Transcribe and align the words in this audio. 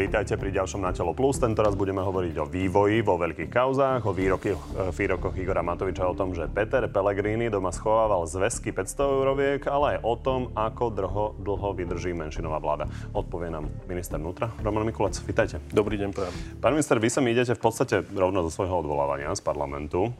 Vítajte 0.00 0.40
pri 0.40 0.48
ďalšom 0.48 0.80
Na 0.80 0.96
telo 0.96 1.12
plus. 1.12 1.36
Tento 1.36 1.60
raz 1.60 1.76
budeme 1.76 2.00
hovoriť 2.00 2.32
o 2.40 2.48
vývoji 2.48 3.04
vo 3.04 3.20
veľkých 3.20 3.52
kauzách, 3.52 4.08
o 4.08 4.16
výroky, 4.16 4.56
e, 4.56 4.56
výrokoch 4.96 5.36
Igora 5.36 5.60
Matoviča 5.60 6.08
o 6.08 6.16
tom, 6.16 6.32
že 6.32 6.48
Peter 6.48 6.88
Pellegrini 6.88 7.52
doma 7.52 7.68
schovával 7.68 8.24
zväzky 8.24 8.72
500 8.72 8.96
euroviek, 8.96 9.60
ale 9.68 9.86
aj 9.92 9.98
o 10.00 10.14
tom, 10.16 10.40
ako 10.56 10.84
dlho, 10.96 11.24
dlho 11.44 11.68
vydrží 11.76 12.16
menšinová 12.16 12.64
vláda. 12.64 12.88
Odpovie 13.12 13.52
nám 13.52 13.68
minister 13.92 14.16
vnútra 14.16 14.48
Roman 14.64 14.88
Mikulec. 14.88 15.20
Vítajte. 15.20 15.60
Dobrý 15.68 16.00
deň, 16.00 16.16
prajem. 16.16 16.32
Pán 16.64 16.72
minister, 16.72 16.96
vy 16.96 17.12
sa 17.12 17.20
mi 17.20 17.36
idete 17.36 17.52
v 17.52 17.60
podstate 17.60 18.00
rovno 18.00 18.40
zo 18.48 18.56
svojho 18.56 18.80
odvolávania 18.80 19.28
z 19.36 19.44
parlamentu. 19.44 20.16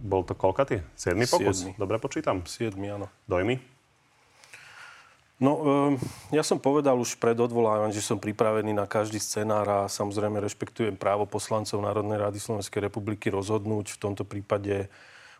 Bol 0.00 0.24
to 0.24 0.32
koľkatý? 0.32 0.80
7. 0.96 1.20
pokus? 1.28 1.68
Siedmy. 1.68 1.76
Dobre 1.76 2.00
počítam? 2.00 2.40
7, 2.48 2.72
áno. 2.88 3.12
Dojmy? 3.28 3.77
No, 5.38 5.52
um, 5.62 5.94
ja 6.34 6.42
som 6.42 6.58
povedal 6.58 6.98
už 6.98 7.14
pred 7.22 7.38
odvolávaním, 7.38 7.94
že 7.94 8.02
som 8.02 8.18
pripravený 8.18 8.74
na 8.74 8.90
každý 8.90 9.22
scenár 9.22 9.66
a 9.70 9.80
samozrejme 9.86 10.42
rešpektujem 10.42 10.98
právo 10.98 11.30
poslancov 11.30 11.78
Národnej 11.78 12.18
rady 12.18 12.42
Slovenskej 12.42 12.90
republiky 12.90 13.30
rozhodnúť. 13.30 13.94
V 13.94 14.02
tomto 14.02 14.26
prípade 14.26 14.90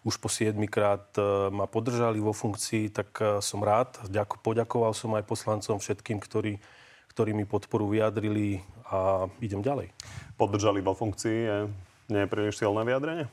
už 0.06 0.22
po 0.22 0.30
7 0.30 0.54
krát 0.70 1.02
uh, 1.18 1.50
ma 1.50 1.66
podržali 1.66 2.22
vo 2.22 2.30
funkcii, 2.30 2.94
tak 2.94 3.10
uh, 3.18 3.42
som 3.42 3.58
rád. 3.58 3.98
Ďako, 4.06 4.38
poďakoval 4.38 4.94
som 4.94 5.18
aj 5.18 5.26
poslancom 5.26 5.82
všetkým, 5.82 6.22
ktorí, 6.22 6.62
ktorí 7.10 7.34
mi 7.34 7.42
podporu 7.42 7.90
vyjadrili 7.90 8.62
a 8.94 9.26
idem 9.42 9.66
ďalej. 9.66 9.90
Podržali 10.38 10.78
vo 10.78 10.94
funkcii 10.94 11.38
je 11.42 11.56
nie 12.08 12.24
je 12.24 12.32
príliš 12.32 12.56
silné 12.56 12.80
vyjadrenie? 12.88 13.28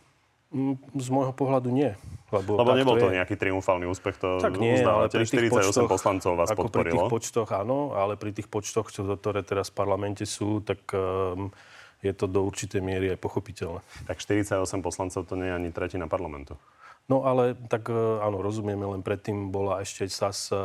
Mm, 0.56 0.80
Z 0.96 1.08
môjho 1.12 1.36
pohľadu 1.36 1.68
nie. 1.68 1.92
Lebo, 2.32 2.58
Lebo 2.58 2.74
nebol 2.74 2.96
to 2.98 3.12
je. 3.12 3.22
nejaký 3.22 3.36
triumfálny 3.38 3.86
úspech, 3.86 4.18
to 4.18 4.42
Tak 4.42 4.58
nie, 4.58 4.82
ale 4.82 5.12
pri 5.12 5.28
tých 5.30 5.52
48 5.52 5.62
počtoch, 5.62 5.88
poslancov 5.92 6.32
vás 6.40 6.50
ako 6.50 6.72
pri 6.72 6.90
tých 6.90 6.98
podporilo. 6.98 7.12
počtoch 7.12 7.50
áno, 7.54 7.80
ale 7.94 8.18
pri 8.18 8.32
tých 8.34 8.48
počtoch, 8.50 8.90
ktoré 8.90 9.46
teraz 9.46 9.70
v 9.70 9.76
parlamente 9.78 10.26
sú, 10.26 10.64
tak 10.64 10.82
um, 10.96 11.54
je 12.02 12.14
to 12.18 12.26
do 12.26 12.42
určitej 12.42 12.82
miery 12.82 13.14
aj 13.14 13.20
pochopiteľné. 13.22 13.80
Tak 14.10 14.18
48 14.18 14.58
poslancov 14.82 15.22
to 15.28 15.38
nie 15.38 15.48
je 15.48 15.54
ani 15.54 15.70
tretina 15.70 16.10
parlamentu. 16.10 16.58
No 17.06 17.22
ale 17.30 17.54
tak 17.70 17.94
e, 17.94 17.94
áno, 17.94 18.42
rozumieme, 18.42 18.90
len 18.90 19.06
predtým 19.06 19.54
bola 19.54 19.86
ešte 19.86 20.10
SAS 20.10 20.50
e, 20.50 20.58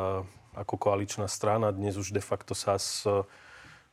ako 0.57 0.75
koaličná 0.81 1.29
strana, 1.29 1.69
dnes 1.77 2.01
už 2.01 2.17
de 2.17 2.25
facto 2.25 2.57
SAS 2.57 3.05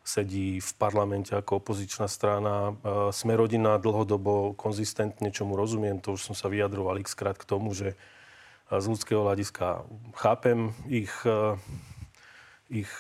sedí 0.08 0.64
v 0.64 0.72
parlamente 0.80 1.36
ako 1.36 1.60
opozičná 1.60 2.08
strana. 2.08 2.72
E, 2.72 3.12
Sme 3.12 3.36
rodina 3.36 3.76
dlhodobo 3.76 4.56
konzistentne, 4.56 5.36
čomu 5.36 5.60
rozumiem, 5.60 6.00
to 6.00 6.16
už 6.16 6.32
som 6.32 6.36
sa 6.36 6.48
vyjadroval 6.48 7.04
x 7.04 7.12
krát 7.12 7.36
k 7.36 7.44
tomu, 7.44 7.76
že 7.76 7.92
e, 7.92 7.96
z 8.72 8.86
ľudského 8.88 9.28
hľadiska 9.28 9.84
chápem 10.16 10.72
ich, 10.88 11.12
e, 11.28 11.60
ich 12.72 12.92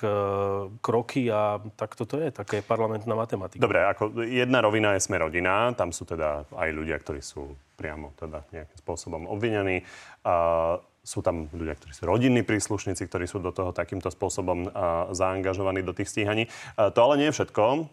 kroky 0.79 1.27
a 1.27 1.59
tak 1.75 1.99
toto 1.99 2.15
je, 2.15 2.31
taká 2.31 2.59
je 2.59 2.63
parlamentná 2.63 3.11
matematika. 3.19 3.59
Dobre, 3.59 3.83
ako 3.83 4.23
jedna 4.23 4.63
rovina 4.63 4.95
je 4.95 5.03
sme 5.03 5.19
rodina, 5.19 5.75
tam 5.75 5.91
sú 5.91 6.07
teda 6.07 6.47
aj 6.55 6.69
ľudia, 6.71 6.95
ktorí 6.95 7.19
sú 7.19 7.51
priamo 7.75 8.15
teda 8.15 8.47
nejakým 8.55 8.79
spôsobom 8.79 9.27
obvinení. 9.27 9.83
A 10.23 10.79
sú 11.07 11.23
tam 11.23 11.47
ľudia, 11.55 11.79
ktorí 11.79 11.95
sú 11.95 12.03
rodinní 12.03 12.43
príslušníci, 12.43 13.07
ktorí 13.07 13.31
sú 13.31 13.39
do 13.39 13.55
toho 13.55 13.71
takýmto 13.71 14.11
spôsobom 14.11 14.67
zaangažovaní 15.15 15.79
do 15.79 15.95
tých 15.95 16.11
stíhaní. 16.11 16.51
To 16.75 16.99
ale 16.99 17.15
nie 17.15 17.31
je 17.31 17.39
všetko. 17.39 17.87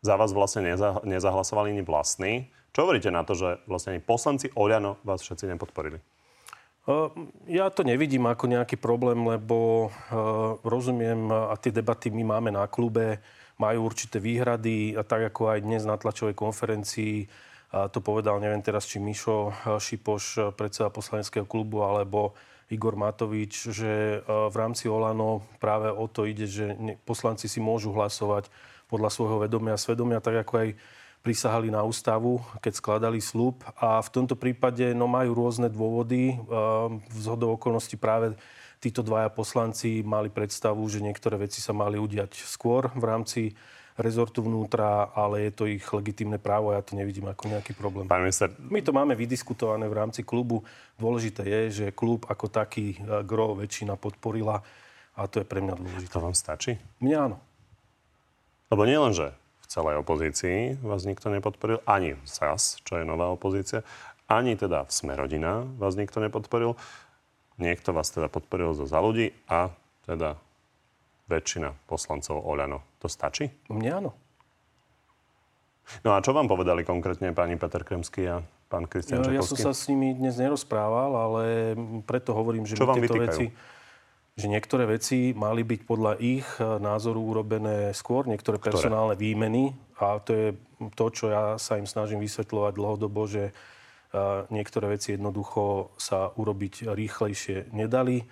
Za 0.00 0.16
vás 0.16 0.32
vlastne 0.32 0.72
neza, 0.72 1.04
nezahlasovali 1.04 1.76
ani 1.76 1.84
vlastní. 1.84 2.48
Čo 2.72 2.88
hovoríte 2.88 3.12
na 3.12 3.28
to, 3.28 3.36
že 3.36 3.60
vlastne 3.68 3.98
ani 3.98 4.00
poslanci 4.00 4.48
Oľano 4.56 4.96
vás 5.04 5.20
všetci 5.20 5.52
nepodporili? 5.52 6.00
Ja 7.44 7.68
to 7.68 7.84
nevidím 7.84 8.24
ako 8.24 8.48
nejaký 8.48 8.80
problém, 8.80 9.20
lebo 9.28 9.92
rozumiem, 10.64 11.28
a 11.28 11.52
tie 11.60 11.68
debaty 11.68 12.08
my 12.08 12.24
máme 12.24 12.48
na 12.48 12.64
klube, 12.64 13.20
majú 13.60 13.90
určité 13.90 14.16
výhrady 14.22 14.96
a 14.96 15.04
tak 15.04 15.28
ako 15.34 15.52
aj 15.52 15.58
dnes 15.66 15.82
na 15.84 16.00
tlačovej 16.00 16.32
konferencii 16.32 17.28
to 17.68 18.00
povedal, 18.00 18.40
neviem 18.40 18.64
teraz, 18.64 18.88
či 18.88 18.96
Mišo 18.96 19.52
uh, 19.52 19.76
Šipoš, 19.76 20.24
uh, 20.40 20.44
predseda 20.56 20.88
poslaneckého 20.88 21.44
klubu, 21.44 21.84
alebo 21.84 22.32
Igor 22.72 22.96
Matovič, 22.96 23.72
že 23.72 24.24
uh, 24.24 24.48
v 24.48 24.56
rámci 24.56 24.88
Olano 24.88 25.44
práve 25.60 25.92
o 25.92 26.08
to 26.08 26.24
ide, 26.24 26.48
že 26.48 26.72
poslanci 27.04 27.44
si 27.44 27.60
môžu 27.60 27.92
hlasovať 27.92 28.48
podľa 28.88 29.12
svojho 29.12 29.44
vedomia 29.44 29.76
a 29.76 29.80
svedomia, 29.80 30.24
tak 30.24 30.48
ako 30.48 30.54
aj 30.64 30.68
prisahali 31.20 31.68
na 31.68 31.84
ústavu, 31.84 32.40
keď 32.64 32.72
skladali 32.78 33.20
slúb 33.20 33.60
a 33.76 34.00
v 34.00 34.08
tomto 34.08 34.38
prípade 34.38 34.94
no, 34.94 35.10
majú 35.10 35.34
rôzne 35.34 35.68
dôvody. 35.68 36.32
Ehm, 36.32 37.04
V 37.04 37.18
zhodou 37.20 37.58
okolností 37.58 37.98
práve 37.98 38.38
títo 38.78 39.02
dvaja 39.02 39.28
poslanci 39.28 40.06
mali 40.06 40.30
predstavu, 40.30 40.80
že 40.86 41.02
niektoré 41.02 41.36
veci 41.36 41.58
sa 41.58 41.74
mali 41.74 41.98
udiať 41.98 42.38
skôr 42.46 42.88
v 42.94 43.04
rámci 43.04 43.42
rezortu 43.98 44.46
vnútra, 44.46 45.10
ale 45.10 45.50
je 45.50 45.52
to 45.52 45.64
ich 45.66 45.82
legitímne 45.90 46.38
právo 46.38 46.70
a 46.70 46.78
ja 46.78 46.82
to 46.86 46.94
nevidím 46.94 47.26
ako 47.26 47.50
nejaký 47.50 47.74
problém. 47.74 48.06
Pán 48.06 48.22
minister, 48.22 48.54
My 48.70 48.78
to 48.78 48.94
máme 48.94 49.18
vydiskutované 49.18 49.90
v 49.90 49.98
rámci 49.98 50.22
klubu. 50.22 50.62
Dôležité 50.94 51.42
je, 51.42 51.60
že 51.70 51.86
klub 51.90 52.24
ako 52.30 52.46
taký 52.46 52.94
e, 52.94 53.26
gro 53.26 53.58
väčšina 53.58 53.98
podporila 53.98 54.62
a 55.18 55.20
to 55.26 55.42
je 55.42 55.46
pre 55.50 55.58
mňa 55.58 55.74
dôležité. 55.74 56.14
to 56.14 56.22
vám 56.22 56.34
stačí? 56.38 56.78
Mňa 57.02 57.18
áno. 57.18 57.36
Lebo 58.70 58.82
nie 58.86 58.94
len, 58.94 59.10
že 59.10 59.34
v 59.34 59.66
celej 59.66 60.00
opozícii 60.00 60.78
vás 60.80 61.02
nikto 61.02 61.28
nepodporil, 61.34 61.82
ani 61.82 62.14
v 62.14 62.24
SAS, 62.24 62.78
čo 62.86 63.02
je 63.02 63.04
nová 63.04 63.28
opozícia, 63.34 63.82
ani 64.30 64.54
teda 64.54 64.86
v 64.86 64.92
Sme 64.94 65.18
rodina 65.18 65.66
vás 65.76 65.98
nikto 65.98 66.22
nepodporil. 66.22 66.78
Niekto 67.58 67.90
vás 67.90 68.14
teda 68.14 68.30
podporil 68.30 68.70
zo 68.78 68.86
za 68.86 69.02
ľudí 69.02 69.34
a 69.50 69.74
teda 70.06 70.38
väčšina 71.28 71.86
poslancov 71.86 72.40
Oľano. 72.40 72.82
To 73.04 73.06
stačí? 73.06 73.52
Mňa 73.68 73.92
áno. 74.00 74.12
No 76.04 76.12
a 76.12 76.20
čo 76.20 76.36
vám 76.36 76.48
povedali 76.48 76.84
konkrétne 76.84 77.32
pani 77.32 77.56
Peter 77.56 77.80
Kremský 77.80 78.28
a 78.28 78.44
pán 78.68 78.84
Kristian 78.84 79.24
Ja, 79.24 79.40
ja 79.40 79.44
som 79.44 79.56
sa 79.56 79.72
s 79.72 79.88
nimi 79.88 80.12
dnes 80.12 80.36
nerozprával, 80.36 81.10
ale 81.16 81.44
preto 82.04 82.36
hovorím, 82.36 82.68
že 82.68 82.76
Čo 82.76 82.92
tieto 82.92 83.16
vytýkajú? 83.16 83.24
veci 83.24 83.46
že 84.38 84.46
niektoré 84.46 84.86
veci 84.86 85.34
mali 85.34 85.66
byť 85.66 85.80
podľa 85.82 86.12
ich 86.22 86.46
eh, 86.62 86.78
názoru 86.78 87.18
urobené 87.18 87.90
skôr, 87.90 88.30
niektoré 88.30 88.62
personálne 88.62 89.18
výmeny 89.18 89.74
a 89.98 90.22
to 90.22 90.30
je 90.30 90.46
to, 90.94 91.06
čo 91.10 91.24
ja 91.26 91.44
sa 91.58 91.74
im 91.74 91.90
snažím 91.90 92.22
vysvetľovať 92.22 92.72
dlhodobo, 92.78 93.26
že 93.26 93.50
eh, 93.50 94.46
niektoré 94.54 94.94
veci 94.94 95.18
jednoducho 95.18 95.90
sa 95.98 96.30
urobiť 96.38 96.86
rýchlejšie 96.86 97.74
nedali 97.74 98.22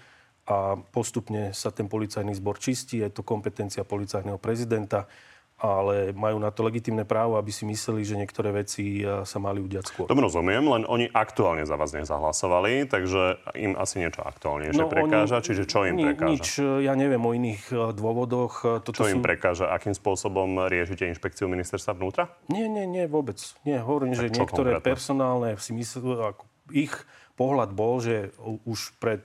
a 0.46 0.56
postupne 0.78 1.50
sa 1.50 1.68
ten 1.68 1.86
policajný 1.86 2.32
zbor 2.32 2.56
čistí, 2.56 2.98
je 2.98 3.10
to 3.10 3.20
kompetencia 3.20 3.82
policajného 3.82 4.38
prezidenta, 4.38 5.10
ale 5.56 6.12
majú 6.12 6.36
na 6.36 6.52
to 6.52 6.60
legitimné 6.60 7.02
právo, 7.02 7.34
aby 7.34 7.48
si 7.48 7.64
mysleli, 7.64 8.04
že 8.04 8.12
niektoré 8.14 8.52
veci 8.52 9.00
eh, 9.00 9.24
sa 9.24 9.38
mali 9.38 9.58
udiať 9.58 9.84
skôr. 9.86 10.04
Tomu 10.04 10.20
rozumiem, 10.20 10.60
len 10.60 10.84
oni 10.84 11.08
aktuálne 11.08 11.64
za 11.64 11.74
vás 11.74 11.96
nezahlasovali, 11.96 12.84
takže 12.84 13.40
im 13.56 13.72
asi 13.72 13.98
niečo 13.98 14.20
aktuálnejšie 14.20 14.76
No, 14.76 14.86
prekáža. 14.86 15.40
oni- 15.40 15.46
Čiže 15.48 15.62
čo 15.64 15.78
im 15.82 15.96
ni- 15.96 16.04
prekáža? 16.06 16.28
Nič, 16.30 16.48
ja 16.60 16.92
neviem 16.92 17.18
o 17.18 17.32
iných 17.32 17.62
eh, 17.68 17.76
dôvodoch. 17.90 18.52
Eh, 18.60 18.84
Toto 18.84 18.92
Čo 18.94 19.08
sú... 19.08 19.16
im 19.16 19.24
prekáža? 19.24 19.72
Akým 19.72 19.96
spôsobom 19.96 20.46
riešite 20.62 21.08
inšpekciu 21.08 21.48
ministerstva 21.48 21.96
vnútra? 21.96 22.28
Nie, 22.46 22.68
nie, 22.68 22.84
nie, 22.84 23.08
vôbec. 23.08 23.40
Nie, 23.64 23.80
hovorím, 23.80 24.12
že 24.12 24.28
čo 24.28 24.44
niektoré 24.44 24.76
konkrétne? 24.76 24.86
personálne 24.86 25.50
si 25.56 25.72
myslú, 25.72 26.20
ako 26.22 26.44
ich 26.68 26.92
pohľad 27.32 27.72
bol, 27.72 27.96
že 27.98 28.28
už 28.62 28.92
pred 28.98 29.24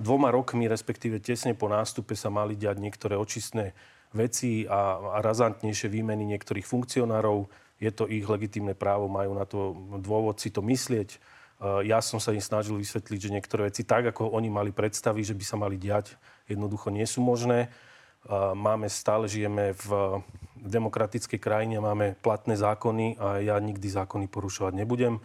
dvoma 0.00 0.32
rokmi, 0.32 0.68
respektíve 0.68 1.20
tesne 1.20 1.56
po 1.56 1.68
nástupe 1.68 2.16
sa 2.16 2.32
mali 2.32 2.56
diať 2.56 2.80
niektoré 2.80 3.18
očistné 3.18 3.76
veci 4.12 4.68
a, 4.68 5.00
a 5.00 5.18
razantnejšie 5.24 5.88
výmeny 5.88 6.24
niektorých 6.28 6.68
funkcionárov. 6.68 7.48
Je 7.82 7.90
to 7.90 8.06
ich 8.06 8.22
legitímne 8.22 8.76
právo, 8.76 9.10
majú 9.10 9.32
na 9.34 9.48
to 9.48 9.74
dôvod 9.98 10.38
si 10.38 10.52
to 10.52 10.62
myslieť. 10.62 11.18
Eh, 11.62 11.90
Ja 11.90 11.98
som 12.04 12.18
sa 12.18 12.34
im 12.36 12.44
snažil 12.44 12.78
vysvetliť, 12.78 13.18
že 13.18 13.34
niektoré 13.34 13.72
veci, 13.72 13.82
tak 13.82 14.10
ako 14.12 14.34
oni 14.34 14.52
mali 14.52 14.70
predstavy, 14.70 15.22
že 15.22 15.34
by 15.34 15.44
sa 15.44 15.56
mali 15.58 15.80
diať, 15.80 16.14
jednoducho 16.46 16.92
nie 16.92 17.06
sú 17.08 17.24
možné. 17.24 17.68
Eh, 17.68 18.54
Máme 18.54 18.86
stále, 18.92 19.26
žijeme 19.26 19.74
v 19.74 20.20
demokratickej 20.62 21.42
krajine, 21.42 21.82
máme 21.82 22.14
platné 22.22 22.54
zákony 22.54 23.18
a 23.18 23.42
ja 23.42 23.58
nikdy 23.58 23.90
zákony 23.90 24.30
porušovať 24.30 24.78
nebudem. 24.78 25.18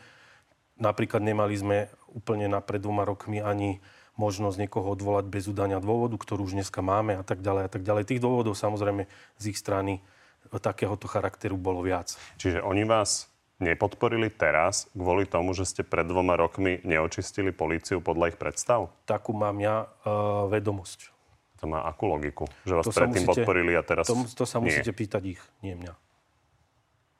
Napríklad 0.81 1.21
nemali 1.21 1.53
sme 1.53 1.77
úplne 2.09 2.49
na 2.49 2.57
pred 2.57 2.81
dvoma 2.81 3.05
rokmi 3.05 3.37
ani 3.37 3.77
možnosť 4.17 4.57
niekoho 4.65 4.89
odvolať 4.91 5.29
bez 5.29 5.45
udania 5.45 5.77
dôvodu, 5.77 6.17
ktorú 6.17 6.49
už 6.49 6.57
dneska 6.57 6.81
máme 6.81 7.15
a 7.15 7.23
tak 7.23 7.39
ďalej 7.45 7.63
a 7.65 7.69
tak 7.71 7.81
ďalej. 7.85 8.03
Tých 8.09 8.21
dôvodov 8.21 8.57
samozrejme 8.57 9.05
z 9.37 9.43
ich 9.47 9.57
strany 9.57 10.01
takéhoto 10.49 11.05
charakteru 11.05 11.55
bolo 11.55 11.85
viac. 11.85 12.17
Čiže 12.41 12.63
oni 12.63 12.83
vás 12.83 13.29
nepodporili 13.57 14.29
teraz 14.29 14.85
kvôli 14.93 15.25
tomu, 15.25 15.51
že 15.53 15.65
ste 15.65 15.81
pred 15.81 16.05
dvoma 16.05 16.37
rokmi 16.37 16.77
neočistili 16.85 17.49
políciu 17.53 17.99
podľa 18.01 18.33
ich 18.33 18.37
predstav? 18.37 18.89
Takú 19.05 19.33
mám 19.33 19.57
ja 19.57 19.85
uh, 19.85 20.45
vedomosť. 20.47 21.13
To 21.57 21.65
má 21.65 21.81
akú 21.89 22.05
logiku? 22.05 22.45
Že 22.69 22.73
vás 22.77 22.85
To 22.85 22.93
predtým 22.93 23.25
musíte- 23.25 23.41
podporili 23.43 23.73
a 23.73 23.81
teraz 23.81 24.05
To, 24.07 24.13
to 24.29 24.45
sa 24.45 24.61
nie. 24.61 24.69
musíte 24.69 24.93
pýtať 24.93 25.23
ich, 25.37 25.41
nie 25.65 25.73
mňa. 25.73 25.93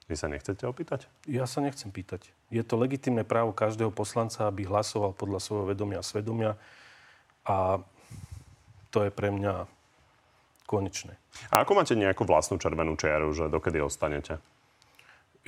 Vy 0.07 0.15
sa 0.15 0.31
nechcete 0.31 0.63
opýtať? 0.63 1.11
Ja 1.27 1.43
sa 1.49 1.59
nechcem 1.59 1.91
pýtať. 1.91 2.31
Je 2.47 2.63
to 2.63 2.79
legitimné 2.79 3.27
právo 3.27 3.51
každého 3.51 3.91
poslanca, 3.91 4.47
aby 4.47 4.63
hlasoval 4.63 5.11
podľa 5.11 5.43
svojho 5.43 5.65
vedomia 5.67 5.99
a 5.99 6.05
svedomia. 6.05 6.55
A 7.47 7.79
to 8.91 9.07
je 9.07 9.11
pre 9.11 9.31
mňa 9.31 9.67
konečné. 10.67 11.15
A 11.47 11.63
ako 11.63 11.79
máte 11.79 11.95
nejakú 11.95 12.27
vlastnú 12.27 12.59
červenú 12.59 12.99
čiaru, 12.99 13.31
že 13.31 13.47
dokedy 13.47 13.79
ostanete? 13.79 14.43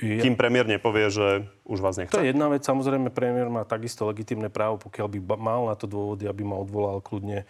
Ja, 0.00 0.24
Kým 0.24 0.32
premiér 0.32 0.64
nepovie, 0.64 1.12
že 1.12 1.44
už 1.68 1.84
vás 1.84 2.00
nechce? 2.00 2.16
to 2.16 2.24
je 2.24 2.32
jedna 2.32 2.48
vec. 2.48 2.64
Samozrejme, 2.64 3.12
premiér 3.12 3.52
má 3.52 3.68
takisto 3.68 4.08
legitimné 4.08 4.48
právo, 4.48 4.80
pokiaľ 4.80 5.06
by 5.12 5.18
mal 5.36 5.68
na 5.68 5.76
to 5.76 5.84
dôvody, 5.84 6.24
aby 6.24 6.40
ma 6.40 6.56
odvolal 6.56 7.04
kľudne, 7.04 7.44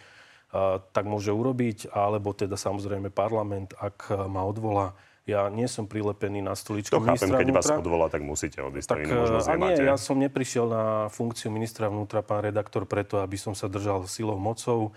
tak 0.91 1.07
môže 1.07 1.31
urobiť. 1.31 1.95
Alebo 1.95 2.35
teda 2.35 2.59
samozrejme 2.59 3.07
parlament, 3.07 3.71
ak 3.79 3.97
a, 4.11 4.27
ma 4.27 4.43
odvolá. 4.43 4.91
Ja 5.31 5.47
nie 5.47 5.65
som 5.71 5.87
prilepený 5.87 6.43
na 6.43 6.51
stoličku 6.51 6.91
To 6.91 7.01
chápem, 7.01 7.31
keď 7.31 7.47
vás 7.55 7.71
vnútra. 7.71 7.79
odvolá, 7.79 8.05
tak 8.11 8.21
musíte 8.21 8.59
odísť. 8.59 8.87
Tak, 8.91 8.99
inú 9.07 9.23
možnosť 9.23 9.47
a 9.47 9.55
nie, 9.55 9.73
ja 9.79 9.95
som 9.95 10.19
neprišiel 10.19 10.65
na 10.67 10.83
funkciu 11.07 11.47
ministra 11.47 11.87
vnútra, 11.87 12.19
pán 12.19 12.43
redaktor, 12.43 12.83
preto, 12.83 13.23
aby 13.23 13.39
som 13.39 13.55
sa 13.55 13.71
držal 13.71 14.03
silou 14.11 14.35
mocou 14.35 14.91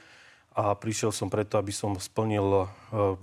a 0.55 0.75
prišiel 0.75 1.11
som 1.11 1.27
preto, 1.27 1.59
aby 1.59 1.75
som 1.75 1.99
splnil 1.99 2.47
uh, 2.47 2.67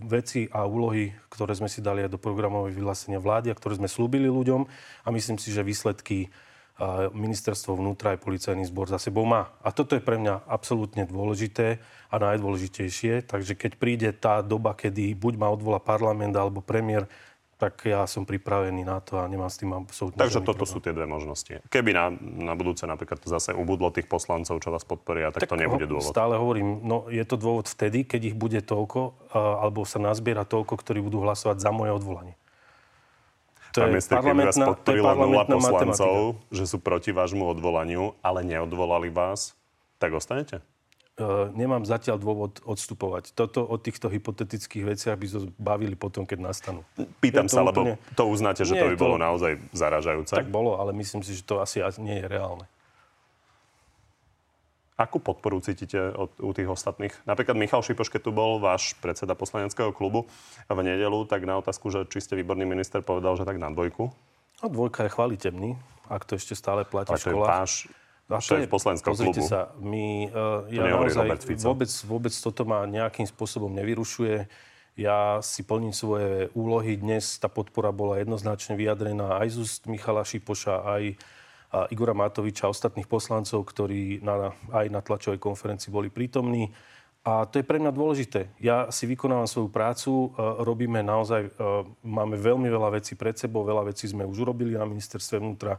veci 0.03 0.51
a 0.51 0.67
úlohy, 0.67 1.15
ktoré 1.31 1.55
sme 1.55 1.71
si 1.71 1.79
dali 1.79 2.03
aj 2.03 2.11
do 2.11 2.19
programovej 2.19 2.75
vyhlásenia 2.75 3.23
vlády 3.23 3.51
a 3.51 3.55
ktoré 3.55 3.79
sme 3.79 3.87
slúbili 3.87 4.27
ľuďom 4.27 4.67
a 5.03 5.07
myslím 5.15 5.39
si, 5.39 5.55
že 5.55 5.63
výsledky 5.63 6.27
ministerstvo 7.13 7.78
vnútra 7.78 8.18
aj 8.18 8.24
policajný 8.25 8.66
zbor 8.66 8.89
za 8.89 8.98
sebou 8.98 9.24
má. 9.28 9.54
A 9.62 9.69
toto 9.69 9.94
je 9.94 10.01
pre 10.01 10.18
mňa 10.18 10.50
absolútne 10.50 11.06
dôležité 11.06 11.78
a 12.10 12.16
najdôležitejšie. 12.18 13.30
Takže 13.30 13.54
keď 13.54 13.72
príde 13.78 14.10
tá 14.12 14.42
doba, 14.42 14.74
kedy 14.74 15.13
buď 15.13 15.33
ma 15.38 15.48
odvolá 15.54 15.78
parlament 15.78 16.33
alebo 16.33 16.60
premiér, 16.60 17.06
tak 17.62 17.86
ja 17.86 18.10
som 18.10 18.25
pripravený 18.25 18.81
na 18.81 18.98
to 19.06 19.22
a 19.22 19.30
nemám 19.30 19.45
s 19.45 19.62
tým 19.62 19.69
absolútne 19.69 20.18
Takže 20.18 20.42
toto 20.42 20.66
problém. 20.66 20.74
sú 20.74 20.78
tie 20.81 20.98
dve 20.98 21.06
možnosti. 21.06 21.54
Keby 21.69 21.94
na, 21.94 22.10
na 22.50 22.57
budúce 22.57 22.89
napríklad 22.89 23.22
zase 23.22 23.54
ubudlo 23.54 23.94
tých 23.94 24.10
poslancov, 24.10 24.57
čo 24.66 24.74
vás 24.74 24.81
podporia, 24.81 25.30
tak, 25.30 25.45
to 25.45 25.54
nebude 25.54 25.86
dôvod. 25.86 26.10
Stále 26.10 26.42
hovorím, 26.42 26.81
no 26.81 27.06
je 27.13 27.22
to 27.22 27.38
dôvod 27.38 27.69
vtedy, 27.69 28.01
keď 28.01 28.33
ich 28.33 28.36
bude 28.36 28.57
toľko, 28.66 29.30
alebo 29.38 29.86
sa 29.86 30.01
nazbiera 30.01 30.42
toľko, 30.42 30.74
ktorí 30.74 31.06
budú 31.06 31.22
hlasovať 31.22 31.62
za 31.62 31.69
moje 31.69 31.94
odvolanie. 31.94 32.33
To 33.71 33.88
minister, 33.88 34.19
keby 34.19 34.51
vás 34.51 34.57
je 34.57 34.68
podporilo 34.68 35.07
nula 35.07 35.15
parlamentná 35.47 35.56
poslancov, 35.56 36.13
matematika. 36.35 36.56
že 36.56 36.63
sú 36.68 36.77
proti 36.77 37.12
vášmu 37.12 37.44
odvolaniu, 37.47 38.15
ale 38.19 38.44
neodvolali 38.44 39.07
vás, 39.07 39.56
tak 39.95 40.12
ostanete? 40.12 40.59
E, 41.15 41.23
nemám 41.53 41.83
zatiaľ 41.83 42.19
dôvod 42.19 42.59
odstupovať. 42.63 43.31
Toto 43.31 43.63
o 43.63 43.75
týchto 43.79 44.07
hypotetických 44.07 44.83
veciach 44.83 45.15
by 45.15 45.27
sa 45.27 45.39
bavili 45.56 45.95
potom, 45.95 46.27
keď 46.27 46.51
nastanú. 46.51 46.81
Pýtam 47.23 47.47
Je 47.47 47.51
to 47.51 47.56
sa, 47.56 47.62
lebo 47.63 47.81
úplne- 47.83 47.97
to 48.15 48.23
uznáte, 48.27 48.62
že 48.68 48.73
Nie, 48.75 48.81
to 48.83 48.88
by 48.91 48.95
to- 48.95 49.03
bolo 49.07 49.15
naozaj 49.15 49.51
zaražajúce. 49.71 50.33
Tak 50.35 50.51
bolo, 50.51 50.75
ale 50.75 50.91
myslím 50.91 51.23
si, 51.23 51.35
že 51.35 51.44
to 51.44 51.59
asi 51.59 51.79
nie 52.03 52.19
je 52.19 52.27
reálne. 52.27 52.68
Akú 55.01 55.18
podporu 55.18 55.57
cítite 55.65 55.98
od, 55.98 56.30
u 56.38 56.53
tých 56.53 56.69
ostatných? 56.69 57.09
Napríklad 57.25 57.57
Michal 57.57 57.81
Šipoš, 57.81 58.13
keď 58.13 58.30
tu 58.30 58.31
bol 58.31 58.62
váš 58.62 58.94
predseda 59.01 59.33
poslaneckého 59.33 59.89
klubu 59.89 60.30
v 60.69 60.80
nedelu, 60.86 61.25
tak 61.25 61.42
na 61.42 61.57
otázku, 61.57 61.89
že 61.89 62.06
či 62.06 62.21
ste 62.21 62.38
výborný 62.38 62.69
minister, 62.69 63.01
povedal, 63.01 63.33
že 63.33 63.42
tak 63.42 63.57
na 63.57 63.74
dvojku. 63.74 64.13
No, 64.62 64.65
dvojka 64.69 65.09
je 65.09 65.12
chvalitebný, 65.18 65.74
ak 66.06 66.30
to 66.30 66.38
ešte 66.38 66.53
stále 66.53 66.86
platí 66.86 67.09
Ale 67.09 67.18
v 67.18 67.24
to 67.25 67.30
je 67.30 67.33
školách. 67.33 67.50
váš 67.50 67.71
A 68.30 68.39
šéf 68.39 68.69
poslaneckého 68.69 69.12
pozrite 69.18 69.42
klubu. 69.42 69.50
sa, 69.50 69.74
my, 69.81 70.30
uh, 70.30 70.69
ja 70.69 70.86
naozaj 70.86 71.27
vôbec, 71.65 71.92
vôbec 72.06 72.33
toto 72.38 72.62
ma 72.63 72.86
nejakým 72.86 73.25
spôsobom 73.25 73.74
nevyrušuje. 73.74 74.45
Ja 75.01 75.42
si 75.42 75.65
plním 75.65 75.97
svoje 75.97 76.54
úlohy. 76.54 76.94
Dnes 76.94 77.42
tá 77.42 77.50
podpora 77.50 77.89
bola 77.89 78.21
jednoznačne 78.21 78.77
vyjadrená 78.77 79.42
aj 79.42 79.47
z 79.50 79.57
úst 79.65 79.81
Michala 79.89 80.21
Šipoša, 80.21 80.86
aj 80.86 81.18
a 81.18 81.40
Igora 81.71 82.12
Matoviča 82.12 82.68
a 82.68 82.73
ostatných 82.73 83.07
poslancov, 83.07 83.63
ktorí 83.63 84.19
na, 84.19 84.51
aj 84.75 84.91
na 84.91 85.00
tlačovej 85.00 85.39
konferencii 85.39 85.88
boli 85.88 86.12
prítomní. 86.12 86.68
A 87.21 87.45
to 87.45 87.62
je 87.62 87.65
pre 87.65 87.77
mňa 87.77 87.94
dôležité. 87.94 88.50
Ja 88.57 88.89
si 88.89 89.06
vykonávam 89.06 89.45
svoju 89.45 89.69
prácu, 89.69 90.33
e, 90.33 90.41
robíme 90.65 91.06
naozaj, 91.06 91.41
e, 91.47 91.50
máme 92.01 92.33
veľmi 92.33 92.65
veľa 92.65 92.97
vecí 92.97 93.13
pred 93.13 93.38
sebou, 93.38 93.62
veľa 93.62 93.94
vecí 93.94 94.09
sme 94.09 94.25
už 94.25 94.41
urobili 94.41 94.73
na 94.73 94.89
ministerstve 94.89 95.38
vnútra 95.38 95.77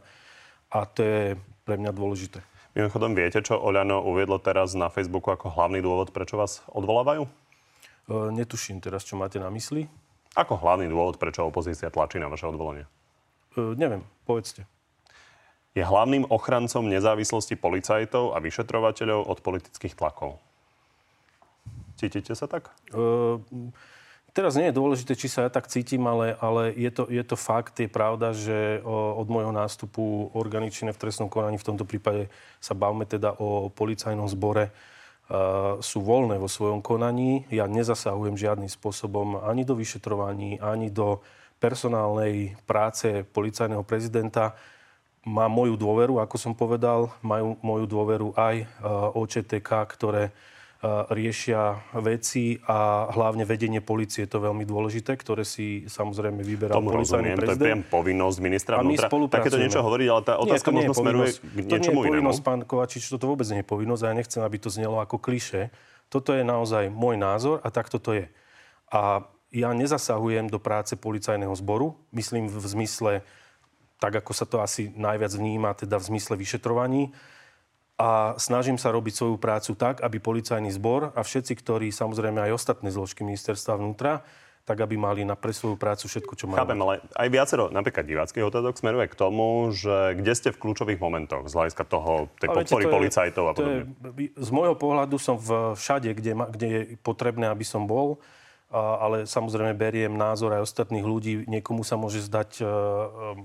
a 0.71 0.87
to 0.87 1.03
je 1.03 1.35
pre 1.67 1.75
mňa 1.75 1.91
dôležité. 1.91 2.39
Mimochodom, 2.73 3.11
viete, 3.11 3.43
čo 3.43 3.59
Oľano 3.59 4.01
uviedlo 4.07 4.39
teraz 4.39 4.71
na 4.71 4.87
Facebooku 4.87 5.29
ako 5.35 5.51
hlavný 5.51 5.83
dôvod, 5.83 6.15
prečo 6.15 6.39
vás 6.39 6.63
odvolávajú? 6.71 7.27
E, 7.27 7.31
Netuším 8.31 8.79
teraz, 8.79 9.03
čo 9.03 9.19
máte 9.19 9.35
na 9.35 9.51
mysli. 9.51 9.91
Ako 10.39 10.57
hlavný 10.57 10.87
dôvod, 10.87 11.19
prečo 11.19 11.43
opozícia 11.43 11.91
tlačí 11.91 12.23
na 12.23 12.31
vaše 12.31 12.47
odvolanie? 12.47 12.87
Neviem, 13.53 14.01
povedzte. 14.25 14.65
Je 15.73 15.81
hlavným 15.81 16.29
ochrancom 16.29 16.85
nezávislosti 16.85 17.57
policajtov 17.57 18.37
a 18.37 18.41
vyšetrovateľov 18.41 19.25
od 19.25 19.37
politických 19.41 19.97
tlakov. 19.97 20.37
Cítite 21.97 22.37
sa 22.37 22.45
tak? 22.45 22.69
E, 22.93 23.01
Teraz 24.33 24.57
nie 24.57 24.73
je 24.73 24.79
dôležité, 24.81 25.13
či 25.13 25.29
sa 25.29 25.45
ja 25.45 25.49
tak 25.53 25.69
cítim, 25.69 26.01
ale, 26.09 26.33
ale 26.41 26.73
je, 26.73 26.89
to, 26.89 27.05
je 27.05 27.21
to 27.21 27.37
fakt, 27.37 27.77
je 27.77 27.85
pravda, 27.85 28.33
že 28.33 28.81
od 28.81 29.29
môjho 29.29 29.53
nástupu 29.53 30.33
orgány 30.33 30.73
v 30.73 30.97
trestnom 30.97 31.29
konaní, 31.29 31.61
v 31.61 31.69
tomto 31.69 31.85
prípade 31.85 32.33
sa 32.57 32.73
bavme 32.73 33.05
teda 33.05 33.37
o 33.37 33.69
policajnom 33.69 34.25
zbore, 34.25 34.73
uh, 34.73 35.77
sú 35.85 36.01
voľné 36.01 36.41
vo 36.41 36.49
svojom 36.49 36.81
konaní. 36.81 37.45
Ja 37.53 37.69
nezasahujem 37.69 38.33
žiadnym 38.33 38.73
spôsobom 38.73 39.37
ani 39.37 39.69
do 39.69 39.77
vyšetrovaní, 39.77 40.57
ani 40.57 40.89
do 40.89 41.21
personálnej 41.61 42.57
práce 42.65 43.21
policajného 43.29 43.85
prezidenta. 43.85 44.57
Má 45.23 45.47
moju 45.47 45.79
dôveru, 45.79 46.19
ako 46.19 46.35
som 46.35 46.51
povedal, 46.51 47.07
majú 47.23 47.55
moju 47.63 47.87
dôveru 47.87 48.35
aj 48.35 48.55
uh, 48.83 49.15
OČTK, 49.15 49.69
ktoré 49.87 50.35
uh, 50.83 51.07
riešia 51.07 51.79
veci 52.03 52.59
a 52.67 53.07
hlavne 53.07 53.47
vedenie 53.47 53.79
policie, 53.79 54.27
to 54.27 54.43
je 54.43 54.43
veľmi 54.51 54.67
dôležité, 54.67 55.15
ktoré 55.15 55.47
si 55.47 55.87
samozrejme 55.87 56.43
vyberá 56.43 56.75
Tomu 56.75 56.91
rozumiem, 56.91 56.99
policajný 56.99 57.29
to 57.31 57.31
je 57.31 57.39
prezident. 57.39 57.63
priam 57.63 57.83
povinnosť 57.87 58.37
ministra 58.43 58.73
A 58.75 58.83
my 58.83 58.99
vnútra. 58.99 59.39
Takéto 59.39 59.63
niečo 59.63 59.79
hovoriť, 59.79 60.07
ale 60.11 60.21
tá 60.27 60.33
otázka 60.43 60.69
nie, 60.75 60.83
nie 60.83 60.87
možno 60.91 60.91
je 60.91 60.99
smeruje 60.99 61.29
povinnosť. 61.31 61.39
k 61.39 61.47
To 61.47 61.55
nie 61.55 61.63
je 61.63 61.71
niečomu 61.71 61.99
inému. 62.03 62.09
povinnosť, 62.11 62.39
pán 62.43 62.61
Kovačič, 62.67 63.03
toto 63.07 63.25
vôbec 63.31 63.47
nie 63.47 63.63
je 63.63 63.67
povinnosť 63.71 64.01
a 64.03 64.07
ja 64.11 64.15
nechcem, 64.19 64.41
aby 64.43 64.57
to 64.59 64.67
znelo 64.67 64.99
ako 64.99 65.15
kliše. 65.23 65.71
Toto 66.11 66.35
je 66.35 66.43
naozaj 66.43 66.91
môj 66.91 67.15
názor 67.15 67.63
a 67.63 67.71
takto 67.71 67.95
to 67.95 68.11
je. 68.19 68.27
A 68.91 69.23
ja 69.55 69.69
nezasahujem 69.71 70.51
do 70.51 70.59
práce 70.59 70.99
policajného 70.99 71.53
zboru, 71.55 71.95
myslím 72.11 72.49
v 72.49 72.59
zmysle, 72.59 73.13
tak 74.03 74.19
ako 74.19 74.35
sa 74.35 74.43
to 74.43 74.59
asi 74.59 74.91
najviac 74.99 75.31
vníma, 75.31 75.71
teda 75.79 75.95
v 75.95 76.11
zmysle 76.11 76.35
vyšetrovaní. 76.35 77.15
A 77.95 78.35
snažím 78.35 78.75
sa 78.75 78.91
robiť 78.91 79.15
svoju 79.15 79.39
prácu 79.39 79.79
tak, 79.79 80.03
aby 80.03 80.19
policajný 80.19 80.75
zbor 80.75 81.15
a 81.15 81.23
všetci, 81.23 81.55
ktorí 81.55 81.87
samozrejme 81.87 82.43
aj 82.43 82.51
ostatné 82.51 82.91
zložky 82.91 83.23
ministerstva 83.23 83.79
vnútra, 83.79 84.27
tak 84.67 84.79
aby 84.83 84.99
mali 84.99 85.23
na 85.23 85.39
pre 85.39 85.55
svoju 85.55 85.79
prácu 85.79 86.11
všetko, 86.11 86.33
čo 86.35 86.51
majú. 86.51 86.59
Chápem, 86.59 86.79
ale 86.83 86.99
aj 87.15 87.27
viacero 87.31 87.67
napríklad 87.71 88.03
diváckých 88.03 88.43
otázok 88.43 88.75
smeruje 88.79 89.07
k 89.07 89.15
tomu, 89.15 89.71
že 89.71 90.19
kde 90.19 90.33
ste 90.35 90.49
v 90.51 90.59
kľúčových 90.59 90.99
momentoch 90.99 91.47
z 91.47 91.53
hľadiska 91.55 91.83
toho, 91.87 92.27
tej 92.39 92.47
Ale 92.51 92.55
viete, 92.59 92.71
podpory 92.75 92.83
je- 92.83 92.95
policajtov 92.95 93.43
a 93.43 93.51
to 93.55 93.61
je, 93.63 93.79
podobne. 93.87 94.25
z 94.35 94.49
môjho 94.51 94.75
pohľadu 94.75 95.15
som 95.19 95.35
v, 95.39 95.75
všade, 95.75 96.11
kde, 96.15 96.31
ma, 96.35 96.45
kde 96.51 96.67
je 96.67 96.81
potrebné, 96.99 97.51
aby 97.51 97.63
som 97.63 97.87
bol. 97.87 98.19
A, 98.71 99.03
ale 99.03 99.17
samozrejme 99.27 99.75
beriem 99.75 100.15
názor 100.15 100.55
aj 100.55 100.63
ostatných 100.63 101.05
ľudí. 101.05 101.43
Niekomu 101.45 101.83
sa 101.83 101.99
môže 101.99 102.23
zdať 102.23 102.63
uh, 102.63 103.35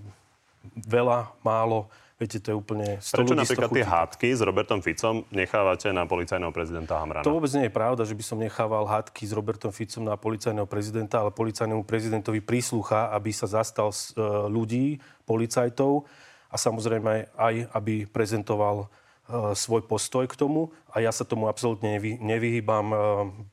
veľa, 0.74 1.32
málo. 1.42 1.90
Viete, 2.18 2.42
to 2.42 2.50
je 2.50 2.56
úplne 2.58 2.98
100 2.98 3.14
Prečo 3.14 3.30
ľudí, 3.30 3.38
100 3.38 3.42
napríklad 3.46 3.70
tie 3.70 3.86
hádky 3.86 4.28
s 4.34 4.42
Robertom 4.42 4.82
Ficom 4.82 5.22
nechávate 5.30 5.94
na 5.94 6.02
policajného 6.02 6.50
prezidenta 6.50 6.98
Hamrana? 6.98 7.22
To 7.22 7.38
vôbec 7.38 7.54
nie 7.54 7.70
je 7.70 7.72
pravda, 7.72 8.02
že 8.02 8.18
by 8.18 8.24
som 8.26 8.42
nechával 8.42 8.90
hádky 8.90 9.22
s 9.22 9.30
Robertom 9.30 9.70
Ficom 9.70 10.02
na 10.02 10.18
policajného 10.18 10.66
prezidenta, 10.66 11.22
ale 11.22 11.30
policajnému 11.30 11.86
prezidentovi 11.86 12.42
príslucha, 12.42 13.14
aby 13.14 13.30
sa 13.30 13.46
zastal 13.46 13.94
e, 13.94 14.18
ľudí, 14.50 14.98
policajtov 15.30 16.10
a 16.50 16.56
samozrejme 16.58 17.38
aj, 17.38 17.54
aby 17.70 18.10
prezentoval 18.10 18.82
e, 18.82 19.54
svoj 19.54 19.86
postoj 19.86 20.26
k 20.26 20.34
tomu 20.34 20.74
a 20.90 20.98
ja 20.98 21.14
sa 21.14 21.22
tomu 21.22 21.46
absolútne 21.46 22.02
nevy, 22.02 22.18
nevyhýbam. 22.18 22.86
E, 22.90 22.96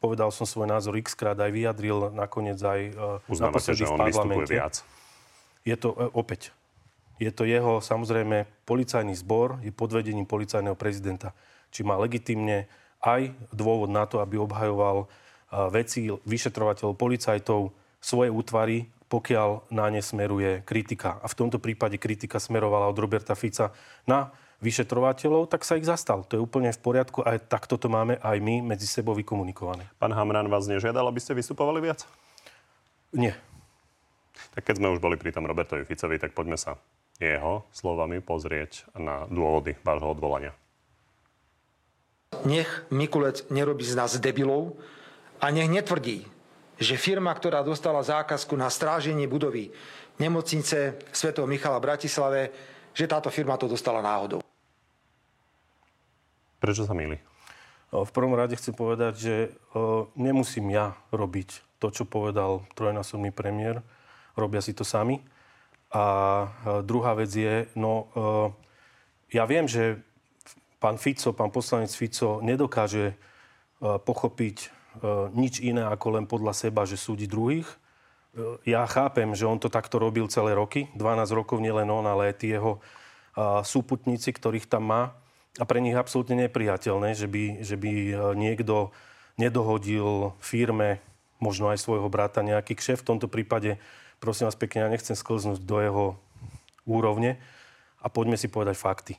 povedal 0.01 0.33
som 0.33 0.49
svoj 0.49 0.65
názor 0.65 0.97
x 0.97 1.13
krát, 1.13 1.37
aj 1.37 1.53
vyjadril 1.53 2.09
nakoniec 2.17 2.57
aj 2.57 2.97
Uznávate, 3.29 3.77
že 3.77 3.85
naposledy 3.85 3.85
v 3.85 3.93
on 3.93 3.99
vystupuje 4.01 4.17
parlamente. 4.17 4.53
viac? 4.57 4.75
Je 5.61 5.75
to 5.77 5.93
opäť. 6.17 6.49
Je 7.15 7.31
to 7.31 7.47
jeho, 7.47 7.79
samozrejme, 7.79 8.43
policajný 8.67 9.15
zbor, 9.15 9.63
je 9.63 9.71
pod 9.71 9.95
vedením 9.95 10.27
policajného 10.27 10.75
prezidenta. 10.75 11.31
Či 11.71 11.87
má 11.87 11.95
legitimne 11.95 12.67
aj 12.99 13.31
dôvod 13.55 13.87
na 13.87 14.03
to, 14.03 14.19
aby 14.19 14.35
obhajoval 14.35 15.07
veci 15.71 16.11
vyšetrovateľov, 16.11 16.99
policajtov, 16.99 17.71
svoje 18.03 18.29
útvary, 18.29 18.91
pokiaľ 19.09 19.71
na 19.73 19.89
ne 19.89 20.01
smeruje 20.01 20.61
kritika. 20.61 21.17
A 21.21 21.29
v 21.29 21.37
tomto 21.37 21.57
prípade 21.57 21.97
kritika 21.97 22.37
smerovala 22.37 22.89
od 22.89 22.97
Roberta 22.97 23.33
Fica 23.33 23.73
na 24.05 24.29
vyšetrovateľov, 24.61 25.49
tak 25.49 25.65
sa 25.65 25.77
ich 25.77 25.85
zastal. 25.85 26.25
To 26.29 26.37
je 26.37 26.41
úplne 26.41 26.73
v 26.73 26.79
poriadku 26.81 27.21
a 27.25 27.37
takto 27.37 27.77
to 27.77 27.89
máme 27.89 28.17
aj 28.21 28.37
my 28.41 28.61
medzi 28.75 28.85
sebou 28.89 29.13
vykomunikované. 29.13 29.85
Pán 30.01 30.13
Hamran 30.13 30.49
vás 30.49 30.65
nežiadal, 30.65 31.05
aby 31.05 31.21
ste 31.21 31.37
vystupovali 31.37 31.81
viac? 31.81 32.05
Nie. 33.13 33.37
Tak 34.57 34.67
keď 34.67 34.81
sme 34.81 34.91
už 34.91 34.99
boli 34.99 35.15
pri 35.15 35.31
tom 35.31 35.47
Robertovi 35.47 35.85
Ficovi, 35.85 36.17
tak 36.17 36.33
poďme 36.33 36.57
sa 36.57 36.75
jeho 37.15 37.63
slovami 37.71 38.19
pozrieť 38.19 38.91
na 38.99 39.23
dôvody 39.31 39.79
vášho 39.81 40.11
odvolania. 40.11 40.51
Nech 42.43 42.67
Mikulec 42.91 43.47
nerobí 43.47 43.87
z 43.87 43.95
nás 43.95 44.19
debilov 44.19 44.75
a 45.39 45.47
nech 45.55 45.71
netvrdí, 45.71 46.27
že 46.75 46.99
firma, 46.99 47.31
ktorá 47.31 47.63
dostala 47.63 48.03
zákazku 48.03 48.59
na 48.59 48.67
stráženie 48.67 49.31
budovy 49.31 49.71
nemocnice 50.19 50.99
Sv. 51.15 51.29
Michala 51.47 51.79
v 51.79 51.87
Bratislave, 51.87 52.41
že 52.91 53.07
táto 53.07 53.31
firma 53.31 53.55
to 53.55 53.71
dostala 53.71 54.03
náhodou. 54.03 54.43
Prečo 56.59 56.83
sa 56.83 56.91
milí? 56.91 57.19
V 57.95 58.11
prvom 58.11 58.35
rade 58.35 58.59
chcem 58.59 58.75
povedať, 58.75 59.13
že 59.15 59.35
nemusím 60.19 60.67
ja 60.75 60.99
robiť 61.15 61.79
to, 61.79 61.95
čo 61.95 62.03
povedal 62.03 62.67
trojnásobný 62.75 63.31
premiér. 63.31 63.79
Robia 64.35 64.59
si 64.59 64.75
to 64.75 64.83
sami. 64.83 65.23
A 65.95 66.05
druhá 66.83 67.15
vec 67.15 67.31
je, 67.31 67.71
no 67.79 68.11
ja 69.31 69.47
viem, 69.47 69.63
že 69.63 70.03
pán 70.83 70.99
Fico, 70.99 71.31
pán 71.31 71.55
poslanec 71.55 71.95
Fico 71.95 72.43
nedokáže 72.43 73.15
pochopiť 73.79 74.75
nič 75.31 75.63
iné 75.63 75.87
ako 75.87 76.19
len 76.19 76.25
podľa 76.27 76.51
seba, 76.51 76.83
že 76.83 76.99
súdi 76.99 77.31
druhých. 77.31 77.67
Ja 78.67 78.83
chápem, 78.83 79.31
že 79.31 79.47
on 79.47 79.55
to 79.55 79.71
takto 79.71 79.95
robil 79.95 80.27
celé 80.27 80.51
roky, 80.51 80.91
12 80.99 81.31
rokov, 81.31 81.63
nielen 81.63 81.87
on, 81.87 82.03
ale 82.03 82.35
aj 82.35 82.43
tí 82.43 82.51
jeho 82.51 82.83
súputníci, 83.63 84.35
ktorých 84.35 84.67
tam 84.67 84.91
má. 84.91 85.15
A 85.55 85.63
pre 85.63 85.79
nich 85.79 85.95
absolútne 85.95 86.35
nepriateľné, 86.43 87.15
že 87.15 87.31
by, 87.31 87.63
že 87.63 87.79
by 87.79 87.91
niekto 88.35 88.91
nedohodil 89.39 90.35
firme, 90.43 90.99
možno 91.39 91.71
aj 91.71 91.79
svojho 91.79 92.11
brata, 92.11 92.43
nejaký 92.43 92.75
kšef. 92.75 92.99
V 93.03 93.07
tomto 93.15 93.31
prípade, 93.31 93.79
prosím 94.19 94.47
vás 94.49 94.57
pekne, 94.57 94.85
ja 94.85 94.89
nechcem 94.91 95.15
sklznúť 95.15 95.63
do 95.63 95.77
jeho 95.79 96.05
úrovne. 96.85 97.41
A 98.01 98.07
poďme 98.07 98.37
si 98.37 98.45
povedať 98.45 98.77
fakty. 98.77 99.17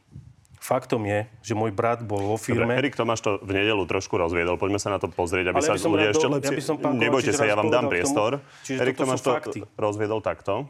Faktom 0.63 1.07
je, 1.07 1.27
že 1.43 1.55
môj 1.55 1.71
brat 1.71 2.03
bol 2.03 2.23
vo 2.23 2.37
firme... 2.39 2.67
Dobre, 2.67 2.87
Erik 2.87 2.99
Tomáš 2.99 3.23
to 3.23 3.39
v 3.39 3.51
nedelu 3.55 3.83
trošku 3.87 4.19
rozviedol. 4.19 4.59
Poďme 4.59 4.83
sa 4.83 4.95
na 4.95 4.99
to 4.99 5.07
pozrieť, 5.07 5.55
aby 5.55 5.63
Ale 5.63 5.79
sa 5.79 5.87
ľudia 5.87 6.11
ešte 6.11 6.27
lepšie... 6.27 6.55
Ja 6.55 6.59
by 6.59 6.65
som, 6.65 6.77
Nebojte 6.97 7.33
sa, 7.35 7.45
ja 7.47 7.55
vám 7.55 7.71
dám 7.71 7.87
priestor. 7.87 8.43
Erik 8.67 8.99
Tomáš 8.99 9.23
to 9.23 9.31
fakty. 9.35 9.59
rozviedol 9.79 10.23
takto. 10.23 10.67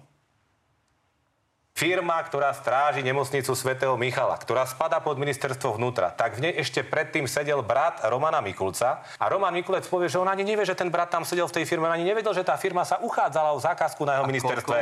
Firma, 1.76 2.16
ktorá 2.24 2.56
stráži 2.56 3.04
nemocnicu 3.04 3.52
svätého 3.52 3.92
Michala, 4.00 4.40
ktorá 4.40 4.64
spada 4.64 4.96
pod 4.96 5.20
ministerstvo 5.20 5.76
vnútra, 5.76 6.08
tak 6.08 6.40
v 6.40 6.48
nej 6.48 6.54
ešte 6.56 6.80
predtým 6.80 7.28
sedel 7.28 7.60
brat 7.60 8.00
Romana 8.08 8.40
Mikulca. 8.40 9.04
A 9.20 9.28
Roman 9.28 9.52
Mikulec 9.52 9.84
povie, 9.84 10.08
že 10.08 10.16
on 10.16 10.24
ani 10.24 10.40
nevie, 10.40 10.64
že 10.64 10.72
ten 10.72 10.88
brat 10.88 11.12
tam 11.12 11.28
sedel 11.28 11.44
v 11.44 11.60
tej 11.60 11.68
firme, 11.68 11.84
ani 11.92 12.08
nevedel, 12.08 12.32
že 12.32 12.48
tá 12.48 12.56
firma 12.56 12.80
sa 12.88 12.96
uchádzala 13.04 13.52
o 13.52 13.60
zákazku 13.60 14.08
na 14.08 14.16
jeho 14.16 14.24
a 14.24 14.30
ministerstve. 14.32 14.78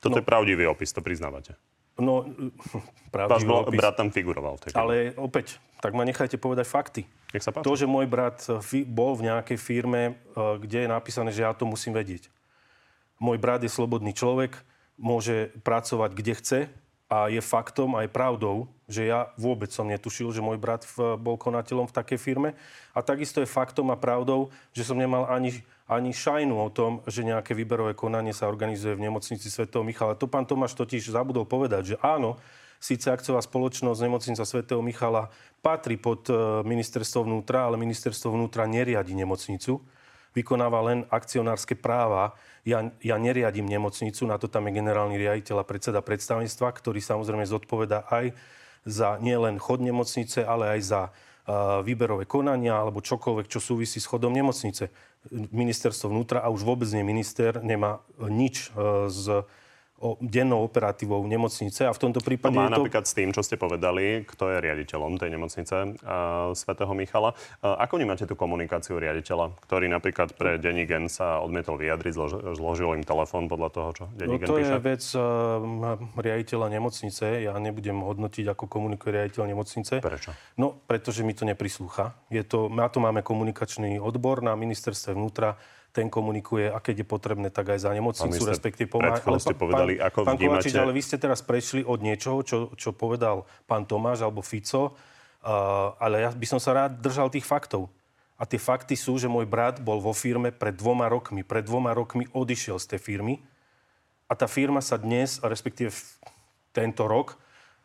Toto 0.00 0.16
no. 0.16 0.20
je 0.20 0.24
pravdivý 0.24 0.64
opis, 0.64 0.96
to 0.96 1.04
priznávate. 1.04 1.60
No, 2.00 2.24
pravdivý 3.12 3.52
Váš 3.52 3.68
opis. 3.68 3.76
brat 3.84 3.94
tam 4.00 4.08
figuroval. 4.08 4.56
V 4.56 4.60
tej 4.64 4.70
ale 4.80 5.12
opäť, 5.20 5.60
tak 5.84 5.92
ma 5.92 6.08
nechajte 6.08 6.40
povedať 6.40 6.64
fakty. 6.64 7.04
Nech 7.36 7.44
sa 7.44 7.52
páči. 7.52 7.68
To, 7.68 7.76
že 7.76 7.84
môj 7.84 8.08
brat 8.08 8.40
eh, 8.48 8.88
bol 8.88 9.12
v 9.12 9.28
nejakej 9.28 9.60
firme, 9.60 10.16
eh, 10.16 10.56
kde 10.56 10.78
je 10.84 10.88
napísané, 10.88 11.36
že 11.36 11.44
ja 11.44 11.52
to 11.52 11.68
musím 11.68 11.92
vedieť. 11.92 12.32
Môj 13.20 13.36
brat 13.36 13.60
je 13.60 13.68
slobodný 13.68 14.16
človek, 14.16 14.69
môže 15.00 15.50
pracovať 15.64 16.10
kde 16.12 16.34
chce 16.36 16.60
a 17.10 17.26
je 17.26 17.42
faktom 17.42 17.98
aj 17.98 18.12
pravdou, 18.12 18.70
že 18.86 19.08
ja 19.08 19.34
vôbec 19.34 19.72
som 19.72 19.88
netušil, 19.88 20.30
že 20.30 20.44
môj 20.44 20.60
brat 20.60 20.86
v, 20.86 21.18
bol 21.18 21.34
konateľom 21.34 21.90
v 21.90 21.96
takej 21.96 22.18
firme. 22.20 22.54
A 22.94 23.02
takisto 23.02 23.42
je 23.42 23.50
faktom 23.50 23.90
a 23.90 23.98
pravdou, 23.98 24.52
že 24.70 24.86
som 24.86 24.94
nemal 24.94 25.26
ani 25.26 25.64
ani 25.90 26.14
šajnu 26.14 26.54
o 26.54 26.70
tom, 26.70 27.02
že 27.10 27.26
nejaké 27.26 27.50
výberové 27.50 27.98
konanie 27.98 28.30
sa 28.30 28.46
organizuje 28.46 28.94
v 28.94 29.10
nemocnici 29.10 29.50
Sv. 29.50 29.66
Michala. 29.82 30.14
To 30.14 30.30
pán 30.30 30.46
Tomáš 30.46 30.78
totiž 30.78 31.10
zabudol 31.10 31.50
povedať, 31.50 31.82
že 31.82 31.96
áno, 31.98 32.38
síce 32.78 33.10
akciová 33.10 33.42
spoločnosť 33.42 33.98
nemocnica 33.98 34.46
Sv. 34.46 34.62
Michala 34.78 35.34
patrí 35.58 35.98
pod 35.98 36.30
e, 36.30 36.62
ministerstvo 36.62 37.26
vnútra, 37.26 37.66
ale 37.66 37.74
ministerstvo 37.74 38.38
vnútra 38.38 38.70
neriadi 38.70 39.18
nemocnicu, 39.18 39.82
vykonáva 40.36 40.80
len 40.86 40.98
akcionárske 41.10 41.74
práva. 41.74 42.38
Ja, 42.62 42.92
ja 43.00 43.16
neriadím 43.16 43.66
nemocnicu, 43.66 44.28
na 44.28 44.36
to 44.36 44.46
tam 44.46 44.68
je 44.68 44.76
generálny 44.78 45.16
riaditeľ 45.16 45.64
a 45.64 45.68
predseda 45.68 46.04
predstavenstva, 46.04 46.70
ktorý 46.76 47.00
samozrejme 47.00 47.48
zodpoveda 47.48 48.06
aj 48.12 48.36
za 48.84 49.16
nielen 49.20 49.60
chod 49.60 49.80
nemocnice, 49.80 50.44
ale 50.44 50.78
aj 50.78 50.80
za 50.84 51.02
výberové 51.82 52.28
konania 52.28 52.78
alebo 52.78 53.02
čokoľvek, 53.02 53.46
čo 53.48 53.58
súvisí 53.58 53.98
s 53.98 54.06
chodom 54.06 54.30
nemocnice. 54.30 54.92
Ministerstvo 55.32 56.12
vnútra 56.12 56.40
a 56.40 56.52
už 56.52 56.62
vôbec 56.64 56.88
nie 56.94 57.04
minister 57.04 57.60
nemá 57.60 58.00
nič 58.16 58.72
e, 58.72 59.08
s 59.12 59.28
o 60.00 60.16
dennou 60.24 60.64
operatívou 60.64 61.20
nemocnice 61.28 61.84
a 61.84 61.92
v 61.92 62.00
tomto 62.00 62.24
prípade... 62.24 62.56
To 62.56 62.60
má 62.60 62.72
to... 62.72 62.80
napríklad 62.80 63.04
s 63.04 63.12
tým, 63.12 63.36
čo 63.36 63.44
ste 63.44 63.60
povedali, 63.60 64.24
kto 64.24 64.48
je 64.48 64.58
riaditeľom 64.64 65.20
tej 65.20 65.30
nemocnice 65.36 65.76
uh, 65.76 66.56
svätého 66.56 66.88
Michala. 66.96 67.36
Uh, 67.60 67.76
ako 67.76 68.00
vnímate 68.00 68.24
tú 68.24 68.32
komunikáciu 68.32 68.96
riaditeľa, 68.96 69.52
ktorý 69.60 69.92
napríklad 69.92 70.32
pre 70.32 70.56
Denní 70.56 70.88
Gen 70.88 71.12
sa 71.12 71.44
odmietol 71.44 71.76
vyjadriť, 71.76 72.12
zlož, 72.16 72.32
zložil 72.56 72.96
im 72.96 73.04
telefón 73.04 73.52
podľa 73.52 73.68
toho, 73.76 73.88
čo 73.92 74.04
Denní 74.16 74.40
no, 74.40 74.48
to 74.48 74.56
píše? 74.56 74.72
je 74.72 74.80
vec 74.80 75.02
uh, 75.12 76.00
riaditeľa 76.16 76.66
nemocnice. 76.72 77.24
Ja 77.44 77.52
nebudem 77.60 78.00
hodnotiť, 78.00 78.56
ako 78.56 78.64
komunikuje 78.72 79.20
riaditeľ 79.20 79.52
nemocnice. 79.52 80.00
Prečo? 80.00 80.32
No, 80.56 80.80
pretože 80.88 81.20
mi 81.20 81.36
to 81.36 81.44
neprislúcha. 81.44 82.16
Je 82.32 82.40
to, 82.40 82.72
na 82.72 82.88
to 82.88 83.04
máme 83.04 83.20
komunikačný 83.20 84.00
odbor 84.00 84.40
na 84.40 84.56
ministerstve 84.56 85.12
vnútra, 85.12 85.60
ten 85.90 86.06
komunikuje 86.06 86.70
a 86.70 86.78
keď 86.78 87.02
je 87.02 87.06
potrebné, 87.06 87.48
tak 87.50 87.74
aj 87.74 87.82
za 87.82 87.90
nemocnicu, 87.90 88.42
respektíve 88.46 88.86
pomáha. 88.86 89.18
Ale 89.26 89.42
ste 89.42 89.58
povedali, 89.58 89.98
pán, 89.98 90.06
ako 90.06 90.18
pán 90.22 90.38
vnímate... 90.38 90.70
Kovačič, 90.70 90.78
ale 90.78 90.92
vy 90.94 91.02
ste 91.02 91.16
teraz 91.18 91.42
prešli 91.42 91.82
od 91.82 91.98
niečoho, 91.98 92.38
čo, 92.46 92.58
čo 92.78 92.94
povedal 92.94 93.42
pán 93.66 93.84
Tomáš 93.90 94.22
alebo 94.22 94.42
Fico, 94.42 94.94
uh, 94.94 95.98
ale 95.98 96.22
ja 96.22 96.30
by 96.30 96.46
som 96.46 96.62
sa 96.62 96.74
rád 96.74 97.02
držal 97.02 97.26
tých 97.34 97.42
faktov. 97.42 97.90
A 98.40 98.48
tie 98.48 98.56
fakty 98.56 98.96
sú, 98.96 99.20
že 99.20 99.28
môj 99.28 99.44
brat 99.44 99.82
bol 99.84 100.00
vo 100.00 100.16
firme 100.16 100.48
pred 100.48 100.72
dvoma 100.72 101.10
rokmi. 101.12 101.44
Pred 101.44 101.68
dvoma 101.68 101.92
rokmi 101.92 102.24
odišiel 102.32 102.80
z 102.80 102.96
tej 102.96 103.00
firmy. 103.02 103.36
A 104.30 104.38
tá 104.38 104.48
firma 104.48 104.80
sa 104.80 104.96
dnes, 104.96 105.42
respektíve 105.42 105.92
tento 106.72 107.04
rok, 107.10 107.36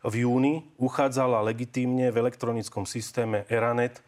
v 0.05 0.24
júni 0.24 0.62
uchádzala 0.77 1.41
legitímne 1.41 2.13
v 2.13 2.29
elektronickom 2.29 2.85
systéme 2.85 3.50
Eranet 3.50 4.05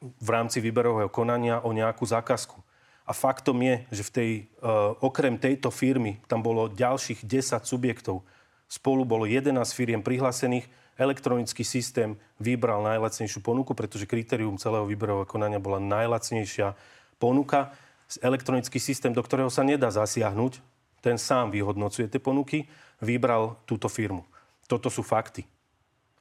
v 0.00 0.28
rámci 0.32 0.58
výberového 0.58 1.12
konania 1.12 1.60
o 1.62 1.70
nejakú 1.70 2.02
zákazku. 2.08 2.58
A 3.02 3.12
faktom 3.12 3.58
je, 3.62 3.82
že 3.90 4.02
v 4.06 4.10
tej, 4.14 4.30
uh, 4.62 4.94
okrem 5.02 5.34
tejto 5.34 5.74
firmy 5.74 6.22
tam 6.30 6.40
bolo 6.40 6.70
ďalších 6.70 7.26
10 7.26 7.66
subjektov. 7.66 8.22
Spolu 8.70 9.02
bolo 9.02 9.26
11 9.26 9.52
firiem 9.74 10.00
prihlásených. 10.00 10.70
Elektronický 10.96 11.66
systém 11.66 12.14
vybral 12.38 12.84
najlacnejšiu 12.84 13.42
ponuku, 13.42 13.74
pretože 13.74 14.06
kritérium 14.06 14.60
celého 14.60 14.86
výberového 14.86 15.26
konania 15.26 15.58
bola 15.58 15.82
najlacnejšia 15.82 16.78
ponuka. 17.18 17.74
Elektronický 18.20 18.78
systém, 18.78 19.10
do 19.10 19.24
ktorého 19.24 19.48
sa 19.48 19.66
nedá 19.66 19.88
zasiahnuť, 19.88 20.60
ten 21.02 21.18
sám 21.18 21.50
vyhodnocuje 21.50 22.06
tie 22.06 22.22
ponuky, 22.22 22.70
vybral 23.02 23.58
túto 23.66 23.90
firmu. 23.90 24.22
Toto 24.70 24.88
sú 24.88 25.02
fakty. 25.02 25.42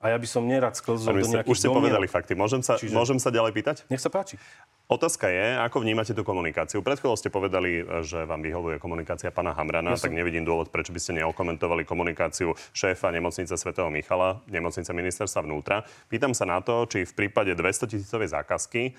A 0.01 0.09
ja 0.09 0.17
by 0.17 0.25
som 0.25 0.49
nerad 0.49 0.73
sklzol 0.73 1.13
do 1.13 1.21
nejakých 1.21 1.53
Už 1.53 1.57
ste 1.61 1.69
domiel. 1.69 1.93
povedali 1.93 2.07
fakty. 2.09 2.33
Môžem 2.33 2.65
sa, 2.65 2.73
Čiže... 2.73 2.89
môžem 2.89 3.21
sa 3.21 3.29
ďalej 3.29 3.53
pýtať? 3.53 3.75
Nech 3.85 4.01
sa 4.01 4.09
páči. 4.09 4.41
Otázka 4.89 5.29
je, 5.29 5.55
ako 5.61 5.85
vnímate 5.85 6.11
tú 6.11 6.25
komunikáciu. 6.25 6.81
Pred 6.81 6.99
chvíľou 6.99 7.15
ste 7.15 7.29
povedali, 7.31 7.85
že 8.01 8.25
vám 8.25 8.41
vyhovuje 8.43 8.81
komunikácia 8.81 9.31
pána 9.31 9.55
Hamrana, 9.55 9.95
ja 9.95 10.01
tak 10.01 10.11
nevidím 10.11 10.43
dôvod, 10.43 10.73
prečo 10.73 10.91
by 10.91 10.99
ste 10.99 11.21
neokomentovali 11.21 11.87
komunikáciu 11.87 12.51
šéfa 12.75 13.13
nemocnice 13.13 13.55
svätého 13.55 13.87
Michala, 13.87 14.43
nemocnice 14.51 14.91
ministerstva 14.91 15.47
vnútra. 15.47 15.87
Pýtam 16.11 16.35
sa 16.35 16.43
na 16.43 16.59
to, 16.59 16.83
či 16.89 17.07
v 17.07 17.13
prípade 17.15 17.55
200 17.55 17.87
tisícovej 17.87 18.35
zákazky 18.35 18.97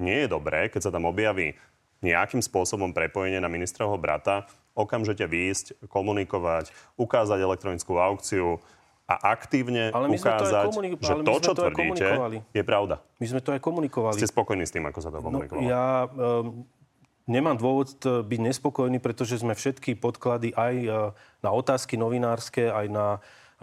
nie 0.00 0.18
je 0.24 0.28
dobré, 0.32 0.72
keď 0.72 0.88
sa 0.88 0.94
tam 0.94 1.06
objaví 1.06 1.54
nejakým 2.02 2.38
spôsobom 2.38 2.94
prepojenie 2.94 3.42
na 3.42 3.50
ministrovho 3.50 3.98
brata, 3.98 4.46
okamžite 4.78 5.26
výjsť, 5.26 5.90
komunikovať, 5.90 6.70
ukázať 6.94 7.38
elektronickú 7.42 7.98
aukciu, 7.98 8.62
a 9.08 9.14
aktívne 9.32 9.88
ale 9.88 10.12
my 10.12 10.20
ukázať, 10.20 10.68
to 10.68 10.70
komunik- 10.76 11.00
že 11.00 11.14
to, 11.24 11.34
čo 11.40 11.52
to 11.56 11.62
tvrdíte, 11.64 12.08
je 12.52 12.62
pravda. 12.62 13.00
My 13.16 13.26
sme 13.26 13.40
to 13.40 13.56
aj 13.56 13.60
komunikovali. 13.64 14.20
Ste 14.20 14.28
spokojní 14.28 14.68
s 14.68 14.72
tým, 14.76 14.84
ako 14.84 15.00
sa 15.00 15.08
to 15.08 15.24
komunikovalo? 15.24 15.64
No, 15.64 15.72
ja 15.72 16.04
um, 16.04 16.68
nemám 17.24 17.56
dôvod 17.56 17.96
e, 18.04 18.20
byť 18.20 18.40
nespokojný, 18.52 19.00
pretože 19.00 19.40
sme 19.40 19.56
všetky 19.56 19.96
podklady 19.96 20.52
aj 20.52 20.74
uh, 20.84 20.92
na 21.40 21.50
otázky 21.56 21.96
novinárske, 21.96 22.68
aj 22.68 22.86
na 22.92 23.06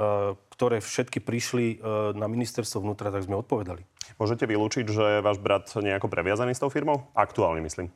uh, 0.02 0.34
ktoré 0.56 0.80
všetky 0.80 1.20
prišli 1.20 1.84
na 2.16 2.32
ministerstvo 2.32 2.80
vnútra, 2.80 3.12
tak 3.12 3.28
sme 3.28 3.36
odpovedali. 3.36 3.84
Môžete 4.16 4.48
vylúčiť, 4.48 4.88
že 4.88 5.20
váš 5.20 5.36
brat 5.44 5.68
nejako 5.68 6.08
previazaný 6.08 6.56
s 6.56 6.64
tou 6.64 6.72
firmou? 6.72 7.12
Aktuálne, 7.12 7.60
myslím. 7.60 7.92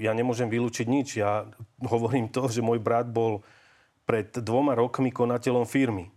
Ja 0.00 0.16
nemôžem 0.16 0.48
vylúčiť 0.48 0.88
nič. 0.88 1.20
Ja 1.20 1.44
hovorím 1.84 2.32
to, 2.32 2.48
že 2.48 2.64
môj 2.64 2.80
brat 2.80 3.12
bol 3.12 3.44
pred 4.08 4.32
dvoma 4.32 4.72
rokmi 4.72 5.12
konateľom 5.12 5.68
firmy. 5.68 6.08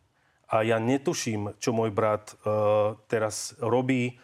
A 0.48 0.64
ja 0.64 0.80
netuším, 0.80 1.60
čo 1.60 1.76
môj 1.76 1.92
brat 1.92 2.36
uh, 2.44 2.96
teraz 3.12 3.52
robí, 3.60 4.16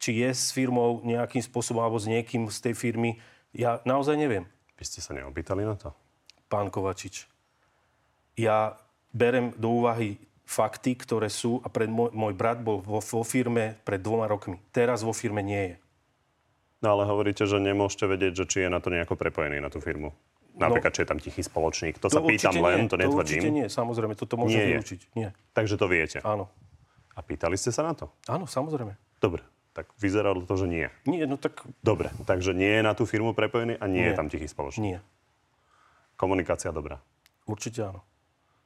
či 0.00 0.24
je 0.24 0.30
s 0.32 0.52
firmou 0.52 1.04
nejakým 1.04 1.44
spôsobom 1.44 1.84
alebo 1.84 2.00
s 2.00 2.08
niekým 2.08 2.48
z 2.48 2.58
tej 2.70 2.74
firmy. 2.76 3.20
Ja 3.52 3.80
naozaj 3.84 4.16
neviem. 4.16 4.48
Vy 4.76 4.84
ste 4.88 5.00
sa 5.00 5.16
neopýtali 5.16 5.64
na 5.64 5.76
to? 5.76 5.92
Pán 6.48 6.68
Kovačič, 6.68 7.28
ja 8.36 8.76
berem 9.12 9.56
do 9.56 9.80
úvahy 9.82 10.20
fakty, 10.46 10.94
ktoré 10.94 11.32
sú 11.32 11.58
a 11.64 11.68
pred 11.72 11.90
môj, 11.90 12.12
môj 12.12 12.36
brat 12.36 12.60
bol 12.62 12.84
vo, 12.84 13.00
vo 13.02 13.22
firme 13.26 13.80
pred 13.82 13.98
dvoma 13.98 14.30
rokmi. 14.30 14.62
Teraz 14.70 15.02
vo 15.02 15.10
firme 15.10 15.42
nie 15.42 15.74
je. 15.74 15.76
No 16.84 16.94
ale 16.94 17.08
hovoríte, 17.08 17.48
že 17.48 17.56
nemôžete 17.58 18.04
vedieť, 18.06 18.32
že 18.44 18.48
či 18.48 18.58
je 18.64 18.70
na 18.70 18.78
to 18.78 18.92
nejako 18.92 19.16
prepojený 19.16 19.58
na 19.58 19.72
tú 19.72 19.80
firmu. 19.80 20.12
Napríklad, 20.56 20.92
či 20.92 21.04
je 21.04 21.08
tam 21.08 21.20
tichý 21.20 21.42
spoločník. 21.44 22.00
To, 22.00 22.08
to 22.08 22.16
sa 22.16 22.20
pýtam 22.24 22.56
len, 22.64 22.84
nie. 22.84 22.90
to 22.90 22.96
netvrdím. 22.96 23.20
určite 23.20 23.48
nie, 23.52 23.66
samozrejme, 23.68 24.16
toto 24.16 24.40
môžem 24.40 24.56
Nie 24.56 24.64
je. 24.64 24.70
vylúčiť. 24.72 25.00
Nie. 25.12 25.28
Takže 25.52 25.76
to 25.76 25.86
viete. 25.86 26.18
Áno. 26.24 26.48
A 27.12 27.20
pýtali 27.20 27.56
ste 27.60 27.68
sa 27.72 27.84
na 27.84 27.92
to? 27.92 28.08
Áno, 28.24 28.48
samozrejme. 28.48 28.96
Dobre, 29.20 29.44
tak 29.72 29.88
vyzeralo 30.00 30.40
to, 30.44 30.56
že 30.56 30.64
nie. 30.68 30.88
Nie, 31.04 31.28
no 31.28 31.36
tak 31.36 31.60
Dobre, 31.84 32.08
takže 32.24 32.56
nie 32.56 32.80
je 32.80 32.82
na 32.84 32.96
tú 32.96 33.04
firmu 33.04 33.36
prepojený 33.36 33.76
a 33.76 33.84
nie, 33.84 34.00
je 34.04 34.12
Nie. 34.12 34.18
tam 34.18 34.28
tichý 34.32 34.48
spoločník. 34.48 34.84
nie. 34.84 34.98
Komunikácia 36.16 36.72
dobrá. 36.72 37.00
Určite 37.44 37.84
áno. 37.84 38.00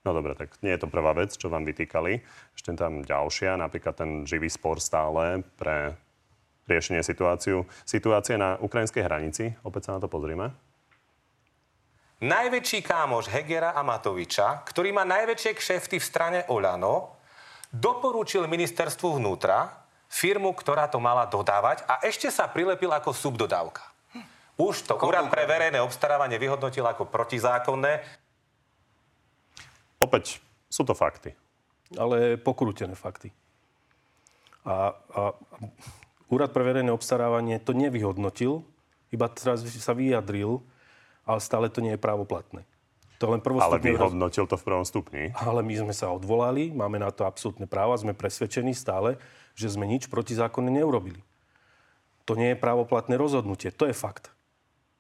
No 0.01 0.17
dobre, 0.17 0.33
tak 0.33 0.57
nie 0.65 0.73
je 0.73 0.81
to 0.81 0.89
prvá 0.89 1.13
vec, 1.13 1.35
čo 1.37 1.53
vám 1.53 1.67
vytýkali. 1.67 2.23
Ešte 2.57 2.73
tam 2.73 3.05
ďalšia, 3.05 3.59
napríklad 3.61 3.95
ten 3.99 4.11
živý 4.25 4.49
spor 4.49 4.81
stále 4.81 5.45
pre 5.61 5.93
riešenie 6.65 7.03
situáciu. 7.05 7.67
Situácia 7.85 8.39
na 8.39 8.57
ukrajinskej 8.57 9.03
hranici, 9.05 9.45
opäť 9.61 9.91
sa 9.91 9.99
na 9.99 10.01
to 10.01 10.09
pozrime. 10.09 10.55
Najväčší 12.21 12.85
kámoš 12.85 13.33
Hegera 13.33 13.73
a 13.73 13.81
Matoviča, 13.81 14.61
ktorý 14.69 14.93
má 14.93 15.09
najväčšie 15.09 15.57
kšefty 15.57 15.97
v 15.97 16.05
strane 16.05 16.41
Olano, 16.53 17.17
doporučil 17.73 18.45
ministerstvu 18.45 19.17
vnútra 19.17 19.89
firmu, 20.05 20.53
ktorá 20.53 20.85
to 20.93 21.01
mala 21.01 21.25
dodávať 21.25 21.81
a 21.89 22.05
ešte 22.05 22.29
sa 22.29 22.45
prilepil 22.45 22.93
ako 22.93 23.17
subdodávka. 23.17 23.89
Už 24.61 24.85
to 24.85 25.01
úrad 25.01 25.33
pre 25.33 25.49
verejné 25.49 25.81
obstarávanie 25.81 26.37
vyhodnotil 26.37 26.85
ako 26.85 27.09
protizákonné. 27.09 28.05
Opäť 29.97 30.45
sú 30.69 30.85
to 30.85 30.93
fakty. 30.93 31.33
ale 31.97 32.37
pokrútené 32.37 32.93
fakty. 32.93 33.33
A, 34.69 34.93
a 34.93 35.21
Úrad 36.31 36.55
pre 36.55 36.63
verejné 36.63 36.95
obstarávanie 36.95 37.59
to 37.59 37.75
nevyhodnotil, 37.75 38.63
iba 39.11 39.27
teraz 39.27 39.67
sa 39.67 39.91
vyjadril, 39.91 40.63
ale 41.25 41.41
stále 41.41 41.67
to 41.69 41.85
nie 41.85 41.95
je 41.95 42.01
právoplatné. 42.01 42.65
To 43.21 43.29
len 43.29 43.45
Ale 43.45 43.85
vyhodnotil 43.85 44.49
to 44.49 44.57
v 44.57 44.65
prvom 44.65 44.87
stupni. 44.89 45.29
ale 45.37 45.61
my 45.61 45.75
sme 45.77 45.93
sa 45.93 46.09
odvolali, 46.09 46.73
máme 46.73 46.97
na 46.97 47.13
to 47.13 47.29
absolútne 47.29 47.69
práva, 47.69 48.01
sme 48.01 48.17
presvedčení 48.17 48.73
stále, 48.73 49.21
že 49.53 49.69
sme 49.69 49.85
nič 49.85 50.09
protizákonne 50.09 50.73
neurobili. 50.73 51.21
To 52.25 52.33
nie 52.33 52.57
je 52.57 52.63
právoplatné 52.63 53.21
rozhodnutie, 53.21 53.77
to 53.77 53.85
je 53.85 53.93
fakt. 53.93 54.33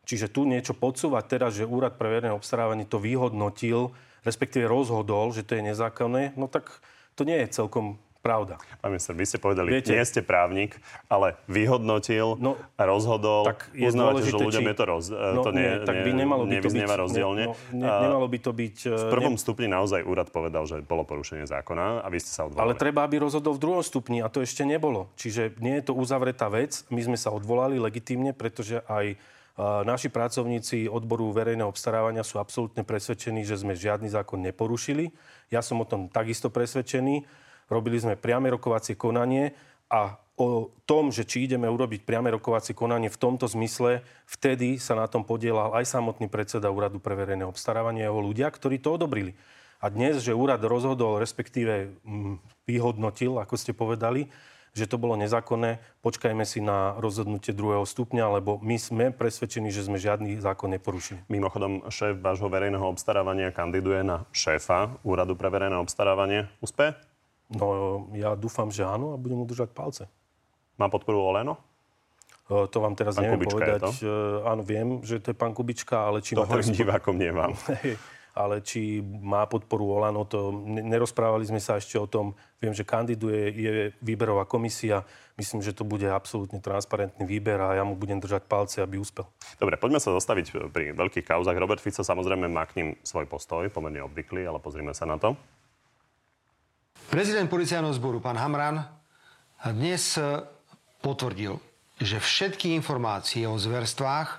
Čiže 0.04 0.28
tu 0.28 0.44
niečo 0.44 0.76
podsúvať 0.76 1.24
teraz, 1.32 1.56
že 1.56 1.64
Úrad 1.64 1.96
pre 1.96 2.12
verejné 2.12 2.36
obstarávanie 2.36 2.84
to 2.84 3.00
vyhodnotil, 3.00 3.96
respektíve 4.20 4.68
rozhodol, 4.68 5.32
že 5.32 5.40
to 5.40 5.56
je 5.56 5.72
nezákonné, 5.72 6.36
no 6.36 6.44
tak 6.44 6.68
to 7.16 7.24
nie 7.24 7.40
je 7.40 7.56
celkom 7.56 7.96
pravda. 8.20 8.60
Pán 8.78 8.92
minister, 8.92 9.12
vy 9.12 9.24
ste 9.24 9.36
povedali, 9.36 9.72
Viete- 9.72 9.90
nie 9.90 10.04
ste 10.04 10.20
právnik, 10.20 10.76
ale 11.08 11.40
vyhodnotil 11.48 12.36
No, 12.36 12.54
a 12.76 12.82
rozhodol. 12.84 13.48
tak 13.48 13.72
je 13.72 13.88
Uznávate, 13.88 14.22
že 14.22 14.36
ľuďom 14.36 14.62
či- 14.62 14.68
je 14.68 14.76
to, 14.76 14.84
roz, 14.84 15.04
No, 15.08 15.40
to 15.40 15.50
nie, 15.50 15.64
nie, 15.64 15.84
tak 15.84 15.96
by 16.04 16.10
nemalo 16.12 16.44
by 16.44 16.56
to 16.56 16.68
byť, 16.68 16.84
rozdielne. 16.86 17.44
Ne, 17.48 17.56
no, 17.72 17.84
ne, 17.88 18.00
nemalo 18.04 18.26
by 18.28 18.38
to 18.38 18.52
byť... 18.52 18.76
v 18.86 19.04
prvom 19.08 19.34
stupni 19.34 19.66
naozaj 19.66 20.04
úrad 20.04 20.28
povedal, 20.28 20.68
že 20.68 20.84
bolo 20.84 21.02
porušenie 21.02 21.48
zákona 21.48 22.04
a 22.04 22.06
vy 22.06 22.20
ste 22.20 22.30
sa 22.30 22.44
odvolali. 22.44 22.62
Ale 22.62 22.74
treba, 22.76 23.00
aby 23.02 23.16
rozhodol 23.18 23.56
v 23.56 23.60
druhom 23.60 23.82
stupni 23.82 24.20
a 24.20 24.28
to 24.28 24.44
ešte 24.44 24.62
nebolo. 24.62 25.08
Čiže 25.16 25.56
nie 25.58 25.80
je 25.80 25.88
to 25.88 25.96
uzavretá 25.96 26.52
vec. 26.52 26.84
My 26.92 27.00
sme 27.00 27.16
sa 27.16 27.32
odvolali 27.32 27.80
legitímne, 27.80 28.36
pretože 28.36 28.84
aj 28.84 29.16
a, 29.56 29.80
naši 29.82 30.12
pracovníci 30.12 30.92
odboru 30.92 31.32
verejného 31.32 31.68
obstarávania 31.68 32.20
sú 32.20 32.36
absolútne 32.36 32.84
presvedčení, 32.84 33.48
že 33.48 33.56
sme 33.56 33.72
žiadny 33.72 34.12
zákon 34.12 34.40
neporušili. 34.44 35.08
Ja 35.48 35.64
som 35.64 35.80
o 35.80 35.88
tom 35.88 36.06
takisto 36.06 36.52
presvedčený. 36.52 37.48
Robili 37.70 38.02
sme 38.02 38.18
priame 38.18 38.50
rokovacie 38.50 38.98
konanie 38.98 39.54
a 39.86 40.18
o 40.40 40.72
tom, 40.88 41.12
že 41.12 41.28
či 41.28 41.44
ideme 41.44 41.68
urobiť 41.68 42.02
priame 42.02 42.32
rokovacie 42.32 42.72
konanie 42.72 43.12
v 43.12 43.20
tomto 43.20 43.44
zmysle, 43.44 44.00
vtedy 44.24 44.80
sa 44.80 44.96
na 44.96 45.04
tom 45.04 45.22
podielal 45.22 45.76
aj 45.76 45.84
samotný 45.84 46.32
predseda 46.32 46.72
Úradu 46.72 46.96
pre 46.96 47.12
verejné 47.12 47.44
obstarávanie 47.44 48.08
jeho 48.08 48.18
ľudia, 48.18 48.48
ktorí 48.48 48.80
to 48.80 48.96
odobrili. 48.96 49.36
A 49.80 49.88
dnes, 49.88 50.20
že 50.20 50.36
úrad 50.36 50.60
rozhodol, 50.60 51.20
respektíve 51.20 51.92
mm, 52.04 52.36
vyhodnotil, 52.68 53.40
ako 53.40 53.54
ste 53.56 53.72
povedali, 53.72 54.28
že 54.70 54.86
to 54.86 55.00
bolo 55.00 55.18
nezákonné, 55.18 55.82
počkajme 56.04 56.44
si 56.46 56.62
na 56.62 56.94
rozhodnutie 57.00 57.50
druhého 57.50 57.82
stupňa, 57.82 58.38
lebo 58.38 58.62
my 58.62 58.76
sme 58.78 59.04
presvedčení, 59.10 59.72
že 59.74 59.82
sme 59.82 59.98
žiadny 59.98 60.38
zákon 60.38 60.70
neporušili. 60.70 61.26
Mimochodom, 61.26 61.90
šéf 61.90 62.22
vášho 62.22 62.46
verejného 62.46 62.86
obstarávania 62.86 63.50
kandiduje 63.50 64.06
na 64.06 64.24
šéfa 64.30 64.94
Úradu 65.02 65.34
pre 65.34 65.50
verejné 65.50 65.74
obstarávanie. 65.74 66.46
Úspe? 66.62 67.09
No 67.50 68.06
ja 68.14 68.38
dúfam, 68.38 68.70
že 68.70 68.86
áno 68.86 69.10
a 69.12 69.16
budem 69.18 69.42
mu 69.42 69.46
držať 69.46 69.74
palce. 69.74 70.06
Má 70.78 70.86
podporu 70.86 71.18
Oleno? 71.18 71.58
E, 72.46 72.70
To 72.70 72.78
vám 72.78 72.94
teraz 72.94 73.18
Pán 73.18 73.26
neviem 73.26 73.42
Kubička 73.42 73.58
povedať. 73.58 73.82
E, 74.00 74.06
Áno, 74.46 74.62
viem, 74.62 74.88
že 75.02 75.18
to 75.18 75.34
je 75.34 75.36
pán 75.36 75.52
Kubička, 75.52 75.96
ale 75.98 76.22
či 76.22 76.38
To 76.38 76.46
má 76.46 76.50
teraz 76.50 76.70
divákom, 76.70 77.18
nie 77.18 77.34
vám. 77.34 77.58
ale 78.40 78.62
či 78.62 79.02
má 79.02 79.44
podporu 79.50 79.90
Olano, 79.90 80.22
to 80.22 80.54
ne- 80.54 80.86
nerozprávali 80.86 81.42
sme 81.42 81.58
sa 81.58 81.76
ešte 81.76 81.98
o 81.98 82.06
tom. 82.06 82.38
Viem, 82.62 82.70
že 82.70 82.86
kandiduje, 82.86 83.50
je 83.50 83.72
výberová 83.98 84.46
komisia. 84.46 85.02
Myslím, 85.34 85.64
že 85.64 85.74
to 85.74 85.82
bude 85.82 86.06
absolútne 86.06 86.62
transparentný 86.62 87.26
výber 87.26 87.58
a 87.58 87.74
ja 87.74 87.82
mu 87.82 87.98
budem 87.98 88.22
držať 88.22 88.46
palce, 88.46 88.78
aby 88.84 89.00
úspel. 89.00 89.26
Dobre, 89.58 89.74
poďme 89.80 89.98
sa 89.98 90.14
zastaviť 90.14 90.70
pri 90.70 90.94
veľkých 90.94 91.26
kauzach. 91.26 91.56
Robert 91.58 91.82
Fico 91.82 92.04
samozrejme 92.06 92.46
má 92.46 92.64
k 92.68 92.76
ním 92.78 92.88
svoj 93.02 93.26
postoj, 93.26 93.66
pomerne 93.72 94.04
obvyklý, 94.04 94.46
ale 94.46 94.62
pozrime 94.62 94.94
sa 94.94 95.08
na 95.08 95.18
to. 95.18 95.34
Prezident 97.10 97.50
policajného 97.50 97.90
zboru, 97.98 98.22
pán 98.22 98.38
Hamran, 98.38 98.86
dnes 99.66 100.14
e, 100.14 100.46
potvrdil, 101.02 101.58
že 101.98 102.22
všetky 102.22 102.70
informácie 102.78 103.50
o 103.50 103.58
zverstvách 103.58 104.38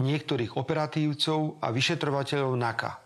niektorých 0.00 0.56
operatívcov 0.56 1.60
a 1.60 1.68
vyšetrovateľov 1.68 2.56
NAKA, 2.56 2.96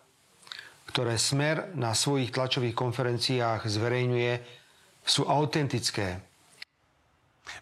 ktoré 0.87 1.19
Smer 1.19 1.75
na 1.75 1.99
svojich 1.99 2.31
tlačových 2.31 2.79
konferenciách 2.79 3.67
zverejňuje, 3.67 4.33
sú 5.03 5.27
autentické. 5.27 6.23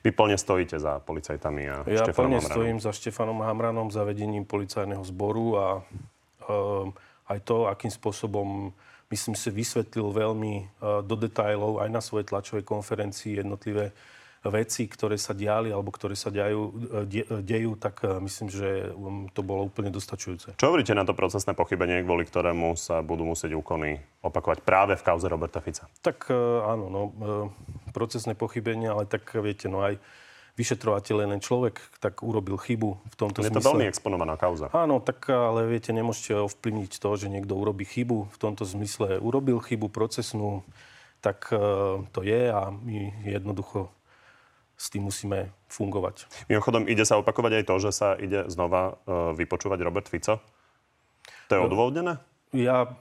Vy 0.04 0.12
plne 0.12 0.36
stojíte 0.36 0.76
za 0.76 1.00
policajtami 1.00 1.62
a 1.72 1.76
Ja 1.88 2.04
Štefanom 2.04 2.36
plne 2.36 2.36
Hamranom. 2.36 2.52
stojím 2.52 2.78
za 2.84 2.92
Štefanom 2.92 3.40
Hamranom, 3.40 3.88
za 3.88 4.04
vedením 4.04 4.44
policajného 4.44 5.08
zboru 5.08 5.56
a 5.56 5.66
um, 6.52 6.92
aj 7.32 7.38
to, 7.48 7.64
akým 7.64 7.88
spôsobom, 7.88 8.76
myslím 9.10 9.34
si, 9.34 9.50
vysvetlil 9.50 10.14
veľmi 10.14 10.54
uh, 10.62 11.02
do 11.02 11.18
detajlov 11.18 11.82
aj 11.82 11.88
na 11.90 12.00
svojej 12.00 12.30
tlačovej 12.30 12.64
konferencii 12.64 13.42
jednotlivé 13.42 13.90
veci, 14.40 14.88
ktoré 14.88 15.20
sa 15.20 15.36
diali 15.36 15.68
alebo 15.68 15.92
ktoré 15.92 16.16
sa 16.16 16.32
dejú, 16.32 16.72
de, 17.04 17.28
dejú 17.44 17.76
tak 17.76 18.00
myslím, 18.24 18.48
že 18.48 18.88
um, 18.96 19.28
to 19.28 19.44
bolo 19.44 19.68
úplne 19.68 19.92
dostačujúce. 19.92 20.56
Čo 20.56 20.72
hovoríte 20.72 20.96
na 20.96 21.04
to 21.04 21.12
procesné 21.12 21.52
pochybenie, 21.52 22.00
kvôli 22.00 22.24
ktorému 22.24 22.72
sa 22.72 23.04
budú 23.04 23.28
musieť 23.28 23.52
úkony 23.52 24.00
opakovať 24.24 24.64
práve 24.64 24.96
v 24.96 25.04
kauze 25.04 25.28
Roberta 25.28 25.60
Fica? 25.60 25.84
Tak 26.00 26.32
áno, 26.64 26.88
no, 26.88 27.02
procesné 27.92 28.32
pochybenie, 28.32 28.88
ale 28.88 29.04
tak 29.04 29.28
viete, 29.44 29.68
no 29.68 29.84
aj 29.84 30.00
vyšetrovateľ 30.58 31.16
je 31.22 31.28
len 31.30 31.40
človek, 31.42 31.78
tak 32.02 32.24
urobil 32.24 32.56
chybu 32.56 32.98
v 32.98 33.14
tomto 33.14 33.42
Je 33.42 33.50
to 33.50 33.60
zmysle. 33.60 33.70
veľmi 33.74 33.86
exponovaná 33.90 34.34
kauza. 34.40 34.70
Áno, 34.74 34.98
tak 34.98 35.30
ale 35.30 35.66
viete, 35.68 35.94
nemôžete 35.94 36.38
ovplyvniť 36.40 36.98
to, 36.98 37.10
že 37.18 37.26
niekto 37.30 37.54
urobí 37.54 37.86
chybu. 37.86 38.30
V 38.30 38.38
tomto 38.38 38.66
zmysle 38.66 39.20
urobil 39.22 39.62
chybu 39.62 39.90
procesnú, 39.92 40.66
tak 41.20 41.52
e, 41.52 41.60
to 42.10 42.20
je 42.24 42.42
a 42.48 42.72
my 42.72 43.12
jednoducho 43.24 43.92
s 44.80 44.88
tým 44.88 45.12
musíme 45.12 45.52
fungovať. 45.68 46.24
Mimochodom, 46.48 46.88
ide 46.88 47.04
sa 47.04 47.20
opakovať 47.20 47.60
aj 47.60 47.64
to, 47.68 47.74
že 47.84 47.90
sa 47.92 48.08
ide 48.16 48.48
znova 48.48 48.96
uh, 49.04 49.36
vypočúvať 49.36 49.76
Robert 49.84 50.08
Fico? 50.08 50.40
To 51.46 51.52
je 51.52 51.60
odôvodnené? 51.60 52.16
Ja, 52.50 52.98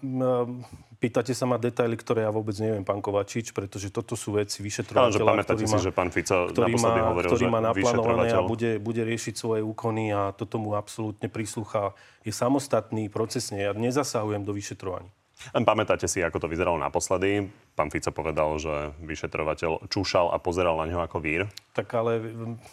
pýtate 1.01 1.33
sa 1.33 1.49
ma 1.49 1.57
detaily, 1.57 1.97
ktoré 1.97 2.21
ja 2.21 2.29
vôbec 2.29 2.53
neviem, 2.61 2.85
pán 2.85 3.01
Kovačič, 3.01 3.49
pretože 3.49 3.89
toto 3.89 4.13
sú 4.13 4.37
veci 4.37 4.61
vyšetrovateľa, 4.61 5.25
pamätáte 5.25 5.65
si, 5.65 5.79
že 5.81 5.89
pán 5.89 6.13
Fico 6.13 6.53
ktorý 6.53 6.77
má, 6.77 6.93
hovoril, 7.09 7.29
ktorý 7.33 7.45
má 7.49 7.59
naplánované 7.63 8.29
a 8.29 8.45
bude, 8.45 8.77
bude 8.77 9.01
riešiť 9.01 9.33
svoje 9.33 9.65
úkony 9.65 10.13
a 10.13 10.35
toto 10.37 10.61
mu 10.61 10.77
absolútne 10.77 11.25
prísluchá. 11.31 11.97
Je 12.21 12.29
samostatný 12.29 13.09
procesne. 13.09 13.65
Ja 13.65 13.73
nezasahujem 13.73 14.45
do 14.45 14.53
vyšetrovaní. 14.53 15.09
Len 15.39 15.63
pamätáte 15.63 16.03
si, 16.03 16.19
ako 16.19 16.43
to 16.43 16.51
vyzeralo 16.51 16.75
naposledy? 16.75 17.47
Pán 17.71 17.87
Fico 17.87 18.11
povedal, 18.11 18.59
že 18.59 18.91
vyšetrovateľ 18.99 19.87
čúšal 19.87 20.29
a 20.29 20.37
pozeral 20.37 20.75
na 20.75 20.85
ňo 20.85 20.99
ako 20.99 21.17
vír. 21.23 21.47
Tak 21.71 21.87
ale 21.95 22.19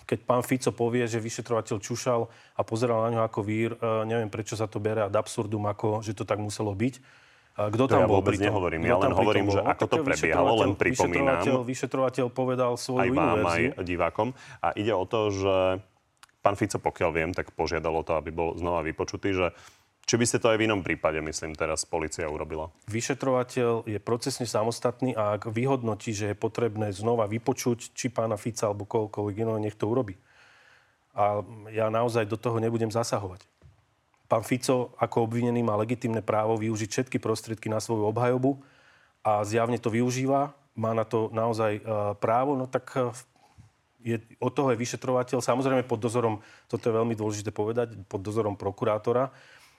keď 0.03 0.19
pán 0.27 0.43
Fico 0.43 0.75
povie, 0.75 1.07
že 1.07 1.23
vyšetrovateľ 1.23 1.77
čušal 1.79 2.21
a 2.59 2.61
pozeral 2.67 3.07
na 3.07 3.11
ňo 3.15 3.21
ako 3.23 3.41
vír, 3.47 3.79
e, 3.79 4.05
neviem, 4.05 4.27
prečo 4.27 4.59
sa 4.59 4.67
to 4.67 4.83
bere 4.83 5.07
ad 5.07 5.15
absurdum, 5.15 5.63
ako, 5.63 6.03
že 6.03 6.11
to 6.13 6.27
tak 6.27 6.43
muselo 6.43 6.75
byť. 6.75 6.95
A 7.57 7.73
Kto 7.73 7.89
To 7.89 7.93
tam 7.97 8.01
ja 8.05 8.09
bol 8.11 8.21
vôbec 8.21 8.37
pri 8.37 8.45
tom? 8.45 8.47
nehovorím. 8.53 8.81
Kto 8.85 8.91
Ja 8.91 8.97
len 9.01 9.13
hovorím, 9.17 9.47
že 9.49 9.61
ako 9.65 9.85
to 9.89 9.97
prebiehalo, 10.05 10.53
len 10.61 10.73
pripomínam. 10.77 11.41
Vyšetrovateľ, 11.41 11.57
vyšetrovateľ 11.65 12.27
povedal 12.29 12.73
svoju 12.77 13.01
aj 13.01 13.09
inú 13.09 13.17
vám, 13.17 13.39
aj 13.49 13.63
verziu. 13.73 13.87
divákom. 13.87 14.29
A 14.61 14.69
ide 14.77 14.93
o 14.93 15.05
to, 15.09 15.21
že 15.33 15.57
pán 16.45 16.55
Fico, 16.55 16.77
pokiaľ 16.77 17.11
viem, 17.17 17.31
tak 17.33 17.57
požiadalo 17.57 18.05
to, 18.05 18.13
aby 18.15 18.29
bol 18.29 18.59
znova 18.61 18.85
vypočutý, 18.85 19.33
že 19.33 19.47
či 20.07 20.14
by 20.14 20.23
ste 20.23 20.38
to 20.38 20.55
aj 20.55 20.62
v 20.62 20.71
inom 20.71 20.87
prípade, 20.87 21.19
myslím, 21.19 21.59
teraz 21.59 21.83
policia 21.83 22.31
urobila. 22.31 22.71
Vyšetrovateľ 22.87 23.90
je 23.90 23.99
procesne 23.99 24.47
samostatný 24.47 25.19
a 25.19 25.35
ak 25.35 25.51
vyhodnotí, 25.51 26.14
že 26.14 26.31
je 26.31 26.37
potrebné 26.38 26.95
znova 26.95 27.27
vypočuť 27.27 27.90
či 27.90 28.07
pána 28.14 28.38
Fica 28.38 28.71
alebo 28.71 28.87
kohokoľvek 28.87 29.35
iného, 29.42 29.59
nech 29.59 29.75
to 29.75 29.90
urobí. 29.90 30.14
a 31.16 31.40
ja 31.73 31.88
naozaj 31.88 32.29
do 32.29 32.37
toho 32.37 32.61
nebudem 32.61 32.92
zasahovať. 32.92 33.40
Pán 34.29 34.45
Fico 34.45 34.92
ako 35.01 35.25
obvinený 35.25 35.64
má 35.64 35.73
legitimné 35.81 36.21
právo 36.21 36.61
využiť 36.61 36.88
všetky 36.92 37.16
prostriedky 37.16 37.73
na 37.73 37.81
svoju 37.81 38.05
obhajobu 38.12 38.61
a 39.25 39.40
zjavne 39.49 39.81
to 39.81 39.88
využíva, 39.88 40.53
má 40.77 40.92
na 40.92 41.09
to 41.09 41.33
naozaj 41.33 41.81
právo, 42.21 42.53
no 42.53 42.69
tak 42.69 42.92
je, 44.05 44.21
od 44.37 44.53
toho 44.53 44.77
je 44.77 44.79
vyšetrovateľ, 44.79 45.40
samozrejme 45.40 45.88
pod 45.88 46.05
dozorom, 46.05 46.45
toto 46.69 46.85
je 46.85 46.95
veľmi 46.95 47.16
dôležité 47.16 47.49
povedať, 47.49 47.97
pod 48.07 48.21
dozorom 48.21 48.55
prokurátora, 48.55 49.33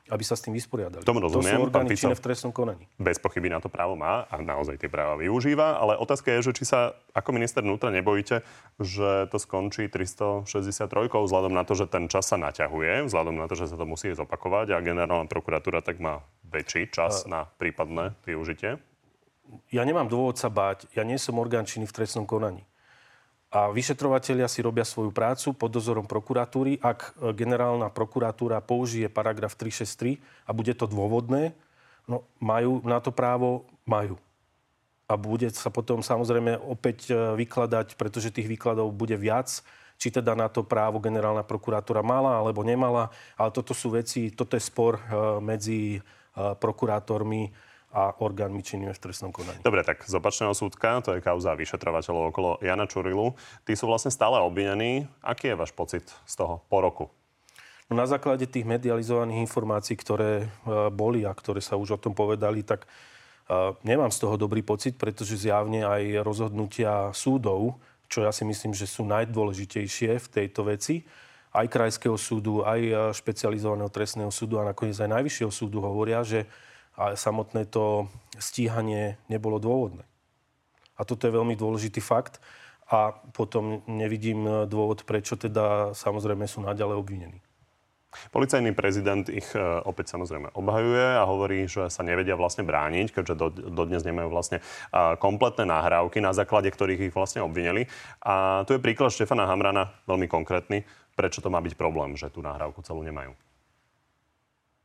aby 0.07 0.23
sa 0.23 0.35
s 0.39 0.43
tým 0.43 0.55
vysporiadali. 0.55 1.03
Tomu 1.03 1.23
rozumiem, 1.23 1.59
to 1.59 1.61
sú 1.61 1.67
orgány 1.67 1.89
činné 1.95 2.15
v 2.15 2.23
trestnom 2.23 2.51
konaní. 2.55 2.87
Bez 2.95 3.19
pochyby 3.19 3.51
na 3.51 3.59
to 3.59 3.67
právo 3.67 3.99
má 3.99 4.23
a 4.27 4.35
naozaj 4.39 4.79
tie 4.79 4.89
práva 4.89 5.19
využíva, 5.19 5.77
ale 5.77 5.99
otázka 5.99 6.31
je, 6.39 6.51
že 6.51 6.51
či 6.57 6.63
sa 6.67 6.95
ako 7.11 7.29
minister 7.35 7.61
vnútra 7.63 7.91
nebojíte, 7.91 8.41
že 8.79 9.27
to 9.27 9.37
skončí 9.37 9.91
363 9.91 10.47
vzhľadom 11.11 11.53
na 11.53 11.63
to, 11.67 11.75
že 11.75 11.91
ten 11.91 12.07
čas 12.07 12.27
sa 12.27 12.39
naťahuje, 12.39 13.07
vzhľadom 13.07 13.35
na 13.35 13.45
to, 13.51 13.59
že 13.59 13.69
sa 13.71 13.75
to 13.75 13.85
musí 13.87 14.11
zopakovať 14.15 14.75
a 14.75 14.83
generálna 14.83 15.27
prokuratúra 15.27 15.83
tak 15.83 15.99
má 15.99 16.23
väčší 16.47 16.87
čas 16.91 17.27
a... 17.27 17.29
na 17.29 17.41
prípadné 17.59 18.15
využitie? 18.23 18.79
Ja 19.71 19.87
nemám 19.87 20.11
dôvod 20.11 20.35
sa 20.35 20.51
báť. 20.51 20.91
Ja 20.91 21.07
nie 21.07 21.15
som 21.15 21.39
orgán 21.39 21.63
činný 21.63 21.87
v 21.87 21.95
trestnom 21.95 22.27
konaní. 22.27 22.67
A 23.47 23.71
vyšetrovateľia 23.71 24.51
si 24.51 24.60
robia 24.60 24.83
svoju 24.83 25.15
prácu 25.15 25.55
pod 25.55 25.71
dozorom 25.71 26.03
prokuratúry. 26.03 26.83
Ak 26.83 27.15
e, 27.15 27.31
generálna 27.31 27.88
prokuratúra 27.88 28.60
použije 28.60 29.07
paragraf 29.07 29.55
363 29.55 30.19
a 30.43 30.51
bude 30.51 30.75
to 30.75 30.83
dôvodné, 30.83 31.55
no 32.12 32.27
majú 32.43 32.83
na 32.83 32.99
to 32.99 33.15
právo, 33.15 33.63
majú. 33.88 34.19
A 35.07 35.15
bude 35.15 35.47
sa 35.55 35.71
potom 35.71 36.03
samozrejme 36.03 36.60
opäť 36.60 37.07
e, 37.07 37.15
vykladať, 37.39 37.95
pretože 37.95 38.36
tých 38.36 38.51
výkladov 38.51 38.91
bude 38.91 39.15
viac, 39.15 39.63
či 39.95 40.12
teda 40.12 40.36
na 40.36 40.51
to 40.51 40.67
právo 40.67 40.99
generálna 40.99 41.47
prokuratúra 41.47 42.03
mala 42.03 42.36
alebo 42.36 42.67
nemala. 42.67 43.15
Ale 43.39 43.55
toto 43.55 43.71
sú 43.71 43.95
veci, 43.95 44.27
toto 44.27 44.60
je 44.60 44.67
spor 44.67 44.99
e, 44.99 45.03
medzi 45.39 46.03
prokurátormi 46.38 47.49
a 47.97 48.13
orgánmi 48.21 48.62
činnými 48.62 48.93
v 48.93 49.01
trestnom 49.01 49.33
konaní. 49.33 49.57
Dobre, 49.65 49.81
tak 49.81 50.05
z 50.05 50.13
opačného 50.13 50.53
súdka, 50.53 51.01
to 51.01 51.17
je 51.17 51.25
kauza 51.25 51.57
vyšetrovateľov 51.57 52.29
okolo 52.29 52.49
Jana 52.62 52.86
Čurilu. 52.86 53.33
Tí 53.65 53.73
sú 53.73 53.89
vlastne 53.89 54.13
stále 54.13 54.38
obvinení. 54.38 55.10
Aký 55.25 55.49
je 55.49 55.57
váš 55.57 55.73
pocit 55.73 56.05
z 56.29 56.33
toho 56.38 56.62
po 56.69 56.77
roku? 56.86 57.10
No 57.89 57.97
na 57.97 58.05
základe 58.05 58.45
tých 58.45 58.67
medializovaných 58.69 59.41
informácií, 59.49 59.97
ktoré 59.97 60.45
e, 60.45 60.47
boli 60.93 61.25
a 61.25 61.33
ktoré 61.33 61.63
sa 61.63 61.79
už 61.79 61.97
o 61.97 62.01
tom 62.01 62.13
povedali, 62.13 62.62
tak 62.62 62.86
e, 62.86 62.88
nemám 63.81 64.12
z 64.13 64.27
toho 64.27 64.36
dobrý 64.38 64.62
pocit, 64.62 64.99
pretože 64.99 65.39
zjavne 65.39 65.88
aj 65.88 66.21
rozhodnutia 66.21 67.10
súdov, 67.15 67.79
čo 68.12 68.27
ja 68.27 68.36
si 68.36 68.43
myslím, 68.43 68.75
že 68.75 68.86
sú 68.86 69.07
najdôležitejšie 69.07 70.19
v 70.19 70.27
tejto 70.27 70.67
veci, 70.67 71.07
aj 71.55 71.65
Krajského 71.71 72.19
súdu, 72.19 72.67
aj 72.67 72.81
e, 72.83 72.93
špecializovaného 73.15 73.88
trestného 73.88 74.29
súdu 74.36 74.60
a 74.60 74.67
nakoniec 74.67 74.99
aj 74.99 75.07
Najvyššieho 75.07 75.51
súdu 75.55 75.79
hovoria, 75.79 76.21
že 76.27 76.43
a 76.97 77.13
samotné 77.13 77.69
to 77.69 78.10
stíhanie 78.41 79.21
nebolo 79.29 79.62
dôvodné. 79.62 80.03
A 80.97 81.05
toto 81.05 81.29
je 81.29 81.38
veľmi 81.38 81.53
dôležitý 81.53 82.01
fakt 82.01 82.41
a 82.89 83.13
potom 83.38 83.86
nevidím 83.86 84.65
dôvod, 84.65 85.05
prečo 85.05 85.38
teda 85.38 85.93
samozrejme 85.93 86.49
sú 86.49 86.65
naďalej 86.65 86.97
obvinení. 86.97 87.39
Policajný 88.33 88.73
prezident 88.73 89.29
ich 89.29 89.45
e, 89.53 89.62
opäť 89.86 90.17
samozrejme 90.17 90.55
obhajuje 90.57 91.05
a 91.21 91.23
hovorí, 91.27 91.69
že 91.69 91.91
sa 91.93 92.01
nevedia 92.01 92.33
vlastne 92.33 92.65
brániť, 92.65 93.13
keďže 93.13 93.36
do, 93.38 93.47
dodnes 93.51 94.01
nemajú 94.01 94.31
vlastne 94.31 94.57
kompletné 95.21 95.69
nahrávky, 95.69 96.17
na 96.17 96.33
základe 96.33 96.71
ktorých 96.71 97.12
ich 97.12 97.13
vlastne 97.13 97.45
obvinili. 97.45 97.86
A 98.25 98.65
tu 98.65 98.73
je 98.73 98.81
príklad 98.81 99.13
Štefana 99.13 99.45
Hamrana, 99.45 99.93
veľmi 100.10 100.25
konkrétny, 100.25 100.81
prečo 101.13 101.43
to 101.45 101.53
má 101.53 101.62
byť 101.62 101.77
problém, 101.77 102.17
že 102.17 102.31
tú 102.33 102.41
nahrávku 102.41 102.81
celú 102.81 103.05
nemajú. 103.05 103.38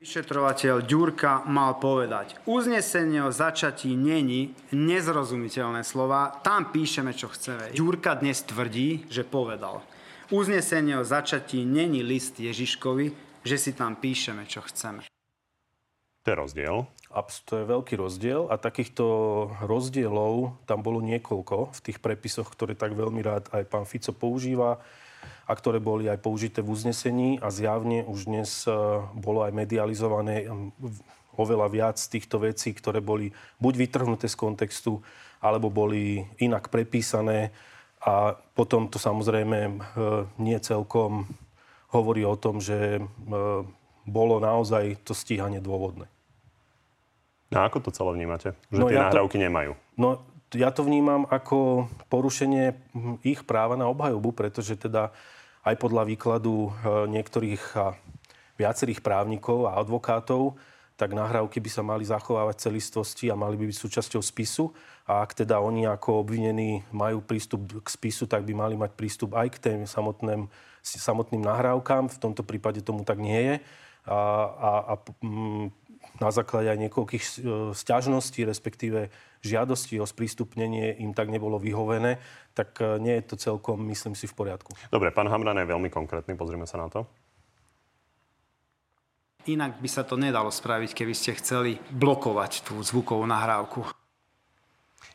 Vyšetrovateľ 0.03 0.83
Ďurka 0.83 1.47
mal 1.47 1.79
povedať, 1.79 2.35
uznesenie 2.43 3.23
o 3.23 3.31
začatí 3.31 3.95
není 3.95 4.51
nezrozumiteľné 4.75 5.87
slova, 5.87 6.43
tam 6.43 6.75
píšeme, 6.75 7.15
čo 7.15 7.31
chceme. 7.31 7.71
Ďurka 7.71 8.19
dnes 8.19 8.43
tvrdí, 8.43 9.07
že 9.07 9.23
povedal, 9.23 9.79
uznesenie 10.35 10.99
o 10.99 11.07
začatí 11.07 11.63
není 11.63 12.03
list 12.03 12.43
Ježiškovi, 12.43 13.15
že 13.47 13.55
si 13.55 13.79
tam 13.79 13.95
píšeme, 13.95 14.43
čo 14.51 14.67
chceme. 14.67 15.07
To 16.27 16.27
je 16.27 16.35
rozdiel. 16.35 16.91
To 17.47 17.53
je 17.63 17.65
veľký 17.71 17.95
rozdiel 17.95 18.51
a 18.51 18.59
takýchto 18.59 19.07
rozdielov 19.63 20.59
tam 20.67 20.83
bolo 20.83 20.99
niekoľko 20.99 21.79
v 21.79 21.83
tých 21.87 22.03
prepisoch, 22.03 22.51
ktoré 22.51 22.75
tak 22.75 22.99
veľmi 22.99 23.23
rád 23.23 23.55
aj 23.55 23.71
pán 23.71 23.87
Fico 23.87 24.11
používa 24.11 24.83
a 25.53 25.59
ktoré 25.61 25.85
boli 25.85 26.09
aj 26.09 26.17
použité 26.25 26.65
v 26.65 26.73
uznesení 26.73 27.37
a 27.45 27.53
zjavne 27.53 28.09
už 28.09 28.25
dnes 28.25 28.65
e, 28.65 28.73
bolo 29.13 29.45
aj 29.45 29.53
medializované 29.53 30.49
oveľa 31.37 31.69
viac 31.69 32.01
týchto 32.01 32.41
vecí, 32.41 32.73
ktoré 32.73 33.05
boli 33.05 33.29
buď 33.61 33.75
vytrhnuté 33.77 34.33
z 34.33 34.37
kontextu, 34.41 35.05
alebo 35.45 35.69
boli 35.69 36.25
inak 36.41 36.73
prepísané 36.73 37.53
a 38.01 38.33
potom 38.57 38.89
to 38.89 38.97
samozrejme 38.97 39.59
e, 39.69 39.73
nie 40.41 40.57
celkom 40.57 41.29
hovorí 41.93 42.25
o 42.25 42.41
tom, 42.41 42.57
že 42.65 42.97
e, 42.97 43.03
bolo 44.09 44.41
naozaj 44.41 45.05
to 45.05 45.13
stíhanie 45.13 45.61
dôvodné. 45.61 46.09
A 47.53 47.69
ako 47.69 47.85
to 47.85 47.91
celé 47.93 48.17
vnímate? 48.17 48.57
Že 48.73 48.81
no 48.81 48.89
tie 48.89 48.97
ja 48.97 49.13
nahrávky 49.13 49.37
to, 49.37 49.45
nemajú? 49.45 49.73
No 50.01 50.25
ja 50.57 50.69
to 50.73 50.85
vnímam 50.85 51.25
ako 51.29 51.89
porušenie 52.13 52.77
ich 53.25 53.45
práva 53.45 53.77
na 53.77 53.89
obhajobu, 53.89 54.33
pretože 54.37 54.77
teda 54.77 55.13
aj 55.63 55.75
podľa 55.79 56.03
výkladu 56.07 56.69
e, 56.69 56.71
niektorých 57.11 57.65
viacerých 58.61 59.01
právnikov 59.01 59.67
a 59.67 59.81
advokátov, 59.81 60.55
tak 60.95 61.19
nahrávky 61.19 61.59
by 61.59 61.71
sa 61.73 61.83
mali 61.83 62.07
zachovávať 62.07 62.69
celistvosti 62.69 63.27
a 63.27 63.35
mali 63.35 63.59
by 63.59 63.67
byť 63.67 63.79
súčasťou 63.79 64.23
spisu. 64.23 64.71
A 65.09 65.25
ak 65.25 65.35
teda 65.35 65.59
oni 65.59 65.83
ako 65.89 66.23
obvinení 66.23 66.87
majú 66.95 67.25
prístup 67.25 67.83
k 67.83 67.89
spisu, 67.91 68.31
tak 68.31 68.47
by 68.47 68.55
mali 68.55 68.79
mať 68.79 68.95
prístup 68.95 69.35
aj 69.35 69.49
k 69.51 69.59
tým 69.59 69.81
samotným, 69.83 70.47
samotným 70.85 71.43
nahrávkám. 71.43 72.07
V 72.07 72.21
tomto 72.23 72.47
prípade 72.47 72.87
tomu 72.87 73.03
tak 73.03 73.19
nie 73.19 73.35
je. 73.35 73.55
A, 74.07 74.19
a, 74.47 74.73
a 74.91 74.95
na 76.21 76.31
základe 76.31 76.71
aj 76.71 76.79
niekoľkých 76.89 77.25
e, 77.25 77.31
sťažností, 77.75 78.47
respektíve 78.47 79.11
žiadosti 79.43 79.99
o 79.99 80.07
sprístupnenie 80.07 81.03
im 81.03 81.17
tak 81.17 81.33
nebolo 81.33 81.59
vyhovené, 81.59 82.23
tak 82.55 82.79
e, 82.79 83.03
nie 83.03 83.15
je 83.19 83.25
to 83.33 83.37
celkom, 83.41 83.83
myslím 83.91 84.15
si, 84.15 84.31
v 84.31 84.35
poriadku. 84.39 84.71
Dobre, 84.93 85.11
pán 85.11 85.27
Hamran 85.27 85.59
je 85.59 85.67
veľmi 85.67 85.91
konkrétny, 85.91 86.39
pozrieme 86.39 86.69
sa 86.69 86.79
na 86.79 86.87
to. 86.93 87.09
Inak 89.51 89.83
by 89.83 89.89
sa 89.91 90.07
to 90.07 90.15
nedalo 90.15 90.55
spraviť, 90.55 90.95
keby 90.95 91.15
ste 91.19 91.35
chceli 91.35 91.83
blokovať 91.91 92.63
tú 92.63 92.79
zvukovú 92.79 93.27
nahrávku. 93.27 93.83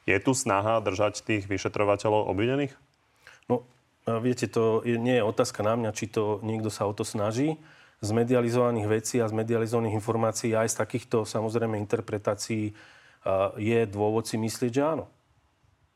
Je 0.04 0.20
tu 0.20 0.36
snaha 0.36 0.84
držať 0.84 1.24
tých 1.24 1.48
vyšetrovateľov 1.48 2.28
obvinených? 2.28 2.76
No, 3.48 3.64
e, 4.04 4.20
viete, 4.20 4.52
to 4.52 4.84
nie 4.84 5.16
je 5.16 5.24
otázka 5.24 5.64
na 5.64 5.80
mňa, 5.80 5.96
či 5.96 6.12
to 6.12 6.44
niekto 6.44 6.68
sa 6.68 6.84
o 6.84 6.92
to 6.92 7.08
snaží 7.08 7.56
z 7.98 8.10
medializovaných 8.14 8.88
vecí 8.88 9.16
a 9.18 9.26
z 9.26 9.34
medializovaných 9.34 9.98
informácií 9.98 10.54
aj 10.54 10.70
z 10.70 10.76
takýchto 10.78 11.26
samozrejme 11.26 11.82
interpretácií 11.82 12.78
je 13.58 13.80
dôvod 13.90 14.30
si 14.30 14.38
myslieť, 14.38 14.72
že 14.72 14.84
áno. 14.86 15.06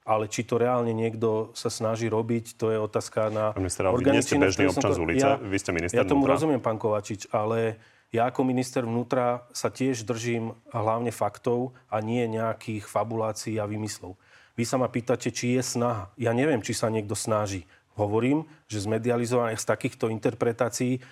Ale 0.01 0.25
či 0.25 0.41
to 0.41 0.57
reálne 0.57 0.89
niekto 0.97 1.53
sa 1.53 1.69
snaží 1.69 2.09
robiť, 2.09 2.57
to 2.57 2.73
je 2.73 2.77
otázka 2.81 3.29
na 3.29 3.53
organičný... 3.53 4.41
Vy 4.41 4.49
bežný 4.49 4.65
občan 4.73 4.97
z 4.97 4.99
ulice, 4.99 5.27
ja, 5.29 5.37
vy 5.37 5.57
ste 5.61 5.71
minister 5.77 6.01
Ja 6.01 6.09
tomu 6.09 6.25
vnútra. 6.25 6.33
rozumiem, 6.41 6.57
pán 6.57 6.81
Kovačič, 6.81 7.29
ale 7.29 7.77
ja 8.09 8.25
ako 8.27 8.41
minister 8.41 8.81
vnútra 8.81 9.45
sa 9.53 9.69
tiež 9.69 10.03
držím 10.03 10.57
hlavne 10.73 11.13
faktov 11.13 11.77
a 11.85 12.01
nie 12.01 12.25
nejakých 12.25 12.89
fabulácií 12.89 13.61
a 13.61 13.69
vymyslov. 13.69 14.17
Vy 14.57 14.67
sa 14.67 14.81
ma 14.81 14.89
pýtate, 14.91 15.31
či 15.31 15.55
je 15.55 15.63
snaha. 15.63 16.11
Ja 16.19 16.33
neviem, 16.35 16.59
či 16.65 16.75
sa 16.75 16.91
niekto 16.91 17.15
snaží. 17.15 17.69
Hovorím, 17.99 18.47
že 18.71 18.79
z 18.79 18.87
medializovaných, 18.87 19.59
z 19.59 19.67
takýchto 19.67 20.07
interpretácií 20.07 21.03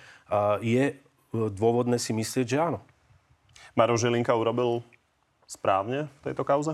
je 0.64 0.84
e, 0.90 0.94
dôvodné 1.32 2.00
si 2.00 2.16
myslieť, 2.16 2.46
že 2.46 2.58
áno. 2.58 2.80
Maro 3.76 3.94
Žilinka 3.94 4.34
urobil 4.34 4.82
správne 5.44 6.10
v 6.22 6.32
tejto 6.32 6.42
kauze? 6.46 6.72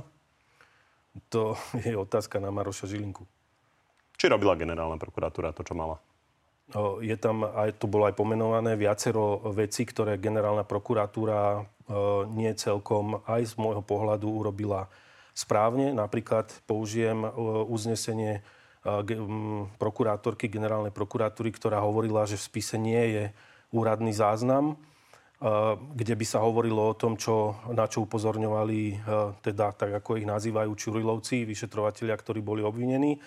To 1.33 1.57
je 1.87 1.97
otázka 1.97 2.39
na 2.39 2.53
Maroša 2.53 2.87
Žilinku. 2.87 3.25
Či 4.17 4.33
robila 4.33 4.57
generálna 4.57 4.97
prokuratúra 4.97 5.53
to, 5.53 5.65
čo 5.65 5.77
mala? 5.77 6.01
Je 6.99 7.15
tam, 7.15 7.47
aj 7.47 7.79
tu 7.79 7.87
bolo 7.87 8.11
aj 8.11 8.19
pomenované 8.19 8.75
viacero 8.75 9.39
vecí, 9.55 9.87
ktoré 9.87 10.19
generálna 10.19 10.67
prokuratúra 10.67 11.63
e, 11.63 11.93
nie 12.35 12.51
celkom 12.59 13.23
aj 13.23 13.55
z 13.55 13.55
môjho 13.55 13.87
pohľadu 13.87 14.27
urobila 14.27 14.91
správne. 15.31 15.95
Napríklad 15.95 16.51
použijem 16.67 17.23
e, 17.23 17.31
uznesenie 17.71 18.43
prokurátorky 19.83 20.47
generálnej 20.47 20.95
prokuratúry, 20.95 21.51
ktorá 21.51 21.83
hovorila, 21.83 22.23
že 22.23 22.39
v 22.39 22.47
spise 22.47 22.79
nie 22.79 23.03
je 23.19 23.25
úradný 23.75 24.15
záznam, 24.15 24.79
kde 25.93 26.15
by 26.17 26.25
sa 26.25 26.41
hovorilo 26.41 26.95
o 26.95 26.97
tom, 26.97 27.19
čo, 27.19 27.59
na 27.75 27.91
čo 27.91 28.07
upozorňovali, 28.07 29.05
teda 29.43 29.75
tak 29.75 30.01
ako 30.01 30.23
ich 30.23 30.25
nazývajú 30.25 30.71
Čurilovci, 30.73 31.45
vyšetrovateľia, 31.45 32.17
ktorí 32.17 32.41
boli 32.41 32.65
obvinení. 32.65 33.19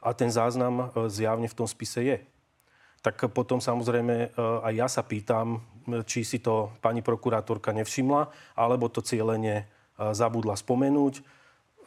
A 0.00 0.16
ten 0.16 0.32
záznam 0.32 0.88
zjavne 1.12 1.50
v 1.50 1.58
tom 1.58 1.68
spise 1.68 2.00
je. 2.00 2.16
tak 3.00 3.16
potom 3.32 3.64
samozrejme 3.64 4.36
aj 4.36 4.74
ja 4.76 4.88
sa 4.88 5.00
pýtam, 5.00 5.64
či 6.04 6.20
si 6.20 6.38
to 6.38 6.76
pani 6.84 7.00
prokurátorka 7.00 7.72
nevšimla, 7.72 8.28
alebo 8.56 8.92
to 8.92 9.00
cieľene 9.00 9.64
zabudla 9.96 10.56
spomenúť 10.56 11.39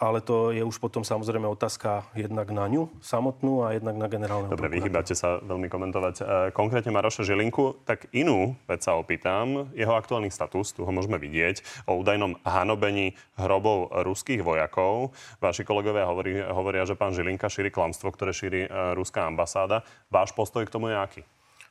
ale 0.03 0.19
to 0.19 0.51
je 0.51 0.59
už 0.59 0.75
potom 0.83 1.07
samozrejme 1.07 1.47
otázka 1.47 2.03
jednak 2.11 2.51
na 2.51 2.67
ňu 2.67 2.91
samotnú 2.99 3.63
a 3.63 3.71
jednak 3.71 3.95
na 3.95 4.11
generálneho 4.11 4.51
Dobre, 4.51 4.67
vyhýbate 4.67 5.15
sa 5.15 5.39
veľmi 5.39 5.71
komentovať. 5.71 6.15
E, 6.19 6.23
konkrétne 6.51 6.91
Maroša 6.91 7.23
Žilinku, 7.23 7.79
tak 7.87 8.11
inú 8.11 8.59
vec 8.67 8.83
sa 8.83 8.99
opýtam. 8.99 9.71
Jeho 9.71 9.95
aktuálny 9.95 10.27
status, 10.27 10.75
tu 10.75 10.83
ho 10.83 10.91
môžeme 10.91 11.15
vidieť, 11.15 11.87
o 11.87 11.95
údajnom 11.95 12.35
hanobení 12.43 13.15
hrobov 13.39 13.95
ruských 14.03 14.43
vojakov. 14.43 15.15
Vaši 15.39 15.63
kolegovia 15.63 16.03
hovorí, 16.03 16.43
hovoria, 16.43 16.83
že 16.83 16.99
pán 16.99 17.15
Žilinka 17.15 17.47
šíri 17.47 17.71
klamstvo, 17.71 18.11
ktoré 18.11 18.35
šíri 18.35 18.67
e, 18.67 18.69
ruská 18.99 19.23
ambasáda. 19.23 19.87
Váš 20.11 20.35
postoj 20.35 20.67
k 20.67 20.73
tomu 20.73 20.91
je 20.91 20.99
aký? 20.99 21.23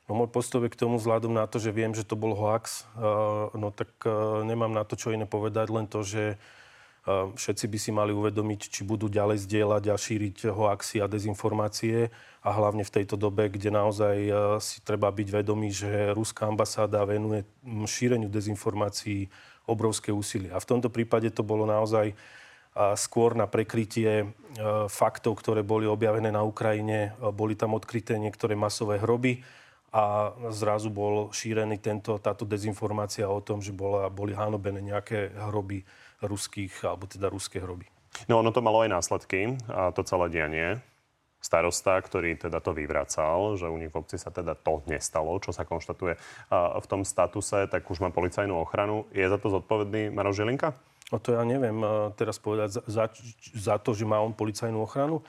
No 0.09 0.19
môj 0.19 0.35
postoj 0.35 0.67
k 0.67 0.75
tomu 0.75 0.99
vzhľadom 0.99 1.31
na 1.31 1.47
to, 1.47 1.63
že 1.63 1.71
viem, 1.71 1.95
že 1.95 2.03
to 2.03 2.19
bol 2.19 2.35
hoax, 2.35 2.83
uh, 2.99 3.47
no 3.55 3.71
tak 3.71 3.87
nemám 4.43 4.75
na 4.75 4.83
to, 4.83 4.99
čo 4.99 5.15
iné 5.15 5.23
povedať, 5.23 5.71
len 5.71 5.87
to, 5.87 6.03
že 6.03 6.35
Všetci 7.03 7.67
by 7.67 7.77
si 7.79 7.91
mali 7.91 8.15
uvedomiť, 8.15 8.71
či 8.71 8.87
budú 8.87 9.11
ďalej 9.11 9.43
zdieľať 9.43 9.83
a 9.91 9.99
šíriť 9.99 10.47
hoaxy 10.55 11.03
a 11.03 11.11
dezinformácie 11.11 12.07
a 12.39 12.49
hlavne 12.55 12.87
v 12.87 12.93
tejto 12.95 13.19
dobe, 13.19 13.51
kde 13.51 13.75
naozaj 13.75 14.15
e, 14.23 14.31
si 14.63 14.79
treba 14.87 15.11
byť 15.11 15.27
vedomý, 15.27 15.67
že 15.67 16.15
ruská 16.15 16.47
ambasáda 16.47 17.03
venuje 17.03 17.43
šíreniu 17.67 18.31
dezinformácií 18.31 19.27
obrovské 19.67 20.15
úsilie. 20.15 20.55
A 20.55 20.63
v 20.63 20.69
tomto 20.71 20.87
prípade 20.87 21.27
to 21.35 21.43
bolo 21.43 21.67
naozaj 21.67 22.15
skôr 22.97 23.37
na 23.37 23.45
prekrytie 23.45 24.23
e, 24.23 24.25
faktov, 24.89 25.37
ktoré 25.37 25.61
boli 25.61 25.85
objavené 25.85 26.33
na 26.33 26.41
Ukrajine. 26.41 27.13
Boli 27.35 27.53
tam 27.53 27.77
odkryté 27.77 28.17
niektoré 28.17 28.57
masové 28.57 28.97
hroby 28.97 29.45
a 29.93 30.33
zrazu 30.49 30.89
bol 30.89 31.29
šírený 31.29 31.77
tento, 31.77 32.17
táto 32.17 32.49
dezinformácia 32.49 33.29
o 33.29 33.43
tom, 33.45 33.61
že 33.61 33.69
bola, 33.69 34.09
boli 34.09 34.33
hanobené 34.33 34.81
nejaké 34.81 35.29
hroby 35.51 35.85
ruských, 36.25 36.87
alebo 36.87 37.05
teda 37.05 37.27
ruské 37.27 37.59
hroby. 37.59 37.87
No 38.29 38.39
ono 38.39 38.53
to 38.53 38.61
malo 38.61 38.85
aj 38.85 38.93
následky, 38.93 39.57
a 39.67 39.91
to 39.91 40.05
celé 40.05 40.29
dianie. 40.29 40.67
Starosta, 41.43 41.99
ktorý 41.99 42.39
teda 42.39 42.63
to 42.63 42.71
vyvracal, 42.71 43.59
že 43.59 43.67
u 43.67 43.75
nich 43.75 43.91
v 43.91 43.99
obci 43.99 44.15
sa 44.15 44.31
teda 44.31 44.55
to 44.55 44.79
nestalo, 44.87 45.35
čo 45.43 45.51
sa 45.51 45.67
konštatuje 45.67 46.15
v 46.79 46.85
tom 46.87 47.03
statuse, 47.03 47.67
tak 47.67 47.83
už 47.83 47.99
má 47.99 48.15
policajnú 48.15 48.55
ochranu. 48.55 49.03
Je 49.11 49.27
za 49.27 49.35
to 49.35 49.51
zodpovedný 49.51 50.07
Maroš 50.07 50.39
Žilinka? 50.39 50.71
No 51.11 51.19
to 51.19 51.35
ja 51.35 51.43
neviem 51.43 51.83
teraz 52.15 52.39
povedať 52.39 52.79
za, 52.79 52.81
za, 52.87 53.05
za 53.59 53.75
to, 53.75 53.91
že 53.91 54.07
má 54.07 54.23
on 54.23 54.31
policajnú 54.31 54.87
ochranu. 54.87 55.19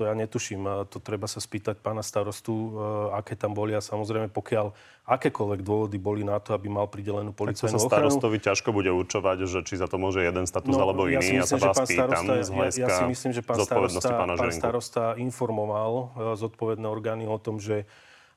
To 0.00 0.08
ja 0.08 0.16
netuším. 0.16 0.88
To 0.88 0.98
treba 1.04 1.28
sa 1.28 1.36
spýtať 1.36 1.76
pána 1.84 2.00
starostu, 2.00 2.52
e, 2.52 2.68
aké 3.12 3.36
tam 3.36 3.52
boli 3.52 3.76
a 3.76 3.84
samozrejme 3.84 4.32
pokiaľ 4.32 4.72
akékoľvek 5.04 5.60
dôvody 5.60 6.00
boli 6.00 6.24
na 6.24 6.40
to, 6.40 6.56
aby 6.56 6.72
mal 6.72 6.88
pridelenú 6.88 7.36
policajnú 7.36 7.76
ochranu. 7.76 8.08
starostovi 8.08 8.40
ťažko 8.40 8.72
bude 8.72 8.88
určovať, 8.88 9.44
že 9.44 9.60
či 9.68 9.76
za 9.76 9.84
to 9.92 10.00
môže 10.00 10.24
jeden 10.24 10.48
status 10.48 10.72
no, 10.72 10.80
alebo 10.80 11.12
iný. 11.12 11.20
Ja, 11.20 11.44
myslím, 11.44 11.44
ja 11.44 11.44
sa 11.44 11.56
vás 11.60 11.78
pýtam 11.84 12.08
starosta, 12.08 12.56
ja, 12.72 12.88
ja 12.88 12.88
si 12.88 13.04
myslím, 13.04 13.30
že 13.36 13.42
pán 13.44 13.58
starosta, 13.60 14.08
pán 14.16 14.52
starosta 14.56 15.02
informoval 15.20 15.92
e, 15.92 16.04
zodpovedné 16.40 16.86
orgány 16.88 17.28
o 17.28 17.36
tom, 17.36 17.60
že 17.60 17.84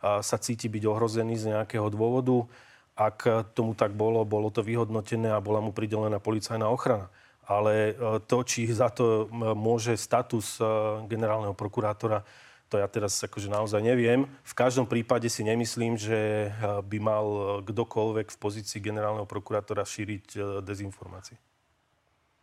sa 0.06 0.38
cíti 0.38 0.70
byť 0.70 0.84
ohrozený 0.86 1.34
z 1.40 1.46
nejakého 1.56 1.90
dôvodu. 1.90 2.46
Ak 2.94 3.26
tomu 3.58 3.74
tak 3.74 3.98
bolo, 3.98 4.22
bolo 4.22 4.54
to 4.54 4.62
vyhodnotené 4.62 5.34
a 5.34 5.42
bola 5.42 5.66
mu 5.66 5.74
pridelená 5.74 6.22
policajná 6.22 6.70
ochrana 6.70 7.10
ale 7.46 7.94
e, 7.94 8.20
to, 8.26 8.42
či 8.42 8.66
za 8.70 8.90
to 8.90 9.30
môže 9.32 9.94
status 9.98 10.58
e, 10.58 10.66
generálneho 11.06 11.54
prokurátora, 11.54 12.26
to 12.66 12.82
ja 12.82 12.90
teraz 12.90 13.22
akože 13.22 13.46
naozaj 13.46 13.82
neviem. 13.86 14.26
V 14.42 14.54
každom 14.58 14.90
prípade 14.90 15.30
si 15.30 15.46
nemyslím, 15.46 15.96
že 15.98 16.50
e, 16.50 16.80
by 16.82 16.98
mal 16.98 17.26
kdokoľvek 17.62 18.34
v 18.34 18.38
pozícii 18.42 18.82
generálneho 18.82 19.30
prokurátora 19.30 19.86
šíriť 19.86 20.62
dezinformácie. 20.66 21.38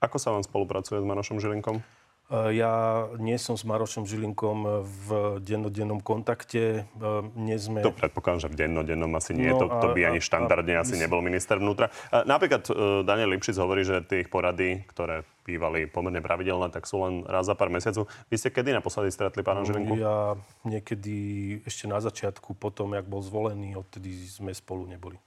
Ako 0.03 0.19
sa 0.19 0.35
vám 0.35 0.43
spolupracuje 0.43 0.99
s 0.99 1.07
Manošom 1.07 1.38
Žilinkom? 1.38 2.02
Eh, 2.33 2.64
ja 2.64 3.05
nie 3.21 3.37
som 3.37 3.61
s 3.61 3.64
Marošom 3.68 4.09
Žilinkom 4.09 4.64
v 4.81 5.09
dennodennom 5.45 6.01
kontakte. 6.01 6.88
Eh, 6.88 7.23
nie 7.37 7.61
sme... 7.61 7.85
To 7.85 7.92
predpokladám, 7.92 8.49
že 8.49 8.49
v 8.49 8.57
dennodennom 8.57 9.12
asi 9.12 9.37
nie. 9.37 9.53
No, 9.53 9.61
to, 9.61 9.66
to 9.68 9.88
by 9.92 10.09
ani 10.09 10.16
štandardne 10.25 10.81
a, 10.81 10.81
asi 10.81 10.97
nebol 10.97 11.21
minister 11.21 11.61
vnútra. 11.61 11.92
Napríklad 12.09 12.64
eh, 12.73 13.05
Daniel 13.05 13.37
Lipšic 13.37 13.61
hovorí, 13.61 13.85
že 13.85 14.01
tých 14.09 14.33
porady, 14.33 14.81
ktoré 14.88 15.29
bývali 15.45 15.85
pomerne 15.85 16.25
pravidelné, 16.25 16.73
tak 16.73 16.88
sú 16.88 17.05
len 17.05 17.21
raz 17.29 17.45
za 17.45 17.53
pár 17.53 17.68
mesiacov. 17.68 18.09
Vy 18.33 18.40
ste 18.40 18.49
kedy 18.49 18.73
naposledy 18.73 19.12
stretli 19.12 19.45
pána 19.45 19.68
Žilinku? 19.68 20.01
Ja 20.01 20.33
niekedy 20.64 21.16
ešte 21.68 21.85
na 21.85 22.01
začiatku, 22.01 22.57
potom, 22.57 22.97
jak 22.97 23.05
bol 23.05 23.21
zvolený, 23.21 23.77
odtedy 23.77 24.09
sme 24.25 24.57
spolu 24.57 24.88
neboli. 24.88 25.21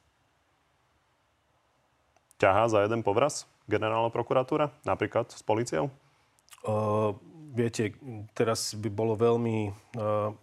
Ťahá 2.42 2.66
za 2.66 2.82
jeden 2.82 3.06
povraz 3.06 3.46
generálna 3.70 4.10
prokuratúra, 4.10 4.74
napríklad 4.88 5.30
s 5.30 5.46
policiou? 5.46 5.94
Uh, 6.66 7.14
viete, 7.54 7.94
teraz 8.34 8.74
by 8.74 8.90
bolo 8.90 9.14
veľmi 9.14 9.70
uh, 9.70 10.34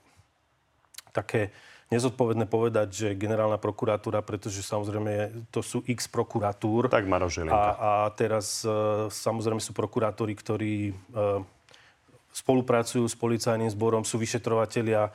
také 1.11 1.51
nezodpovedné 1.91 2.47
povedať, 2.47 2.89
že 2.95 3.19
generálna 3.19 3.59
prokuratúra, 3.59 4.23
pretože 4.23 4.63
samozrejme 4.63 5.45
to 5.51 5.61
sú 5.61 5.83
x 5.85 6.07
prokuratúr. 6.07 6.89
Tak 6.89 7.11
Maro 7.11 7.27
A, 7.51 8.07
a 8.07 8.09
teraz 8.15 8.63
uh, 8.63 9.11
samozrejme 9.11 9.59
sú 9.59 9.75
prokurátori, 9.75 10.33
ktorí 10.33 10.95
uh, 10.95 11.43
spolupracujú 12.33 13.05
s 13.05 13.13
policajným 13.13 13.69
zborom, 13.69 14.09
sú 14.09 14.17
vyšetrovatelia, 14.17 15.13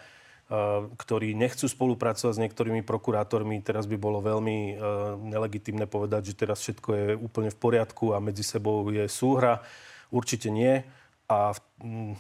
ktorí 0.96 1.36
nechcú 1.36 1.68
spolupracovať 1.68 2.40
s 2.40 2.44
niektorými 2.46 2.80
prokurátormi. 2.80 3.60
Teraz 3.60 3.84
by 3.84 4.00
bolo 4.00 4.24
veľmi 4.24 4.80
nelegitimné 5.28 5.92
povedať, 5.92 6.32
že 6.32 6.40
teraz 6.40 6.64
všetko 6.64 6.90
je 6.94 7.06
úplne 7.20 7.52
v 7.52 7.58
poriadku 7.60 8.16
a 8.16 8.24
medzi 8.24 8.48
sebou 8.48 8.88
je 8.88 9.04
súhra. 9.12 9.60
Určite 10.08 10.48
nie. 10.48 10.88
A 11.28 11.52
mm, 11.84 12.16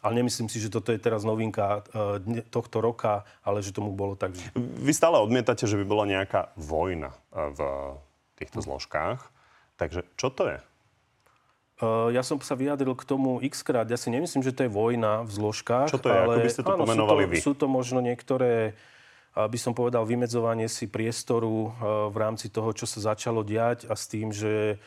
ale 0.00 0.12
nemyslím 0.16 0.48
si, 0.48 0.56
že 0.60 0.72
toto 0.72 0.96
je 0.96 1.00
teraz 1.00 1.28
novinka 1.28 1.84
e, 1.92 2.40
tohto 2.48 2.80
roka, 2.80 3.28
ale 3.44 3.60
že 3.60 3.76
tomu 3.76 3.92
bolo 3.92 4.16
tak. 4.16 4.32
Vy 4.56 4.92
stále 4.96 5.20
odmietate, 5.20 5.68
že 5.68 5.76
by 5.76 5.84
bola 5.84 6.08
nejaká 6.08 6.56
vojna 6.56 7.12
e, 7.12 7.52
v 7.52 7.60
týchto 8.40 8.64
zložkách. 8.64 9.20
Takže 9.76 10.08
čo 10.16 10.32
to 10.32 10.48
je? 10.48 10.58
E, 10.58 10.64
ja 12.16 12.24
som 12.24 12.40
sa 12.40 12.56
vyjadril 12.56 12.96
k 12.96 13.04
tomu 13.04 13.44
x 13.44 13.60
krát. 13.60 13.84
Ja 13.92 14.00
si 14.00 14.08
nemyslím, 14.08 14.40
že 14.40 14.56
to 14.56 14.64
je 14.64 14.72
vojna 14.72 15.28
v 15.28 15.30
zložkách. 15.36 15.92
Čo 15.92 16.00
to 16.00 16.08
je? 16.08 16.16
Ale, 16.16 16.34
Ako 16.40 16.44
by 16.48 16.52
ste 16.52 16.64
to 16.64 16.72
áno, 16.72 16.82
pomenovali 16.88 17.24
sú 17.24 17.28
to, 17.28 17.30
vy? 17.30 17.36
Sú 17.36 17.52
to 17.52 17.66
možno 17.68 17.98
niektoré 18.00 18.72
by 19.30 19.58
som 19.62 19.78
povedal, 19.78 20.02
vymedzovanie 20.02 20.66
si 20.66 20.90
priestoru 20.90 21.70
v 22.10 22.16
rámci 22.18 22.50
toho, 22.50 22.74
čo 22.74 22.82
sa 22.82 23.14
začalo 23.14 23.46
diať 23.46 23.86
a 23.86 23.94
s 23.94 24.10
tým, 24.10 24.34
že 24.34 24.82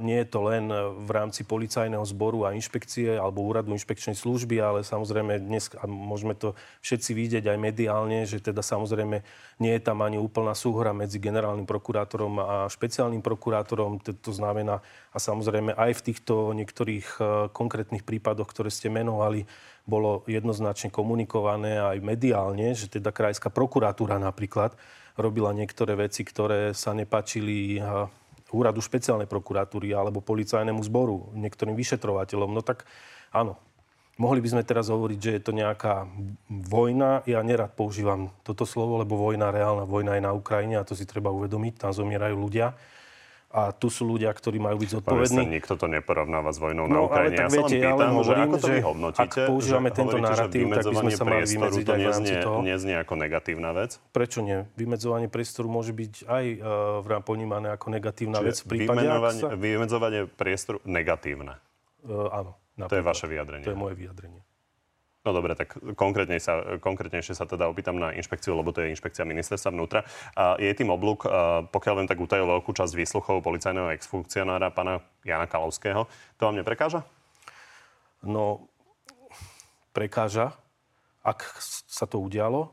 nie 0.00 0.24
je 0.24 0.28
to 0.32 0.40
len 0.48 0.72
v 1.04 1.10
rámci 1.12 1.44
policajného 1.44 2.00
zboru 2.08 2.48
a 2.48 2.56
inšpekcie 2.56 3.20
alebo 3.20 3.44
úradu 3.44 3.76
inšpekčnej 3.76 4.16
služby, 4.16 4.56
ale 4.56 4.80
samozrejme 4.80 5.36
dnes, 5.36 5.68
a 5.76 5.84
môžeme 5.84 6.32
to 6.32 6.56
všetci 6.80 7.12
vidieť 7.12 7.44
aj 7.44 7.58
mediálne, 7.60 8.24
že 8.24 8.40
teda 8.40 8.64
samozrejme 8.64 9.20
nie 9.60 9.72
je 9.76 9.82
tam 9.84 10.00
ani 10.00 10.16
úplná 10.16 10.56
súhra 10.56 10.96
medzi 10.96 11.20
generálnym 11.20 11.68
prokurátorom 11.68 12.40
a 12.40 12.56
špeciálnym 12.72 13.20
prokurátorom. 13.20 14.00
To 14.00 14.32
znamená, 14.32 14.80
a 15.12 15.18
samozrejme 15.20 15.76
aj 15.76 15.92
v 16.00 16.04
týchto 16.12 16.56
niektorých 16.56 17.08
e, 17.16 17.22
konkrétnych 17.52 18.04
prípadoch, 18.04 18.48
ktoré 18.48 18.72
ste 18.72 18.88
menovali, 18.88 19.44
bolo 19.84 20.24
jednoznačne 20.26 20.88
komunikované 20.88 21.78
aj 21.78 22.00
mediálne, 22.02 22.72
že 22.72 22.90
teda 22.90 23.14
krajská 23.14 23.52
prokuratúra 23.52 24.18
napríklad 24.18 24.74
robila 25.16 25.52
niektoré 25.56 25.96
veci, 25.96 26.26
ktoré 26.26 26.76
sa 26.76 26.92
nepačili 26.92 27.80
úradu 28.54 28.78
špeciálnej 28.78 29.26
prokuratúry 29.26 29.90
alebo 29.90 30.22
policajnému 30.22 30.82
zboru, 30.86 31.34
niektorým 31.34 31.74
vyšetrovateľom, 31.74 32.50
no 32.54 32.62
tak 32.62 32.86
áno, 33.34 33.58
Mohli 34.16 34.40
by 34.40 34.48
sme 34.48 34.64
teraz 34.64 34.88
hovoriť, 34.88 35.18
že 35.20 35.34
je 35.36 35.42
to 35.44 35.52
nejaká 35.52 36.08
vojna. 36.48 37.20
Ja 37.28 37.44
nerad 37.44 37.76
používam 37.76 38.32
toto 38.48 38.64
slovo, 38.64 38.96
lebo 38.96 39.12
vojna, 39.12 39.52
reálna 39.52 39.84
vojna 39.84 40.16
je 40.16 40.24
na 40.24 40.32
Ukrajine 40.32 40.80
a 40.80 40.88
to 40.88 40.96
si 40.96 41.04
treba 41.04 41.28
uvedomiť. 41.28 41.84
Tam 41.84 41.92
zomierajú 41.92 42.32
ľudia 42.32 42.72
a 43.56 43.72
tu 43.72 43.88
sú 43.88 44.04
ľudia, 44.04 44.28
ktorí 44.28 44.60
majú 44.60 44.84
byť 44.84 45.00
zodpovední. 45.00 45.48
Sa, 45.48 45.48
nikto 45.48 45.74
to 45.80 45.88
neporovnáva 45.88 46.52
s 46.52 46.60
vojnou 46.60 46.84
no, 46.84 46.92
na 46.92 47.00
Ukrajine. 47.08 47.36
ja 47.40 47.48
viete, 47.48 47.56
sa 47.56 47.64
len 47.64 47.72
pýtam, 47.72 47.96
ja 47.96 48.08
hovorím, 48.12 48.28
že 48.28 48.36
ako 48.36 48.56
to 48.60 48.68
vy 48.68 48.80
hodnotíte? 48.84 49.40
Ak 49.40 49.48
používame 49.48 49.88
že 49.88 49.96
tento 49.96 50.16
narratív, 50.20 50.64
tak 50.68 50.84
by 50.84 50.96
sme 51.00 51.10
sa 51.16 51.24
mali 51.24 51.44
vymedziť 51.48 51.84
to 51.88 51.94
neznie, 51.96 52.36
toho. 52.44 52.58
neznie 52.60 52.96
ako 53.00 53.14
negatívna 53.16 53.70
vec? 53.72 53.90
Prečo 54.12 54.38
nie? 54.44 54.68
Vymedzovanie 54.76 55.32
priestoru 55.32 55.72
môže 55.72 55.96
byť 55.96 56.12
aj 56.28 56.44
uh, 56.60 56.60
v 57.00 57.06
ponímané 57.24 57.72
ako 57.72 57.86
negatívna 57.96 58.44
Čiže 58.44 58.46
vec 58.46 58.56
v 58.60 58.66
prípade, 58.68 59.08
sa... 59.40 59.48
Vymedzovanie 59.56 60.20
priestoru 60.28 60.78
negatívne? 60.84 61.56
Uh, 62.04 62.28
áno. 62.28 62.52
Napríklad. 62.76 62.92
To 62.92 62.96
je 63.00 63.04
vaše 63.08 63.26
vyjadrenie? 63.26 63.64
To 63.64 63.72
je 63.72 63.80
moje 63.80 63.96
vyjadrenie. 63.96 64.45
No 65.26 65.34
dobre, 65.34 65.58
tak 65.58 65.74
konkrétne 65.98 66.38
sa, 66.38 66.78
konkrétnejšie 66.78 67.34
sa 67.34 67.50
teda 67.50 67.66
opýtam 67.66 67.98
na 67.98 68.14
inšpekciu, 68.14 68.54
lebo 68.54 68.70
to 68.70 68.86
je 68.86 68.94
inšpekcia 68.94 69.26
ministerstva 69.26 69.74
vnútra. 69.74 70.06
A 70.38 70.54
je 70.54 70.70
tým 70.70 70.86
oblúk, 70.94 71.26
pokiaľ 71.74 71.94
len 71.98 72.06
tak 72.06 72.22
utajil 72.22 72.46
veľkú 72.46 72.70
časť 72.70 72.94
výsluchov 72.94 73.42
policajného 73.42 73.90
exfunkcionára 73.98 74.70
pána 74.70 75.02
Jana 75.26 75.50
Kalovského. 75.50 76.06
To 76.38 76.42
vám 76.46 76.54
neprekáža? 76.54 77.02
No, 78.22 78.70
prekáža, 79.90 80.54
ak 81.26 81.42
sa 81.90 82.06
to 82.06 82.22
udialo. 82.22 82.70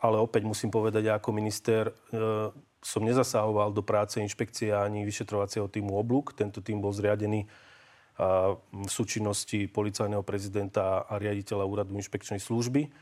Ale 0.00 0.16
opäť 0.16 0.48
musím 0.48 0.72
povedať, 0.72 1.12
ja 1.12 1.20
ako 1.20 1.28
minister 1.36 1.92
som 2.80 3.04
nezasahoval 3.04 3.76
do 3.76 3.84
práce 3.84 4.16
inšpekcie 4.16 4.72
ani 4.72 5.04
vyšetrovacieho 5.04 5.68
týmu 5.68 5.92
Oblúk. 6.00 6.32
Tento 6.32 6.64
tým 6.64 6.80
bol 6.80 6.96
zriadený 6.96 7.44
v 8.20 8.90
súčinnosti 8.92 9.64
policajného 9.72 10.20
prezidenta 10.20 11.08
a 11.08 11.16
riaditeľa 11.16 11.64
úradu 11.64 11.96
inšpekčnej 11.96 12.36
služby. 12.36 12.92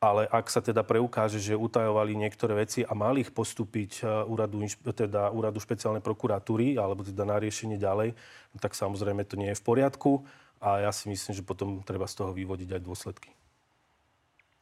Ale 0.00 0.24
ak 0.24 0.48
sa 0.48 0.64
teda 0.64 0.80
preukáže, 0.80 1.36
že 1.36 1.52
utajovali 1.52 2.16
niektoré 2.16 2.64
veci 2.64 2.80
a 2.80 2.96
mali 2.96 3.20
ich 3.20 3.36
postúpiť 3.36 4.00
úradu, 4.30 4.64
teda 4.96 5.28
úradu 5.28 5.60
špeciálnej 5.60 6.00
prokuratúry 6.00 6.80
alebo 6.80 7.04
teda 7.04 7.28
na 7.28 7.36
riešenie 7.36 7.76
ďalej, 7.76 8.16
no 8.54 8.56
tak 8.64 8.72
samozrejme 8.72 9.28
to 9.28 9.36
nie 9.36 9.52
je 9.52 9.60
v 9.60 9.66
poriadku 9.66 10.24
a 10.56 10.88
ja 10.88 10.90
si 10.96 11.12
myslím, 11.12 11.36
že 11.36 11.44
potom 11.44 11.84
treba 11.84 12.08
z 12.08 12.16
toho 12.16 12.32
vyvodiť 12.32 12.80
aj 12.80 12.80
dôsledky. 12.80 13.30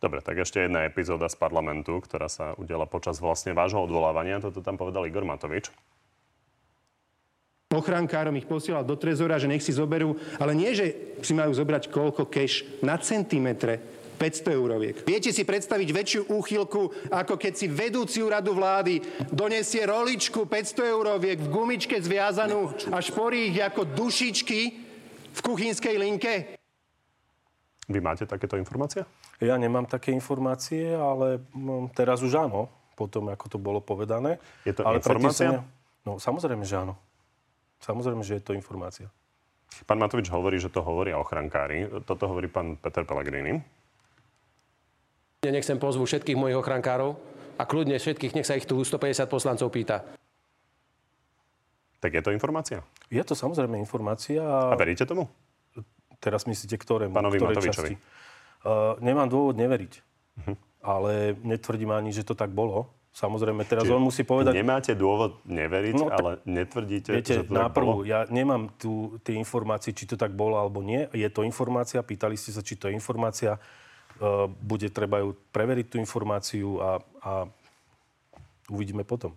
Dobre, 0.02 0.22
tak 0.26 0.42
ešte 0.42 0.62
jedna 0.62 0.86
epizóda 0.86 1.30
z 1.30 1.38
parlamentu, 1.38 1.98
ktorá 2.02 2.26
sa 2.26 2.58
udiala 2.58 2.90
počas 2.90 3.22
vlastne 3.22 3.54
vášho 3.54 3.82
odvolávania. 3.82 4.42
Toto 4.42 4.58
tam 4.58 4.74
povedal 4.74 5.06
Igor 5.06 5.22
Matovič. 5.22 5.70
Ochrankárom 7.68 8.32
ich 8.40 8.48
posielal 8.48 8.80
do 8.80 8.96
trezora, 8.96 9.36
že 9.36 9.44
nech 9.44 9.60
si 9.60 9.76
zoberú, 9.76 10.16
ale 10.40 10.56
nie, 10.56 10.72
že 10.72 11.12
si 11.20 11.36
majú 11.36 11.52
zobrať 11.52 11.92
koľko 11.92 12.24
cash 12.24 12.64
na 12.80 12.96
centimetre, 12.96 13.76
500 14.16 14.56
euroviek. 14.56 14.96
Viete 15.04 15.28
si 15.36 15.44
predstaviť 15.44 15.88
väčšiu 15.92 16.22
úchylku, 16.32 17.12
ako 17.12 17.36
keď 17.36 17.52
si 17.52 17.68
vedúci 17.68 18.24
úradu 18.24 18.56
vlády 18.56 19.04
donesie 19.28 19.84
roličku 19.84 20.48
500 20.48 20.96
euroviek 20.96 21.36
v 21.36 21.52
gumičke 21.52 22.00
zviazanú 22.00 22.72
a 22.88 23.04
šporí 23.04 23.52
ich 23.52 23.60
ako 23.60 23.84
dušičky 23.84 24.60
v 25.36 25.40
kuchynskej 25.44 26.00
linke? 26.00 26.56
Vy 27.84 28.00
máte 28.00 28.24
takéto 28.24 28.56
informácie? 28.56 29.04
Ja 29.44 29.60
nemám 29.60 29.84
také 29.84 30.16
informácie, 30.16 30.96
ale 30.96 31.44
no, 31.52 31.92
teraz 31.92 32.24
už 32.24 32.32
áno, 32.32 32.72
potom 32.96 33.28
ako 33.28 33.44
to 33.52 33.58
bolo 33.60 33.84
povedané. 33.84 34.40
Je 34.64 34.72
to 34.72 34.88
ale 34.88 35.04
informácia? 35.04 35.60
Ne... 35.60 35.68
No 36.08 36.16
samozrejme, 36.16 36.64
že 36.64 36.80
áno. 36.80 36.96
Samozrejme, 37.82 38.22
že 38.26 38.38
je 38.38 38.44
to 38.44 38.52
informácia. 38.54 39.08
Pán 39.86 40.00
Matovič 40.00 40.32
hovorí, 40.32 40.58
že 40.58 40.72
to 40.72 40.82
hovoria 40.82 41.20
ochrankári. 41.20 41.86
Toto 42.02 42.26
hovorí 42.26 42.50
pán 42.50 42.74
Peter 42.80 43.06
Pellegrini. 43.06 43.62
Nechcem 45.46 45.78
pozvu 45.78 46.02
všetkých 46.02 46.34
mojich 46.34 46.58
ochrankárov 46.58 47.14
a 47.58 47.62
kľudne 47.62 47.94
všetkých, 47.94 48.34
nech 48.34 48.48
sa 48.48 48.58
ich 48.58 48.66
tu 48.66 48.74
150 48.82 49.30
poslancov 49.30 49.70
pýta. 49.70 50.02
Tak 51.98 52.10
je 52.14 52.22
to 52.22 52.34
informácia? 52.34 52.82
Je 53.10 53.22
to 53.22 53.34
samozrejme 53.38 53.78
informácia. 53.78 54.42
A 54.42 54.74
veríte 54.78 55.06
tomu? 55.06 55.30
Teraz 56.18 56.46
myslíte, 56.50 56.74
ktoré, 56.78 57.06
Pánovi 57.06 57.38
Matovičovi. 57.38 57.94
časti? 57.94 57.94
Uh, 58.66 58.98
nemám 58.98 59.30
dôvod 59.30 59.54
neveriť. 59.54 59.92
Uh-huh. 60.42 60.54
Ale 60.82 61.38
netvrdím 61.46 61.94
ani, 61.94 62.10
že 62.10 62.26
to 62.26 62.34
tak 62.34 62.50
bolo. 62.50 62.90
Samozrejme, 63.18 63.66
teraz 63.66 63.82
Čiže 63.82 63.98
on 63.98 64.06
musí 64.06 64.22
povedať... 64.22 64.54
Nemáte 64.54 64.94
dôvod 64.94 65.42
neveriť, 65.42 65.94
No, 65.98 66.06
tak- 66.06 66.18
ale 66.22 66.30
netvrdíte, 66.46 67.10
Viete, 67.10 67.42
že 67.42 67.50
to 67.50 67.50
tak 67.50 67.74
bolo? 67.74 68.06
ja 68.06 68.30
nemám 68.30 68.70
tu 68.78 69.18
tie 69.26 69.34
informácie, 69.34 69.90
či 69.90 70.06
to 70.06 70.14
tak 70.14 70.38
bolo 70.38 70.54
alebo 70.54 70.86
nie. 70.86 71.10
Je 71.10 71.26
to 71.26 71.42
informácia, 71.42 71.98
pýtali 71.98 72.38
ste 72.38 72.54
sa, 72.54 72.62
či 72.62 72.78
to 72.78 72.86
je 72.86 72.94
informácia. 72.94 73.58
Uh, 74.22 74.46
bude 74.62 74.86
treba 74.94 75.18
ju 75.26 75.34
preveriť 75.50 75.86
tú 75.90 75.96
informáciu 75.98 76.78
a, 76.78 76.90
a 77.22 77.32
uvidíme 78.70 79.02
potom. 79.02 79.34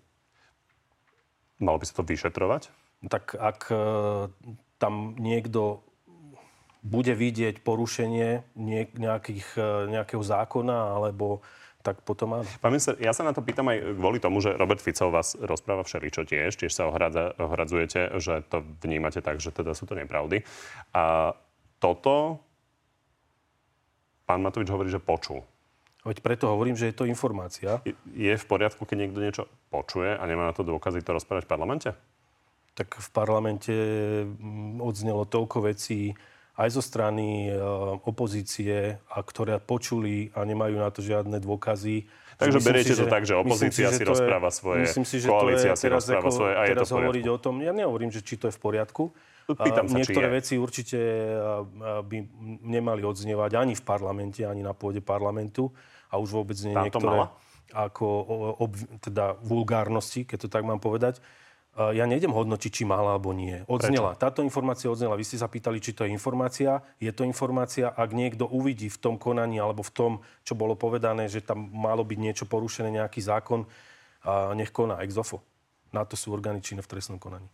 Malo 1.57 1.81
by 1.81 1.85
sa 1.89 1.97
to 1.97 2.05
vyšetrovať? 2.05 2.69
Tak 3.09 3.33
ak 3.33 3.59
uh, 3.73 4.29
tam 4.77 5.17
niekto 5.17 5.81
bude 6.85 7.13
vidieť 7.17 7.65
porušenie 7.65 8.45
nie, 8.61 8.81
nejakých, 8.93 9.47
uh, 9.57 9.89
nejakého 9.89 10.21
zákona 10.21 10.97
alebo 11.01 11.41
tak 11.81 12.05
potom 12.05 12.39
áno. 12.39 12.43
Pán 12.61 12.71
minister, 12.73 12.93
ja 13.01 13.11
sa 13.11 13.25
na 13.25 13.33
to 13.33 13.41
pýtam 13.41 13.67
aj 13.73 13.97
kvôli 13.97 14.21
tomu, 14.21 14.39
že 14.39 14.53
Robert 14.53 14.81
Fico 14.81 15.09
vás 15.09 15.33
rozpráva 15.35 15.81
všeličo 15.81 16.25
tiež. 16.29 16.53
Tiež 16.53 16.71
sa 16.71 16.87
ohradza, 16.87 17.33
ohradzujete, 17.41 18.21
že 18.21 18.45
to 18.47 18.61
vnímate 18.85 19.19
tak, 19.19 19.41
že 19.41 19.49
teda 19.49 19.73
sú 19.73 19.89
to 19.89 19.97
nepravdy. 19.97 20.45
A 20.93 21.33
toto 21.81 22.39
pán 24.29 24.39
Matovič 24.39 24.69
hovorí, 24.71 24.87
že 24.87 25.01
počul. 25.01 25.43
Veď 26.01 26.23
preto 26.25 26.49
hovorím, 26.49 26.73
že 26.73 26.89
je 26.89 26.95
to 26.97 27.05
informácia. 27.05 27.83
Je- 28.09 28.39
v 28.39 28.45
poriadku, 28.49 28.87
keď 28.87 28.97
niekto 29.05 29.19
niečo 29.21 29.43
počuje 29.69 30.17
a 30.17 30.23
nemá 30.25 30.49
na 30.49 30.53
to 30.55 30.65
dôkazy 30.65 31.05
to 31.05 31.13
rozprávať 31.13 31.45
v 31.45 31.51
parlamente? 31.51 31.89
Tak 32.73 32.97
v 32.97 33.09
parlamente 33.11 33.75
mm, 34.25 34.81
odznelo 34.81 35.27
toľko 35.27 35.69
vecí 35.69 36.15
aj 36.61 36.69
zo 36.77 36.83
strany 36.85 37.49
e, 37.49 37.57
opozície, 38.05 39.01
a 39.09 39.17
ktoré 39.25 39.57
počuli 39.57 40.29
a 40.37 40.45
nemajú 40.45 40.77
na 40.77 40.93
to 40.93 41.01
žiadne 41.01 41.41
dôkazy. 41.41 42.05
Takže 42.37 42.57
Myslím 42.57 42.69
beriete 42.73 42.93
to 42.97 43.05
tak, 43.09 43.23
že 43.25 43.33
opozícia 43.37 43.89
si 43.89 44.01
že 44.01 44.05
to 44.05 44.05
je- 44.05 44.11
rozpráva 44.13 44.49
svoje, 44.53 44.85
myslím 44.85 45.05
si, 45.05 45.15
že 45.21 45.27
koalícia 45.29 45.73
si 45.77 45.85
rozpráva 45.89 46.29
ako, 46.29 46.37
svoje 46.37 46.53
a 46.57 46.61
je 46.65 46.69
to 46.69 46.73
teraz 46.73 46.89
v 46.89 46.93
hovoriť 46.97 47.25
o 47.29 47.37
tom, 47.37 47.55
ja 47.61 47.73
nehovorím, 47.73 48.09
že 48.13 48.21
či 48.21 48.37
to 48.37 48.45
je 48.49 48.53
v 48.53 48.61
poriadku. 48.61 49.03
Pýtam 49.51 49.85
A 49.85 49.91
sa, 49.91 49.97
Niektoré 49.99 50.27
veci 50.31 50.55
určite 50.55 50.97
a, 50.97 51.99
by 52.05 52.17
nemali 52.63 53.03
odznievať 53.03 53.51
ani 53.57 53.73
v 53.75 53.83
parlamente, 53.83 54.45
ani 54.45 54.63
na 54.63 54.71
pôde 54.71 55.03
parlamentu. 55.03 55.73
A 56.07 56.19
už 56.19 56.29
vôbec 56.31 56.55
nie 56.63 56.71
Tam 56.71 56.87
to 56.87 56.87
niektoré 56.87 57.17
mala? 57.19 57.27
ako 57.71 58.05
ob, 58.59 58.75
teda 58.99 59.39
vulgárnosti, 59.43 60.27
keď 60.27 60.37
to 60.43 60.49
tak 60.51 60.63
mám 60.67 60.79
povedať. 60.79 61.23
A 61.71 61.95
Ja 61.95 62.03
nejdem 62.03 62.35
hodnotiť, 62.35 62.71
či 62.71 62.83
mala 62.83 63.15
alebo 63.15 63.31
nie. 63.31 63.63
Odznela. 63.63 64.15
Prečo? 64.15 64.21
Táto 64.21 64.39
informácia 64.43 64.91
odznela. 64.91 65.15
Vy 65.15 65.23
ste 65.23 65.39
sa 65.39 65.47
pýtali, 65.47 65.79
či 65.79 65.95
to 65.95 66.03
je 66.03 66.11
informácia. 66.11 66.83
Je 66.99 67.11
to 67.15 67.23
informácia, 67.23 67.87
ak 67.87 68.11
niekto 68.11 68.43
uvidí 68.43 68.91
v 68.91 68.99
tom 68.99 69.15
konaní 69.15 69.55
alebo 69.63 69.79
v 69.79 69.91
tom, 69.95 70.11
čo 70.43 70.51
bolo 70.51 70.75
povedané, 70.75 71.31
že 71.31 71.39
tam 71.39 71.71
malo 71.71 72.03
byť 72.03 72.19
niečo 72.19 72.43
porušené, 72.43 72.91
nejaký 72.91 73.23
zákon, 73.23 73.63
a 74.21 74.53
nech 74.53 74.69
koná 74.69 74.99
ex 75.01 75.15
ofo. 75.17 75.41
Na 75.95 76.03
to 76.03 76.19
sú 76.19 76.31
orgány 76.35 76.59
činné 76.59 76.83
v 76.83 76.91
trestnom 76.91 77.17
konaní. 77.17 77.47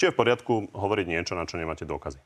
Či 0.00 0.08
je 0.08 0.12
v 0.14 0.18
poriadku 0.20 0.72
hovoriť 0.72 1.06
niečo, 1.08 1.36
na 1.36 1.44
čo 1.44 1.60
nemáte 1.60 1.84
dôkazy? 1.84 2.20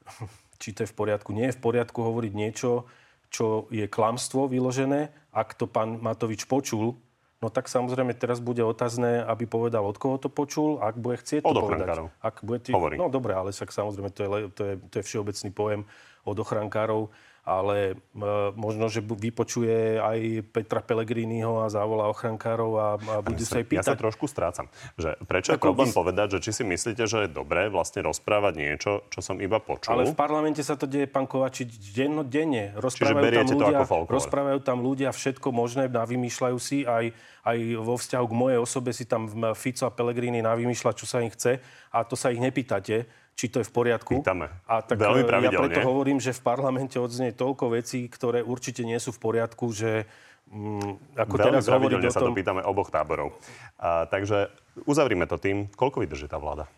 či 0.60 0.76
to 0.76 0.84
je 0.84 0.90
v 0.92 0.96
poriadku. 0.96 1.32
Nie 1.32 1.52
je 1.52 1.56
v 1.56 1.62
poriadku 1.64 2.00
hovoriť 2.00 2.32
niečo, 2.32 2.88
čo 3.32 3.68
je 3.72 3.84
klamstvo 3.88 4.48
vyložené. 4.48 5.12
Ak 5.32 5.56
to 5.56 5.68
pán 5.68 6.00
Matovič 6.00 6.44
počul, 6.48 6.96
no 7.40 7.48
tak 7.48 7.72
samozrejme 7.72 8.12
teraz 8.12 8.38
bude 8.38 8.60
otázne, 8.60 9.24
aby 9.24 9.48
povedal, 9.48 9.84
od 9.84 9.96
koho 9.96 10.20
to 10.20 10.28
počul, 10.28 10.76
ak 10.84 11.00
bude 11.00 11.16
chcieť 11.20 11.42
Od 11.44 11.56
to 11.56 11.60
povedať. 11.64 12.12
Ak 12.20 12.44
bude 12.44 12.60
tý... 12.60 12.76
Hovorí. 12.76 13.00
No 13.00 13.08
dobre, 13.08 13.32
ale 13.32 13.50
však 13.56 13.72
samozrejme 13.72 14.12
to 14.12 14.20
je, 14.20 14.28
to 14.52 14.62
je, 14.64 14.74
to 14.92 14.94
je 15.00 15.04
všeobecný 15.04 15.50
pojem 15.50 15.80
od 16.28 16.36
ochrankárov, 16.36 17.08
ale 17.50 17.98
e, 18.14 18.22
možno, 18.54 18.86
že 18.86 19.02
vypočuje 19.02 19.98
aj 19.98 20.18
Petra 20.54 20.78
Pellegriniho 20.78 21.58
a 21.58 21.66
zavolá 21.66 22.06
ochrankárov 22.06 22.72
a, 22.78 22.88
a 22.94 23.14
budú 23.18 23.42
sa 23.42 23.58
aj 23.58 23.66
Ja 23.74 23.82
sa 23.82 23.92
pýtať. 23.92 23.98
trošku 23.98 24.30
strácam. 24.30 24.70
Že 24.94 25.18
prečo 25.26 25.50
je 25.54 25.58
problém 25.58 25.90
vy- 25.90 25.98
povedať, 25.98 26.38
že 26.38 26.46
či 26.46 26.50
si 26.54 26.62
myslíte, 26.62 27.02
že 27.10 27.26
je 27.26 27.30
dobré 27.34 27.66
vlastne 27.66 28.06
rozprávať 28.06 28.54
niečo, 28.54 28.90
čo 29.10 29.18
som 29.18 29.42
iba 29.42 29.58
počul? 29.58 29.98
Ale 29.98 30.06
v 30.06 30.14
parlamente 30.14 30.62
sa 30.62 30.78
to 30.78 30.86
deje, 30.86 31.10
pán 31.10 31.26
Kovačič, 31.26 31.66
dennodenne. 31.90 32.78
Rozprávajú 32.78 33.34
tam, 33.34 33.46
ľudia, 33.50 33.78
rozprávajú 34.06 34.58
tam 34.62 34.78
ľudia 34.80 35.10
všetko 35.10 35.48
možné, 35.50 35.90
navymýšľajú 35.90 36.58
si 36.62 36.86
aj, 36.86 37.10
aj 37.42 37.58
vo 37.82 37.98
vzťahu 37.98 38.26
k 38.30 38.34
mojej 38.36 38.58
osobe 38.62 38.94
si 38.94 39.08
tam 39.10 39.26
Fico 39.58 39.88
a 39.88 39.90
Pellegrini 39.90 40.38
navymýšľať, 40.38 40.94
čo 40.94 41.06
sa 41.08 41.18
im 41.18 41.32
chce 41.32 41.58
a 41.90 41.98
to 42.06 42.14
sa 42.14 42.30
ich 42.30 42.38
nepýtate, 42.38 43.08
či 43.36 43.48
to 43.48 43.62
je 43.62 43.66
v 43.66 43.72
poriadku. 43.72 44.20
Pýtame. 44.20 44.52
A 44.68 44.84
tak 44.84 45.00
Veľmi 45.00 45.24
e, 45.24 45.48
ja 45.48 45.60
preto 45.64 45.80
hovorím, 45.80 46.20
že 46.20 46.36
v 46.36 46.42
parlamente 46.44 47.00
odznie 47.00 47.32
toľko 47.32 47.72
vecí, 47.72 48.04
ktoré 48.06 48.44
určite 48.44 48.84
nie 48.84 49.00
sú 49.00 49.16
v 49.16 49.20
poriadku, 49.20 49.72
že 49.72 50.04
mm, 50.52 51.16
ako 51.16 51.34
Veľmi 51.40 51.46
teraz 51.48 51.64
hovoriť 51.68 52.02
o 52.04 52.12
sa 52.12 52.20
tom... 52.20 52.32
to 52.32 52.38
pýtame 52.38 52.60
oboch 52.60 52.92
táborov. 52.92 53.32
A, 53.80 54.04
takže 54.06 54.52
uzavrime 54.84 55.24
to 55.24 55.40
tým, 55.40 55.72
koľko 55.72 56.04
vydrží 56.04 56.28
tá 56.28 56.36
vláda? 56.36 56.68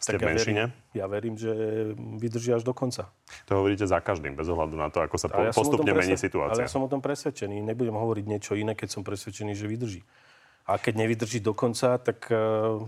Ste 0.00 0.16
v 0.16 0.24
ja 0.24 0.28
menšine? 0.32 0.62
verím, 0.72 0.96
ja 0.96 1.06
verím, 1.12 1.34
že 1.36 1.52
vydrží 2.16 2.56
až 2.56 2.64
do 2.64 2.72
konca. 2.72 3.12
To 3.44 3.60
hovoríte 3.60 3.84
za 3.84 4.00
každým, 4.00 4.32
bez 4.32 4.48
ohľadu 4.48 4.72
na 4.72 4.88
to, 4.88 5.04
ako 5.04 5.16
sa 5.20 5.28
po, 5.28 5.44
ja 5.44 5.52
postupne 5.52 5.92
mení 5.92 6.16
situácia. 6.16 6.56
Ale 6.56 6.64
ja 6.64 6.72
som 6.72 6.80
o 6.80 6.88
tom 6.88 7.04
presvedčený. 7.04 7.60
Nebudem 7.60 7.92
hovoriť 7.92 8.24
niečo 8.24 8.56
iné, 8.56 8.72
keď 8.72 8.96
som 8.96 9.02
presvedčený, 9.04 9.52
že 9.52 9.68
vydrží. 9.68 10.00
A 10.64 10.80
keď 10.80 11.04
nevydrží 11.04 11.44
do 11.44 11.52
konca, 11.52 12.00
tak 12.00 12.32
uh, 12.32 12.80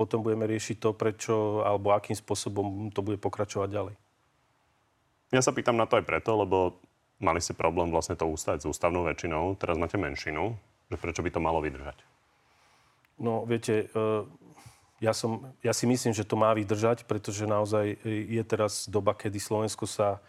potom 0.00 0.24
budeme 0.24 0.48
riešiť 0.48 0.80
to, 0.80 0.96
prečo 0.96 1.60
alebo 1.60 1.92
akým 1.92 2.16
spôsobom 2.16 2.88
to 2.88 3.04
bude 3.04 3.20
pokračovať 3.20 3.68
ďalej. 3.68 3.94
Ja 5.36 5.44
sa 5.44 5.52
pýtam 5.52 5.76
na 5.76 5.84
to 5.84 6.00
aj 6.00 6.08
preto, 6.08 6.40
lebo 6.40 6.80
mali 7.20 7.44
ste 7.44 7.52
problém 7.52 7.92
vlastne 7.92 8.16
to 8.16 8.24
ústať 8.24 8.64
s 8.64 8.68
ústavnou 8.72 9.04
väčšinou, 9.04 9.60
teraz 9.60 9.76
máte 9.76 10.00
menšinu, 10.00 10.56
že 10.88 10.96
prečo 10.96 11.20
by 11.20 11.28
to 11.28 11.44
malo 11.44 11.60
vydržať? 11.60 12.00
No, 13.20 13.44
viete, 13.44 13.92
uh, 13.92 14.24
ja, 15.04 15.12
som, 15.12 15.52
ja 15.60 15.76
si 15.76 15.84
myslím, 15.84 16.16
že 16.16 16.24
to 16.24 16.40
má 16.40 16.56
vydržať, 16.56 17.04
pretože 17.04 17.44
naozaj 17.44 18.00
je 18.08 18.42
teraz 18.48 18.88
doba, 18.88 19.12
kedy 19.12 19.36
Slovensko 19.36 19.84
sa 19.84 20.24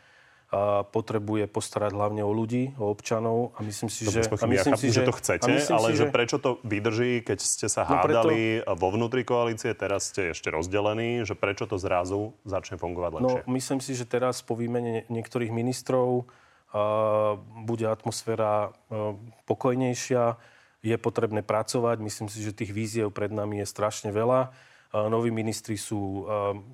potrebuje 0.92 1.48
postarať 1.48 1.96
hlavne 1.96 2.28
o 2.28 2.32
ľudí, 2.36 2.76
o 2.76 2.92
občanov 2.92 3.56
a 3.56 3.64
myslím 3.64 3.88
si, 3.88 4.04
To 4.04 4.12
že... 4.12 4.28
a 4.28 4.36
ja 4.36 4.68
myslím 4.68 4.76
chápem, 4.76 4.92
že 4.92 5.08
to 5.08 5.16
chcete, 5.16 5.48
myslím 5.48 5.76
ale 5.80 5.88
si, 5.88 5.94
že 5.96 6.06
prečo 6.12 6.38
to 6.44 6.60
vydrží, 6.68 7.24
keď 7.24 7.40
ste 7.40 7.72
sa 7.72 7.88
No 7.88 8.04
preto- 8.04 8.28
hádali 8.28 8.60
vo 8.76 8.88
vnútri 8.92 9.24
koalície, 9.24 9.72
teraz 9.72 10.12
ste 10.12 10.36
ešte 10.36 10.52
rozdelení, 10.52 11.24
že 11.24 11.40
prečo 11.40 11.72
to 11.72 11.80
zrazu 11.80 12.36
začne 12.44 12.76
fungovať 12.76 13.12
lepšie? 13.16 13.42
No, 13.48 13.54
myslím 13.56 13.80
si, 13.80 13.96
že 13.96 14.04
teraz 14.04 14.44
po 14.44 14.60
výmene 14.60 15.08
niektorých 15.08 15.56
ministrov 15.56 16.28
bude 17.64 17.86
atmosféra 17.88 18.76
pokojnejšia, 19.48 20.36
je 20.82 20.96
potrebné 20.98 21.46
pracovať. 21.46 22.02
Myslím 22.02 22.28
si, 22.28 22.42
že 22.42 22.56
tých 22.56 22.74
víziev 22.74 23.14
pred 23.14 23.30
nami 23.30 23.62
je 23.62 23.68
strašne 23.70 24.10
veľa. 24.10 24.52
Noví 24.92 25.32
ministri 25.32 25.80
sú 25.80 26.28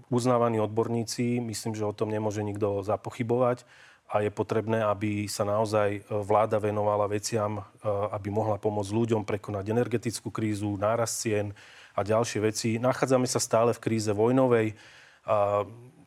uznávaní 0.09 0.57
odborníci. 0.57 1.37
Myslím, 1.37 1.77
že 1.77 1.85
o 1.85 1.93
tom 1.93 2.09
nemôže 2.09 2.41
nikto 2.41 2.81
zapochybovať 2.81 3.61
a 4.09 4.25
je 4.25 4.31
potrebné, 4.33 4.81
aby 4.81 5.29
sa 5.29 5.45
naozaj 5.45 6.07
vláda 6.09 6.57
venovala 6.57 7.05
veciam, 7.11 7.61
aby 7.85 8.33
mohla 8.33 8.57
pomôcť 8.57 8.89
ľuďom 8.89 9.21
prekonať 9.27 9.69
energetickú 9.69 10.33
krízu, 10.33 10.79
nárast 10.79 11.21
cien 11.21 11.53
a 11.93 12.01
ďalšie 12.01 12.39
veci. 12.41 12.69
Nachádzame 12.81 13.29
sa 13.29 13.37
stále 13.37 13.75
v 13.75 13.83
kríze 13.83 14.09
vojnovej. 14.09 14.73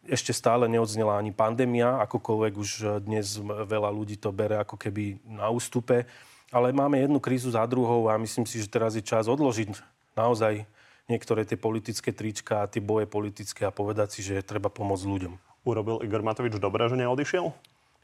Ešte 0.09 0.35
stále 0.35 0.67
neodznela 0.67 1.15
ani 1.21 1.31
pandémia, 1.31 2.03
akokoľvek 2.03 2.53
už 2.57 2.71
dnes 3.07 3.39
veľa 3.45 3.93
ľudí 3.93 4.19
to 4.19 4.35
bere 4.35 4.59
ako 4.59 4.75
keby 4.75 5.23
na 5.29 5.47
ústupe 5.53 6.09
ale 6.51 6.75
máme 6.75 6.99
jednu 6.99 7.23
krízu 7.23 7.55
za 7.55 7.63
druhou 7.67 8.11
a 8.11 8.19
myslím 8.19 8.43
si, 8.43 8.59
že 8.59 8.67
teraz 8.67 8.99
je 8.99 9.03
čas 9.07 9.31
odložiť 9.31 9.71
naozaj 10.19 10.67
niektoré 11.11 11.43
tie 11.43 11.59
politické 11.59 12.15
trička 12.15 12.63
a 12.63 12.71
tie 12.71 12.79
boje 12.79 13.11
politické 13.11 13.67
a 13.67 13.75
povedať 13.75 14.15
si, 14.15 14.21
že 14.23 14.47
treba 14.47 14.71
pomôcť 14.71 15.05
ľuďom. 15.05 15.35
Urobil 15.67 16.01
Igor 16.07 16.23
Matovič 16.23 16.57
dobré, 16.57 16.87
že 16.87 16.97
neodišiel? 16.97 17.51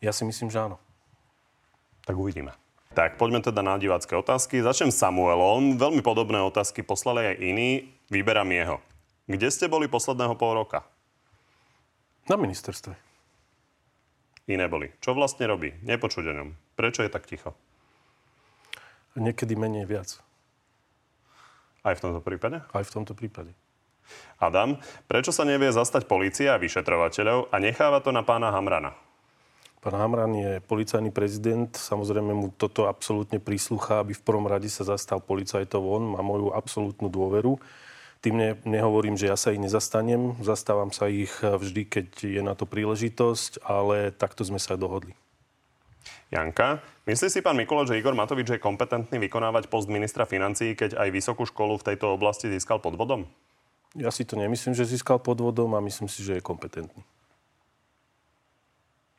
Ja 0.03 0.13
si 0.13 0.27
myslím, 0.29 0.51
že 0.51 0.61
áno. 0.61 0.77
Tak 2.05 2.19
uvidíme. 2.19 2.53
Tak 2.93 3.17
poďme 3.17 3.41
teda 3.45 3.61
na 3.65 3.79
divácké 3.79 4.17
otázky. 4.17 4.61
Začnem 4.61 4.93
Samuelom. 4.93 5.77
Veľmi 5.77 6.01
podobné 6.01 6.41
otázky 6.43 6.83
poslali 6.83 7.33
aj 7.33 7.37
iní. 7.41 7.71
Vyberám 8.09 8.49
jeho. 8.53 8.77
Kde 9.29 9.49
ste 9.53 9.67
boli 9.69 9.89
posledného 9.89 10.37
pol 10.37 10.57
roka? 10.57 10.85
Na 12.27 12.41
ministerstve. 12.41 12.95
Iné 14.47 14.71
boli. 14.71 14.95
Čo 15.03 15.13
vlastne 15.13 15.45
robí? 15.51 15.75
Nepočuť 15.83 16.25
o 16.31 16.37
ňom. 16.41 16.49
Prečo 16.79 17.03
je 17.03 17.11
tak 17.11 17.27
ticho? 17.27 17.53
Niekedy 19.19 19.59
menej 19.59 19.89
viac. 19.89 20.26
Aj 21.87 21.95
v 21.95 22.03
tomto 22.03 22.19
prípade? 22.19 22.59
Aj 22.75 22.83
v 22.83 22.91
tomto 22.91 23.15
prípade. 23.15 23.55
Adam, 24.43 24.75
prečo 25.07 25.31
sa 25.31 25.47
nevie 25.47 25.71
zastať 25.71 26.11
policia 26.11 26.59
a 26.59 26.63
vyšetrovateľov 26.63 27.55
a 27.55 27.57
necháva 27.63 28.03
to 28.03 28.11
na 28.11 28.27
pána 28.27 28.51
Hamrana? 28.51 28.99
Pán 29.87 29.95
Hamran 29.95 30.35
je 30.35 30.59
policajný 30.67 31.15
prezident, 31.15 31.71
samozrejme 31.71 32.35
mu 32.35 32.51
toto 32.51 32.91
absolútne 32.91 33.39
prísluchá, 33.39 34.03
aby 34.03 34.19
v 34.19 34.25
prvom 34.27 34.51
rade 34.51 34.67
sa 34.67 34.83
zastal 34.83 35.23
policajtov 35.23 35.79
on, 35.79 36.19
má 36.19 36.27
moju 36.27 36.51
absolútnu 36.51 37.07
dôveru. 37.07 37.55
Tým 38.19 38.35
ne, 38.35 38.51
nehovorím, 38.67 39.15
že 39.15 39.31
ja 39.31 39.39
sa 39.39 39.55
ich 39.55 39.63
nezastanem, 39.63 40.35
zastávam 40.43 40.91
sa 40.91 41.07
ich 41.07 41.31
vždy, 41.39 41.87
keď 41.87 42.07
je 42.19 42.43
na 42.43 42.59
to 42.59 42.67
príležitosť, 42.67 43.63
ale 43.63 44.11
takto 44.11 44.43
sme 44.43 44.59
sa 44.59 44.75
dohodli. 44.75 45.15
Janka, 46.31 46.83
myslí 47.07 47.29
si 47.31 47.41
pán 47.43 47.55
Mikuloč, 47.55 47.95
že 47.95 47.99
Igor 48.03 48.19
Matovič 48.19 48.51
je 48.51 48.59
kompetentný 48.59 49.23
vykonávať 49.23 49.71
post 49.71 49.87
ministra 49.87 50.27
financií, 50.27 50.75
keď 50.75 50.99
aj 50.99 51.09
vysokú 51.15 51.47
školu 51.47 51.79
v 51.79 51.87
tejto 51.95 52.11
oblasti 52.11 52.51
získal 52.51 52.83
pod 52.83 52.99
vodom? 52.99 53.31
Ja 53.95 54.11
si 54.11 54.27
to 54.27 54.35
nemyslím, 54.35 54.75
že 54.75 54.85
získal 54.85 55.23
pod 55.23 55.39
vodom 55.39 55.73
a 55.73 55.81
myslím 55.81 56.11
si, 56.11 56.21
že 56.21 56.37
je 56.37 56.43
kompetentný. 56.45 57.01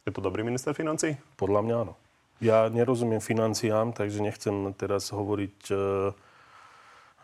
Je 0.07 0.11
to 0.11 0.23
dobrý 0.23 0.43
minister 0.43 0.71
financí? 0.71 1.19
Podľa 1.35 1.61
mňa 1.63 1.75
áno. 1.83 1.93
Ja 2.37 2.69
nerozumiem 2.69 3.19
financiám, 3.19 3.91
takže 3.91 4.21
nechcem 4.21 4.71
teraz 4.77 5.09
hovoriť 5.09 5.57
e, 5.67 5.75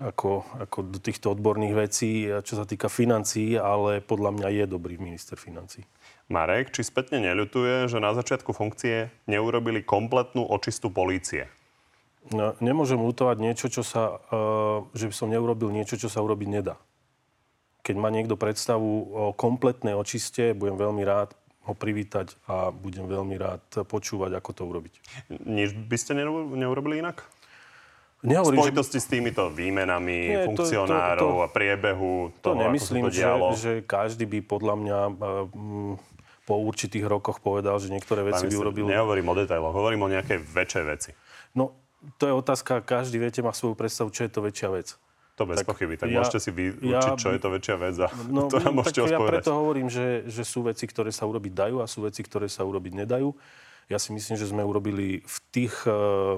ako, 0.01 0.43
ako 0.57 0.77
do 0.89 0.99
týchto 0.99 1.31
odborných 1.31 1.75
vecí, 1.77 2.25
čo 2.41 2.53
sa 2.57 2.65
týka 2.65 2.89
financií, 2.89 3.55
ale 3.55 4.01
podľa 4.01 4.35
mňa 4.35 4.47
je 4.49 4.65
dobrý 4.65 4.97
minister 4.97 5.37
financí. 5.37 5.85
Marek, 6.31 6.71
či 6.71 6.87
spätne 6.87 7.19
neľutuje, 7.19 7.91
že 7.91 7.99
na 7.99 8.15
začiatku 8.15 8.55
funkcie 8.55 9.11
neurobili 9.27 9.83
kompletnú 9.83 10.47
očistu 10.47 10.87
polície? 10.87 11.51
No, 12.31 12.55
nemôžem 12.63 12.95
lutovať 12.95 13.37
niečo, 13.43 13.67
čo 13.67 13.83
sa, 13.83 14.23
uh, 14.31 14.87
že 14.95 15.11
by 15.11 15.13
som 15.13 15.27
neurobil 15.27 15.67
niečo, 15.75 15.99
čo 15.99 16.07
sa 16.07 16.23
urobiť 16.23 16.47
nedá. 16.47 16.79
Keď 17.83 17.95
má 17.99 18.07
niekto 18.07 18.39
predstavu 18.39 18.89
o 19.11 19.23
kompletnej 19.35 19.91
očiste, 19.91 20.55
budem 20.55 20.79
veľmi 20.79 21.03
rád 21.03 21.35
ho 21.63 21.75
privítať 21.75 22.35
a 22.47 22.71
budem 22.71 23.07
veľmi 23.07 23.35
rád 23.39 23.63
počúvať, 23.87 24.35
ako 24.35 24.49
to 24.51 24.63
urobiť. 24.67 24.93
Nič 25.47 25.75
by 25.75 25.97
ste 25.99 26.15
neurobili 26.15 26.99
inak? 26.99 27.23
Nehovorím, 28.23 28.55
v 28.55 28.71
spojitosti 28.71 28.99
že... 28.99 29.03
s 29.03 29.07
týmito 29.11 29.43
výmenami 29.51 30.19
Nie, 30.31 30.43
funkcionárov 30.47 31.19
to, 31.19 31.27
to, 31.27 31.39
to, 31.39 31.43
a 31.43 31.47
priebehu 31.51 32.11
toho, 32.39 32.55
to 32.55 32.61
nemyslím, 32.63 33.03
ako 33.03 33.11
sa 33.11 33.11
to 33.11 33.19
dialo. 33.19 33.47
Že, 33.51 33.59
že 33.59 33.71
každý 33.83 34.25
by 34.31 34.39
podľa 34.47 34.75
mňa 34.79 34.99
uh, 35.11 36.12
po 36.43 36.59
určitých 36.59 37.07
rokoch 37.07 37.39
povedal, 37.39 37.79
že 37.79 37.87
niektoré 37.87 38.27
veci 38.27 38.47
by 38.47 38.55
urobil... 38.59 38.85
Nehovorím 38.87 39.27
o 39.31 39.35
detailoch, 39.35 39.71
hovorím 39.71 40.07
o 40.07 40.09
nejakej 40.11 40.43
väčšej 40.43 40.83
veci. 40.83 41.11
No, 41.55 41.71
to 42.19 42.27
je 42.27 42.33
otázka, 42.35 42.83
každý 42.83 43.19
viete 43.19 43.39
má 43.39 43.55
svoju 43.55 43.79
predstavu, 43.79 44.11
čo 44.11 44.27
je 44.27 44.31
to 44.31 44.43
väčšia 44.43 44.69
vec. 44.75 44.87
To 45.33 45.49
bez 45.49 45.63
tak 45.63 45.71
pochyby. 45.71 45.97
Tak 45.97 46.13
ja, 46.13 46.21
môžete 46.21 46.39
si 46.45 46.51
vyučiť, 46.53 46.93
ja, 46.93 47.17
čo 47.17 47.33
je 47.33 47.39
to 47.41 47.49
väčšia 47.49 47.75
vec 47.81 47.95
a 48.05 48.07
no, 48.29 48.45
to 48.51 48.61
nám 48.61 48.75
môžete 48.83 49.01
tak 49.01 49.17
ja 49.17 49.19
preto 49.23 49.51
hovorím, 49.55 49.89
že, 49.89 50.29
že 50.29 50.45
sú 50.45 50.61
veci, 50.67 50.85
ktoré 50.85 51.09
sa 51.09 51.25
urobiť 51.25 51.53
dajú 51.55 51.81
a 51.81 51.89
sú 51.89 52.05
veci, 52.05 52.21
ktoré 52.21 52.45
sa 52.45 52.61
urobiť 52.61 52.93
nedajú. 53.01 53.33
Ja 53.89 53.97
si 53.97 54.13
myslím, 54.13 54.37
že 54.37 54.45
sme 54.45 54.61
urobili 54.61 55.25
v 55.25 55.37
tých 55.49 55.73
uh, 55.89 56.37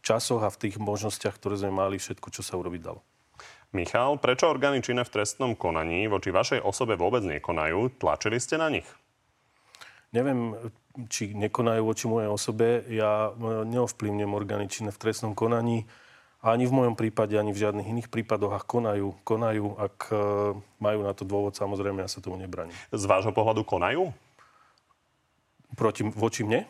časoch 0.00 0.46
a 0.46 0.52
v 0.52 0.58
tých 0.62 0.78
možnostiach, 0.78 1.34
ktoré 1.34 1.58
sme 1.58 1.74
mali, 1.74 1.98
všetko, 1.98 2.30
čo 2.30 2.46
sa 2.46 2.54
urobiť 2.54 2.80
dalo. 2.86 3.02
Michal, 3.74 4.16
prečo 4.22 4.46
orgány 4.46 4.78
činné 4.78 5.02
v 5.02 5.12
trestnom 5.12 5.58
konaní 5.58 6.06
voči 6.06 6.30
vašej 6.30 6.62
osobe 6.62 6.94
vôbec 6.94 7.26
nekonajú? 7.26 7.98
Tlačili 7.98 8.38
ste 8.38 8.56
na 8.56 8.70
nich? 8.70 8.86
Neviem, 10.14 10.54
či 11.10 11.34
nekonajú 11.34 11.82
voči 11.82 12.04
mojej 12.06 12.30
osobe. 12.30 12.86
Ja 12.88 13.30
e, 13.34 13.66
neovplyvňujem 13.68 14.32
orgány 14.32 14.66
činné 14.70 14.90
v 14.94 15.00
trestnom 15.00 15.34
konaní. 15.36 15.84
Ani 16.40 16.64
v 16.68 16.72
mojom 16.72 16.94
prípade, 16.94 17.34
ani 17.34 17.50
v 17.50 17.60
žiadnych 17.66 17.90
iných 17.90 18.08
prípadoch. 18.08 18.54
Ak 18.54 18.64
konajú, 18.70 19.18
konajú. 19.26 19.66
Ak 19.76 20.08
e, 20.08 20.16
majú 20.78 21.00
na 21.04 21.12
to 21.12 21.26
dôvod, 21.26 21.58
samozrejme, 21.58 22.00
ja 22.00 22.08
sa 22.08 22.22
tomu 22.22 22.38
nebraním. 22.38 22.76
Z 22.94 23.04
vášho 23.04 23.34
pohľadu 23.34 23.66
konajú? 23.66 24.14
Proti, 25.74 26.06
voči 26.14 26.46
mne? 26.46 26.64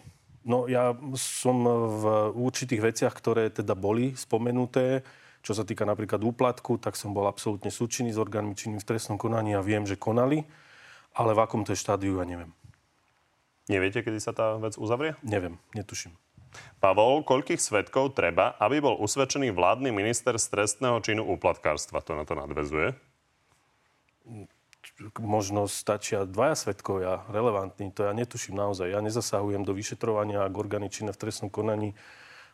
No 0.46 0.70
ja 0.70 0.94
som 1.18 1.66
v 1.66 2.04
určitých 2.38 2.78
veciach, 2.78 3.14
ktoré 3.14 3.50
teda 3.50 3.74
boli 3.74 4.14
spomenuté, 4.14 5.02
čo 5.42 5.54
sa 5.54 5.66
týka 5.66 5.82
napríklad 5.82 6.22
úplatku, 6.22 6.78
tak 6.78 6.94
som 6.94 7.10
bol 7.10 7.26
absolútne 7.26 7.70
súčinný 7.70 8.14
s 8.14 8.18
orgánmi 8.18 8.54
činným 8.54 8.78
v 8.78 8.86
trestnom 8.86 9.18
konaní 9.18 9.58
a 9.58 9.62
viem, 9.62 9.82
že 9.82 9.98
konali, 9.98 10.46
ale 11.18 11.34
v 11.34 11.42
akom 11.42 11.66
to 11.66 11.74
je 11.74 11.82
štádiu, 11.82 12.22
ja 12.22 12.26
neviem. 12.26 12.50
Neviete, 13.66 14.06
kedy 14.06 14.18
sa 14.22 14.30
tá 14.30 14.54
vec 14.62 14.78
uzavrie? 14.78 15.18
Neviem, 15.26 15.58
netuším. 15.74 16.14
Pavol, 16.78 17.26
koľkých 17.26 17.60
svetkov 17.60 18.14
treba, 18.16 18.54
aby 18.62 18.80
bol 18.80 18.96
usvedčený 19.02 19.52
vládny 19.52 19.90
minister 19.92 20.38
z 20.38 20.46
trestného 20.48 21.02
činu 21.02 21.26
úplatkárstva? 21.26 22.00
To 22.06 22.14
na 22.14 22.24
to 22.24 22.38
nadvezuje. 22.38 22.94
Možno 25.18 25.66
stačia 25.66 26.24
dvaja 26.24 26.56
svetkovia, 26.56 27.26
relevantní. 27.28 27.90
To 27.92 28.06
ja 28.06 28.14
netuším 28.14 28.56
naozaj. 28.56 28.94
Ja 28.94 29.02
nezasahujem 29.02 29.66
do 29.66 29.74
vyšetrovania, 29.74 30.46
ak 30.46 30.54
orgány 30.56 30.88
činné 30.88 31.10
v 31.12 31.20
trestnom 31.26 31.50
konaní 31.50 31.92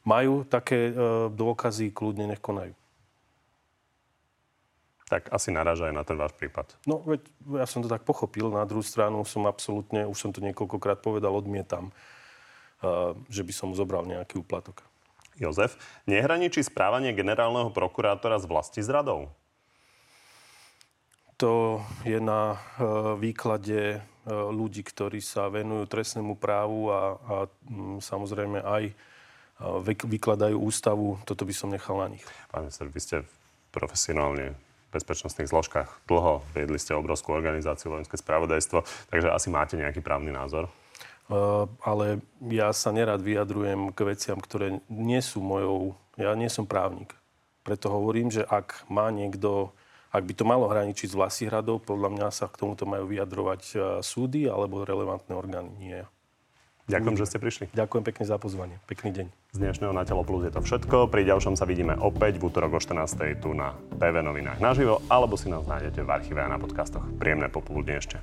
majú 0.03 0.43
také 0.43 0.91
e, 0.91 0.93
dôkazy, 1.31 1.95
kľudne 1.95 2.35
nech 2.35 2.43
konajú 2.43 2.75
tak 5.13 5.29
asi 5.29 5.53
naráža 5.53 5.93
aj 5.93 5.95
na 6.01 6.05
ten 6.09 6.17
váš 6.17 6.33
prípad. 6.33 6.73
No, 6.89 7.05
veď 7.05 7.21
ja 7.61 7.69
som 7.69 7.85
to 7.85 7.93
tak 7.93 8.09
pochopil. 8.09 8.49
Na 8.49 8.65
druhú 8.65 8.81
stranu 8.81 9.21
som 9.29 9.45
absolútne, 9.45 10.09
už 10.09 10.17
som 10.17 10.33
to 10.33 10.41
niekoľkokrát 10.41 11.05
povedal, 11.05 11.37
odmietam, 11.37 11.93
uh, 12.81 13.13
že 13.29 13.45
by 13.45 13.53
som 13.53 13.77
zobral 13.77 14.09
nejaký 14.09 14.41
úplatok. 14.41 14.81
Jozef, 15.37 15.77
nehraničí 16.09 16.65
správanie 16.65 17.13
generálneho 17.13 17.69
prokurátora 17.69 18.41
s 18.41 18.49
vlasti 18.49 18.81
zradou? 18.81 19.29
To 21.37 21.85
je 22.09 22.17
na 22.17 22.57
uh, 22.57 23.13
výklade 23.21 24.01
uh, 24.01 24.49
ľudí, 24.49 24.81
ktorí 24.81 25.21
sa 25.21 25.53
venujú 25.53 25.93
trestnému 25.93 26.41
právu 26.41 26.89
a, 26.89 27.21
a 27.21 27.37
um, 27.69 28.01
samozrejme 28.01 28.65
aj 28.65 28.97
vykladajú 30.03 30.59
ústavu. 30.59 31.23
Toto 31.23 31.47
by 31.47 31.55
som 31.55 31.71
nechal 31.71 31.95
na 31.95 32.11
nich. 32.11 32.25
Pán 32.51 32.67
minister, 32.67 32.91
vy 32.91 32.99
ste 32.99 33.17
profesionálne 33.71 34.59
bezpečnostných 34.93 35.49
zložkách 35.49 35.89
dlho, 36.07 36.45
viedli 36.53 36.77
ste 36.77 36.93
obrovskú 36.93 37.33
organizáciu 37.33 37.97
vojenské 37.97 38.21
spravodajstvo, 38.21 38.85
takže 39.09 39.33
asi 39.33 39.49
máte 39.49 39.81
nejaký 39.81 40.05
právny 40.05 40.31
názor? 40.31 40.69
Uh, 41.33 41.65
ale 41.81 42.21
ja 42.53 42.69
sa 42.77 42.93
nerad 42.93 43.25
vyjadrujem 43.25 43.89
k 43.97 43.99
veciam, 44.05 44.37
ktoré 44.37 44.85
nie 44.93 45.25
sú 45.25 45.41
mojou... 45.41 45.97
Ja 46.21 46.37
nie 46.37 46.53
som 46.53 46.69
právnik. 46.69 47.17
Preto 47.65 47.89
hovorím, 47.89 48.29
že 48.29 48.45
ak 48.45 48.85
má 48.93 49.09
niekto... 49.09 49.73
Ak 50.13 50.29
by 50.29 50.37
to 50.37 50.45
malo 50.45 50.69
hraničiť 50.69 51.09
s 51.09 51.17
Vlasihradou, 51.17 51.81
podľa 51.81 52.13
mňa 52.13 52.29
sa 52.29 52.45
k 52.45 52.61
tomuto 52.61 52.85
majú 52.85 53.09
vyjadrovať 53.09 53.63
súdy 54.05 54.45
alebo 54.45 54.85
relevantné 54.85 55.33
orgány, 55.33 55.73
nie. 55.81 56.05
Ďakujem, 56.93 57.17
že 57.17 57.25
ste 57.25 57.39
prišli. 57.41 57.65
Ďakujem 57.73 58.05
pekne 58.05 58.25
za 58.29 58.37
pozvanie. 58.37 58.77
Pekný 58.85 59.11
deň. 59.17 59.27
Z 59.57 59.59
dnešného 59.65 59.93
Na 59.97 60.05
telo 60.05 60.21
plus 60.29 60.45
je 60.45 60.53
to 60.53 60.61
všetko. 60.61 61.09
Pri 61.09 61.25
ďalšom 61.25 61.57
sa 61.57 61.65
vidíme 61.65 61.97
opäť 61.97 62.37
v 62.37 62.53
útorok 62.53 62.77
o 62.77 62.81
14. 62.81 63.41
tu 63.41 63.57
na 63.57 63.73
PV 63.97 64.21
novinách 64.21 64.61
naživo, 64.61 65.01
alebo 65.09 65.41
si 65.41 65.49
nás 65.49 65.65
nájdete 65.65 66.05
v 66.05 66.11
archíve 66.13 66.45
a 66.45 66.53
na 66.53 66.61
podcastoch. 66.61 67.05
Príjemné 67.17 67.49
popoludne 67.49 67.97
ešte. 67.97 68.21